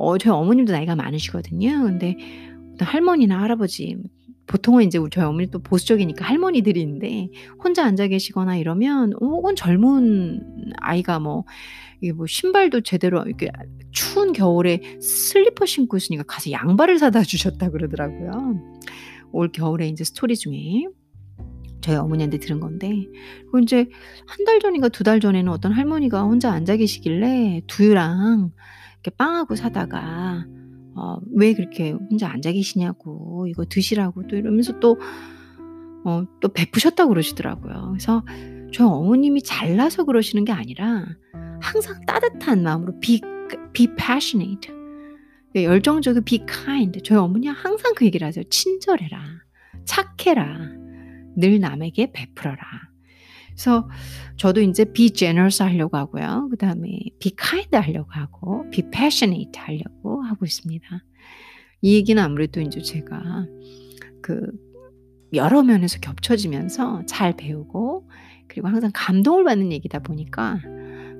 어 0.00 0.16
저희 0.16 0.32
어머님도 0.32 0.72
나이가 0.72 0.96
많으시거든요. 0.96 1.82
근데 1.82 2.16
어떤 2.72 2.88
할머니나 2.88 3.42
할아버지 3.42 3.98
보통은 4.46 4.90
우리 4.98 5.10
저희 5.10 5.24
어머니 5.24 5.50
또 5.50 5.58
보수적이니까 5.58 6.24
할머니들인데 6.24 7.28
혼자 7.62 7.84
앉아 7.84 8.08
계시거나 8.08 8.56
이러면 8.56 9.12
혹은 9.20 9.54
젊은 9.54 10.40
아이가 10.78 11.20
뭐 11.20 11.44
이게 12.00 12.12
뭐 12.12 12.26
신발도 12.26 12.80
제대로 12.80 13.22
이렇게 13.24 13.50
추운 13.92 14.32
겨울에 14.32 14.80
슬리퍼 15.02 15.66
신고 15.66 15.98
있으니까 15.98 16.24
가서 16.26 16.50
양말을 16.50 16.98
사다 16.98 17.22
주셨다 17.22 17.68
그러더라고요. 17.68 18.58
올 19.32 19.52
겨울에 19.52 19.86
인제 19.86 20.04
스토리 20.04 20.34
중에 20.34 20.86
저희 21.82 21.96
어머니한테 21.96 22.38
들은 22.38 22.58
건데 22.58 23.06
그 23.52 23.60
인제 23.60 23.84
1달 23.84 24.62
전인가 24.62 24.88
2달 24.88 25.20
전에는 25.20 25.52
어떤 25.52 25.72
할머니가 25.72 26.22
혼자 26.22 26.50
앉아 26.50 26.76
계시길래 26.76 27.60
두유랑 27.66 28.52
이렇게 29.02 29.16
빵하고 29.16 29.56
사다가 29.56 30.46
어 30.96 31.18
"왜 31.34 31.54
그렇게 31.54 31.92
혼자 31.92 32.28
앉아 32.30 32.52
계시냐."고 32.52 33.46
"이거 33.48 33.64
드시라."고 33.66 34.26
또 34.28 34.36
이러면서 34.36 34.78
또 34.80 34.96
어 36.04 36.24
또 36.40 36.48
베푸셨다고 36.48 37.10
그러시더라고요. 37.10 37.88
그래서 37.92 38.24
저희 38.72 38.86
어머님이 38.88 39.42
잘나서 39.42 40.04
그러시는 40.04 40.44
게 40.46 40.52
아니라 40.52 41.06
항상 41.60 42.04
따뜻한 42.06 42.62
마음으로 42.62 42.98
be 43.00 43.20
be 43.74 43.88
passionate 43.96 44.72
예 45.56 45.64
열정적이고 45.64 46.24
be 46.24 46.46
kind 46.46 47.00
저희 47.04 47.18
어머니가 47.18 47.52
항상 47.52 47.92
그 47.96 48.06
얘기를 48.06 48.26
하세요. 48.26 48.44
"친절해라. 48.50 49.20
착해라. 49.84 50.58
늘 51.36 51.60
남에게 51.60 52.12
베풀어라." 52.12 52.89
그래서 53.60 53.86
저도 54.38 54.62
인제 54.62 54.86
be 54.94 55.10
generous 55.10 55.62
하려고 55.62 55.98
하고요. 55.98 56.48
그 56.50 56.56
다음에 56.56 56.88
be 57.18 57.32
kind 57.38 57.76
하려고 57.76 58.10
하고 58.10 58.64
be 58.70 58.88
passionate 58.90 59.52
하려고 59.60 60.22
하고 60.22 60.46
있습니다. 60.46 60.86
이 61.82 61.94
얘기는 61.94 62.22
아무래도 62.22 62.62
인제 62.62 62.80
제가 62.80 63.46
그 64.22 64.40
여러 65.34 65.62
면에서 65.62 65.98
겹쳐지면서 66.00 67.04
잘 67.04 67.36
배우고 67.36 68.08
그리고 68.48 68.68
항상 68.68 68.90
감동을 68.94 69.44
받는 69.44 69.72
얘기다 69.72 69.98
보니까 69.98 70.58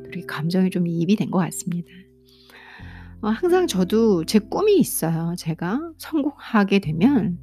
이렇게 0.00 0.22
감정이 0.26 0.70
좀 0.70 0.86
이입이 0.86 1.16
된 1.16 1.30
것 1.30 1.40
같습니다. 1.40 1.90
어 3.20 3.28
항상 3.28 3.66
저도 3.66 4.24
제 4.24 4.38
꿈이 4.38 4.78
있어요. 4.78 5.34
제가 5.36 5.92
성공하게 5.98 6.78
되면 6.78 7.38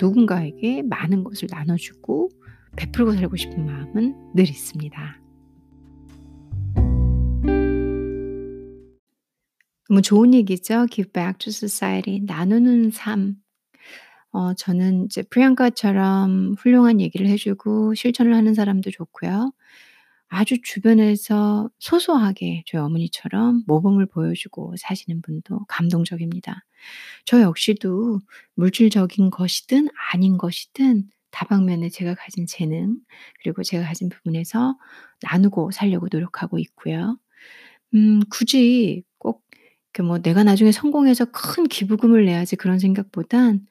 누군가에게 0.00 0.82
많은 0.82 1.22
것을 1.22 1.46
나눠 1.48 1.76
주고 1.76 2.28
베풀고 2.76 3.14
살고 3.14 3.36
싶은 3.36 3.64
마음은 3.66 4.34
늘 4.34 4.48
있습니다. 4.48 5.20
너무 9.88 10.02
좋은 10.02 10.34
얘기죠. 10.34 10.86
give 10.90 11.12
back 11.12 11.38
to 11.38 11.50
society 11.50 12.20
나누는 12.24 12.90
삶. 12.90 13.36
어 14.32 14.52
저는 14.54 15.06
이제 15.06 15.22
프리앙카처럼 15.22 16.56
훌륭한 16.58 17.00
얘기를 17.00 17.26
해 17.28 17.36
주고 17.36 17.94
실천을 17.94 18.34
하는 18.34 18.52
사람도 18.54 18.90
좋고요. 18.90 19.52
아주 20.28 20.60
주변에서 20.62 21.70
소소하게 21.78 22.64
저희 22.66 22.80
어머니처럼 22.80 23.62
모범을 23.66 24.06
보여주고 24.06 24.74
사시는 24.76 25.22
분도 25.22 25.64
감동적입니다. 25.68 26.64
저 27.24 27.40
역시도 27.40 28.20
물질적인 28.54 29.30
것이든 29.30 29.88
아닌 30.12 30.36
것이든 30.36 31.08
다방면에 31.36 31.90
제가 31.90 32.14
가진 32.14 32.46
재능 32.46 32.96
그리고 33.42 33.62
제가 33.62 33.84
가진 33.86 34.08
부분에서 34.08 34.78
나누고 35.22 35.70
살려고 35.72 36.08
노력하고 36.10 36.58
있고요. 36.60 37.18
음 37.94 38.20
굳이 38.30 39.04
꼭그뭐 39.18 40.20
'내가 40.22 40.44
나중에 40.44 40.72
성공해서 40.72 41.26
큰 41.32 41.64
기부금을 41.68 42.24
내야지.' 42.26 42.56
그런 42.56 42.78
생각보단 42.80 43.66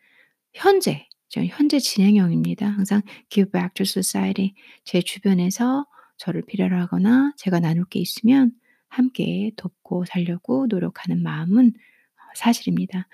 현재, 0.55 1.07
현재 1.49 1.80
진행형입니다. 1.80 2.68
항상 2.68 3.01
give 3.30 3.51
back 3.51 3.72
to 3.76 3.84
society 3.84 4.53
제 4.86 5.01
주변에서 5.01 5.86
저를 6.18 6.43
필요로 6.47 6.78
하거나 6.80 7.34
제가 7.38 7.59
나눌 7.61 7.86
게 7.86 7.99
있으면 7.99 8.51
함께 8.89 9.51
돕고 9.57 10.05
살려고 10.05 10.68
노력하는 10.70 11.24
마음은 11.24 11.70
어 11.76 12.22
사실입니다. 12.36 13.07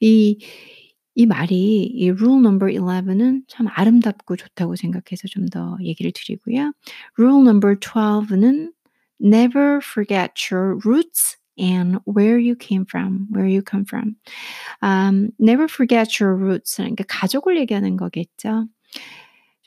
이 0.00 0.38
이 1.18 1.24
말이 1.26 1.84
이 1.84 2.10
rule 2.10 2.38
number 2.40 2.70
11은 2.72 3.44
참 3.48 3.66
아름답고 3.70 4.36
좋다고 4.36 4.76
생각해서 4.76 5.26
좀 5.28 5.46
더 5.48 5.78
얘기를 5.80 6.12
드리고요. 6.14 6.72
rule 7.18 7.40
number 7.40 7.74
12는 7.80 8.72
never 9.18 9.80
forget 9.82 10.52
your 10.52 10.78
roots 10.84 11.38
and 11.58 11.98
where 12.06 12.38
you 12.38 12.54
came 12.54 12.84
from, 12.86 13.26
where 13.32 13.48
you 13.48 13.62
come 13.62 13.84
from. 13.88 14.16
um, 14.82 15.30
never 15.40 15.66
forget 15.68 16.20
your 16.22 16.36
roots. 16.36 16.76
그러니까 16.76 17.04
가족을 17.08 17.56
얘기하는 17.58 17.96
거겠죠. 17.96 18.68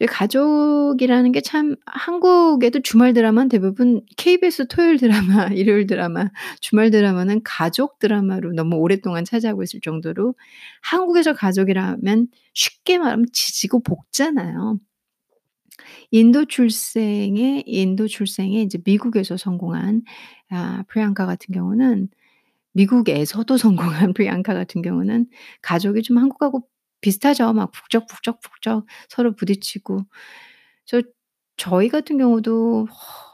가족이라는 0.07 1.31
게 1.33 1.41
참 1.41 1.75
한국에도 1.85 2.81
주말 2.81 3.13
드라마는 3.13 3.49
대부분 3.49 4.01
KBS 4.17 4.67
토요일 4.67 4.97
드라마, 4.97 5.47
일요일 5.53 5.87
드라마, 5.87 6.29
주말 6.61 6.91
드라마는 6.91 7.41
가족 7.43 7.99
드라마로 7.99 8.53
너무 8.53 8.77
오랫동안 8.77 9.25
차지하고 9.25 9.63
있을 9.63 9.81
정도로 9.81 10.35
한국에서 10.81 11.33
가족이라면 11.33 12.27
쉽게 12.53 12.97
말하면 12.99 13.25
지지고 13.33 13.81
볶잖아요. 13.83 14.79
인도 16.11 16.45
출생의 16.45 17.63
인도 17.65 18.07
출생의 18.07 18.63
이제 18.63 18.79
미국에서 18.85 19.37
성공한 19.37 20.03
아 20.49 20.83
프리앙카 20.87 21.25
같은 21.25 21.53
경우는 21.53 22.09
미국에서도 22.73 23.57
성공한 23.57 24.13
프리앙카 24.13 24.53
같은 24.53 24.81
경우는 24.81 25.27
가족이 25.61 26.03
좀 26.03 26.17
한국하고 26.19 26.63
비슷하죠. 27.01 27.53
막 27.53 27.71
북적북적북적 27.71 28.85
서로 29.09 29.35
부딪히고. 29.35 30.05
저 30.85 31.01
저희 31.57 31.89
같은 31.89 32.17
경우도 32.17 32.87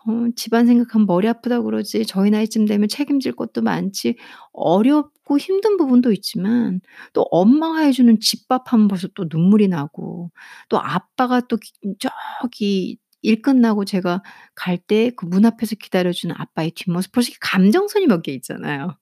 어 0.08 0.12
집안 0.36 0.66
생각하면 0.68 1.06
머리 1.08 1.28
아프다고 1.28 1.66
그러지 1.66 2.06
저희 2.08 2.32
나이쯤 2.32 2.66
되면 2.66 2.88
책임질 2.90 3.34
것도 3.36 3.62
많지 3.62 4.18
어렵고 4.54 5.38
힘든 5.40 5.78
부분도 5.78 6.12
있지만 6.14 6.82
또 7.14 7.24
엄마가 7.32 7.80
해 7.82 7.92
주는 7.92 8.20
집밥 8.20 8.74
하면 8.74 8.88
벌써 8.88 9.08
또 9.16 9.26
눈물이 9.30 9.68
나고 9.70 10.32
또 10.70 10.80
아빠가 10.80 11.42
또 11.42 11.58
기 11.58 11.72
저기 12.00 12.98
일 13.24 13.42
끝나고 13.42 13.86
제가 13.86 14.22
갈 14.56 14.78
때 14.78 15.10
그 15.16 15.26
문 15.28 15.46
앞에서 15.46 15.76
기다려 15.76 16.12
주는 16.12 16.36
아빠의 16.38 16.72
뒷모습 16.72 17.12
벌써 17.12 17.32
감정선이 17.42 18.08
몇 18.08 18.22
개 18.24 18.32
있잖아요. 18.34 18.98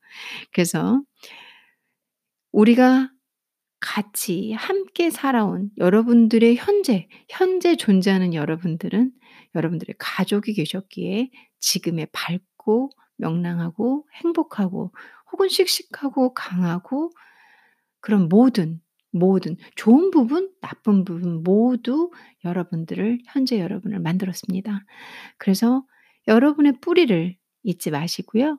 그래서 0.54 1.02
우리가 2.52 3.10
같이 3.84 4.54
함께 4.54 5.10
살아온 5.10 5.70
여러분들의 5.78 6.56
현재, 6.56 7.10
현재 7.30 7.76
존재하는 7.76 8.34
여러분들은 8.34 9.12
여러분들의 9.56 9.96
가족이 10.00 10.54
계셨기에 10.54 11.30
지금의 11.60 12.08
밝고 12.14 12.92
명랑하고 13.18 14.08
행복하고 14.24 14.94
혹은 15.32 15.50
씩씩하고 15.50 16.34
강하고 16.34 17.12
그런 18.00 18.30
모든, 18.30 18.80
모든 19.12 19.58
좋은 19.76 20.12
부분, 20.12 20.50
나쁜 20.62 21.04
부분 21.04 21.44
모두 21.44 22.10
여러분들을 22.46 23.20
현재 23.28 23.60
여러분을 23.60 24.00
만들었습니다. 24.00 24.86
그래서 25.38 25.86
여러분의 26.30 26.80
뿌리를 26.80 27.36
잊지 27.64 27.92
마시고요. 27.92 28.58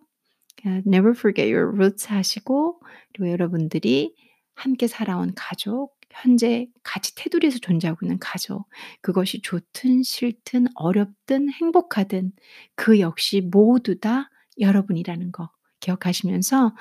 그냥 0.61 0.83
never 0.87 1.13
forget 1.17 1.51
your 1.51 1.75
roots 1.75 2.13
하시고 2.13 2.81
그리고 3.13 3.33
여러분들이 3.33 4.15
함께 4.55 4.87
살아온 4.87 5.33
가족, 5.35 5.95
현재 6.11 6.69
같이 6.83 7.15
테두리에서 7.17 7.59
존재하고 7.59 8.07
있는 8.07 8.19
가족, 8.21 8.69
그것이 9.01 9.41
좋든 9.43 10.03
싫든 10.03 10.67
어렵든 10.75 11.51
행복하든 11.51 12.33
그 12.77 13.01
역시 13.01 13.41
모두 13.41 13.99
다 13.99 14.31
여러분이라는 14.59 15.33
거 15.33 15.51
기억하시면서 15.81 16.75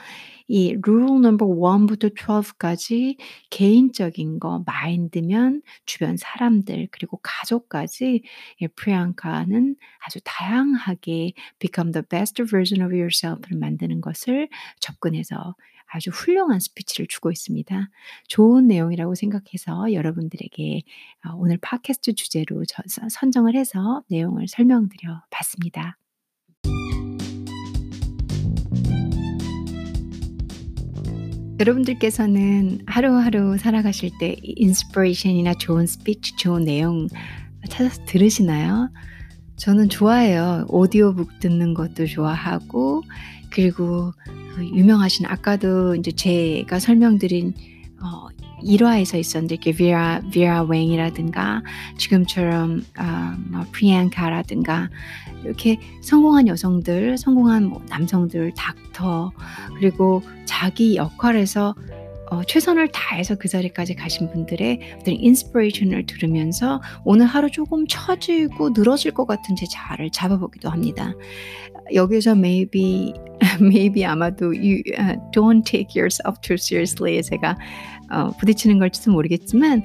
이 0.48 0.78
rule 0.82 1.18
number 1.18 1.48
1 1.48 1.88
부터 1.88 2.10
12 2.16 2.58
까지 2.58 3.18
개인적인 3.50 4.40
거 4.40 4.64
마인드면 4.66 5.62
주변 5.86 6.16
사람들 6.16 6.88
그리고 6.92 7.20
가족까지 7.22 8.24
이 8.60 8.68
프리앙카는 8.76 9.76
아주 10.06 10.20
다양하게 10.24 11.34
become 11.60 11.92
the 11.92 12.04
best 12.08 12.44
version 12.44 12.86
of 12.86 12.96
yourself를 12.96 13.58
만드는 13.58 14.02
것을 14.02 14.48
접근해서 14.80 15.56
아주 15.94 16.10
훌륭한 16.10 16.60
스피치를 16.60 17.08
주고 17.08 17.32
있습니다. 17.32 17.90
좋은 18.28 18.68
내용이라고 18.68 19.14
생각해서 19.14 19.94
여러분들에게 19.94 20.82
어 21.26 21.36
오늘 21.36 21.58
팟캐스트 21.58 22.16
주제로 22.16 22.64
선정을 23.10 23.56
해서 23.56 24.02
내용을 24.10 24.48
설명드려 24.48 25.22
봤습니다. 25.30 25.98
여러분들께서는 31.60 32.80
하루하루 32.88 33.60
살아가실 33.60 34.10
때 34.20 34.36
inspiration이나 34.42 35.54
좋은 35.54 35.86
스피치, 35.86 36.38
좋은 36.38 36.64
내용 36.64 37.08
찾아서 37.70 38.04
들으시나요? 38.06 38.90
저는 39.58 39.90
좋아해요. 39.90 40.66
오디오북 40.70 41.40
듣는 41.40 41.76
것도 41.76 42.08
좋아하고 42.08 43.04
그리고 43.52 44.12
그 44.26 44.43
유명하신 44.60 45.26
아까도 45.26 45.96
인제 45.96 46.12
제가 46.12 46.80
설명드린 46.80 47.54
어 48.02 48.28
일화에서 48.64 49.18
있었는데 49.18 49.56
이렇게 49.56 49.72
비라 49.74 50.22
비라 50.32 50.64
웽이라든가 50.64 51.64
지금처럼 51.98 52.84
아, 52.96 53.38
뭐 53.50 53.66
프리앙카라든가 53.72 54.90
이렇게 55.44 55.80
성공한 56.02 56.48
여성들, 56.48 57.18
성공한 57.18 57.66
뭐 57.66 57.82
남성들, 57.90 58.54
닥터 58.56 59.32
그리고 59.78 60.22
자기 60.46 60.96
역할에서 60.96 61.76
어, 62.32 62.42
최선을 62.46 62.88
다해서 62.88 63.36
그 63.36 63.48
자리까지 63.48 63.94
가신 63.96 64.32
분들의 64.32 64.98
어떤 65.00 65.14
inspiration을 65.14 66.08
들으면서 66.08 66.82
오늘 67.04 67.28
하루 67.28 67.52
조금 67.52 67.86
처지고 67.86 68.72
늘어질 68.72 69.12
것 69.12 69.28
같은 69.28 69.56
제 69.56 69.68
자아를 69.70 70.10
잡아보기도 70.10 70.70
합니다. 70.70 71.14
여기서 71.94 72.32
maybe 72.32 73.14
maybe 73.60 74.06
아마도 74.06 74.54
you 74.54 74.84
uh, 74.98 75.16
don't 75.32 75.66
take 75.66 75.96
yourself 75.96 76.40
too 76.42 76.56
seriously 76.56 77.22
제가 77.22 77.58
어, 78.10 78.32
부딪히는 78.38 78.80
걸지도 78.80 79.12
모르겠지만 79.12 79.84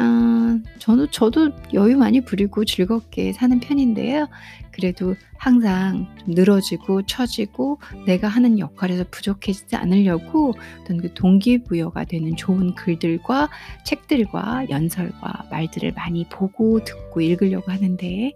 어, 0.00 0.60
저도 0.78 1.06
저도 1.10 1.50
여유 1.72 1.96
많이 1.96 2.20
부리고 2.20 2.64
즐겁게 2.64 3.32
사는 3.32 3.58
편인데요. 3.60 4.28
그래도 4.74 5.14
항상 5.36 6.06
좀 6.18 6.34
늘어지고 6.34 7.02
처지고 7.02 7.78
내가 8.06 8.26
하는 8.26 8.58
역할에서 8.58 9.04
부족해지지 9.10 9.76
않으려고 9.76 10.52
어떤 10.80 10.96
그 10.96 11.14
동기부여가 11.14 12.04
되는 12.04 12.34
좋은 12.34 12.74
글들과 12.74 13.50
책들과 13.84 14.68
연설과 14.70 15.46
말들을 15.50 15.92
많이 15.92 16.26
보고 16.28 16.82
듣고 16.82 17.20
읽으려고 17.20 17.70
하는데 17.70 18.32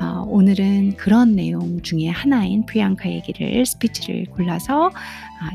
어, 0.00 0.24
오늘은 0.26 0.96
그런 0.96 1.36
내용 1.36 1.80
중에 1.82 2.08
하나인 2.08 2.66
프리앙카 2.66 3.08
얘기를 3.10 3.64
스피치를 3.64 4.26
골라서 4.26 4.88
아, 4.88 4.90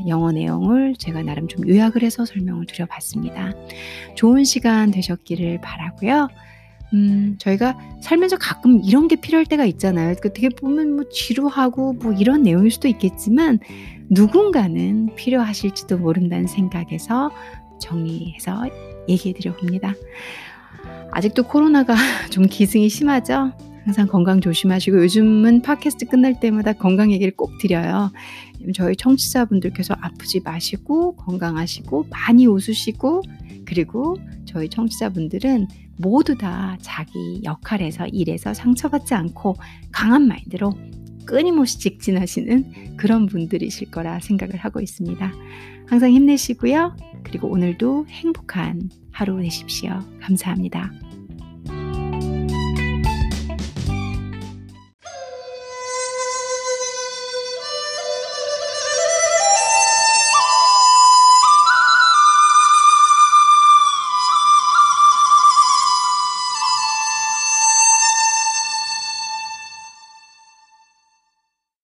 영어 0.08 0.32
내용을 0.32 0.94
제가 0.96 1.22
나름 1.22 1.48
좀 1.48 1.68
요약을 1.68 2.02
해서 2.02 2.24
설명을 2.24 2.66
드려봤습니다. 2.66 3.52
좋은 4.14 4.44
시간 4.44 4.90
되셨기를 4.90 5.60
바라고요. 5.60 6.28
음, 6.92 7.36
저희가 7.38 7.76
살면서 8.00 8.38
가끔 8.38 8.80
이런 8.84 9.08
게 9.08 9.16
필요할 9.16 9.46
때가 9.46 9.64
있잖아요. 9.64 10.14
그 10.20 10.28
어떻게 10.28 10.48
보면 10.48 10.94
뭐 10.94 11.08
지루하고 11.08 11.94
뭐 11.94 12.12
이런 12.12 12.42
내용일 12.42 12.70
수도 12.70 12.88
있겠지만 12.88 13.58
누군가는 14.10 15.14
필요하실지도 15.16 15.98
모른다는 15.98 16.46
생각에서 16.46 17.30
정리해서 17.80 18.68
얘기해 19.08 19.34
드려 19.34 19.54
봅니다. 19.56 19.92
아직도 21.10 21.44
코로나가 21.44 21.94
좀 22.30 22.46
기승이 22.46 22.88
심하죠? 22.88 23.52
항상 23.84 24.06
건강 24.06 24.40
조심하시고 24.40 25.02
요즘은 25.02 25.60
팟캐스트 25.62 26.06
끝날 26.06 26.40
때마다 26.40 26.72
건강 26.72 27.12
얘기를 27.12 27.36
꼭 27.36 27.58
드려요. 27.58 28.10
저희 28.74 28.96
청취자분들께서 28.96 29.94
아프지 30.00 30.40
마시고 30.40 31.16
건강하시고 31.16 32.06
많이 32.10 32.46
웃으시고 32.46 33.22
그리고 33.66 34.16
저희 34.46 34.70
청취자분들은 34.70 35.68
모두 35.98 36.36
다 36.36 36.78
자기 36.80 37.42
역할에서 37.44 38.06
일에서 38.06 38.54
상처받지 38.54 39.14
않고 39.14 39.56
강한 39.92 40.26
마인드로 40.26 40.72
끊임없이 41.26 41.78
직진하시는 41.78 42.96
그런 42.96 43.26
분들이실 43.26 43.90
거라 43.90 44.18
생각을 44.20 44.56
하고 44.56 44.80
있습니다. 44.80 45.32
항상 45.86 46.10
힘내시고요. 46.10 46.96
그리고 47.22 47.48
오늘도 47.48 48.06
행복한 48.08 48.88
하루 49.10 49.40
되십시오. 49.42 50.00
감사합니다. 50.20 50.90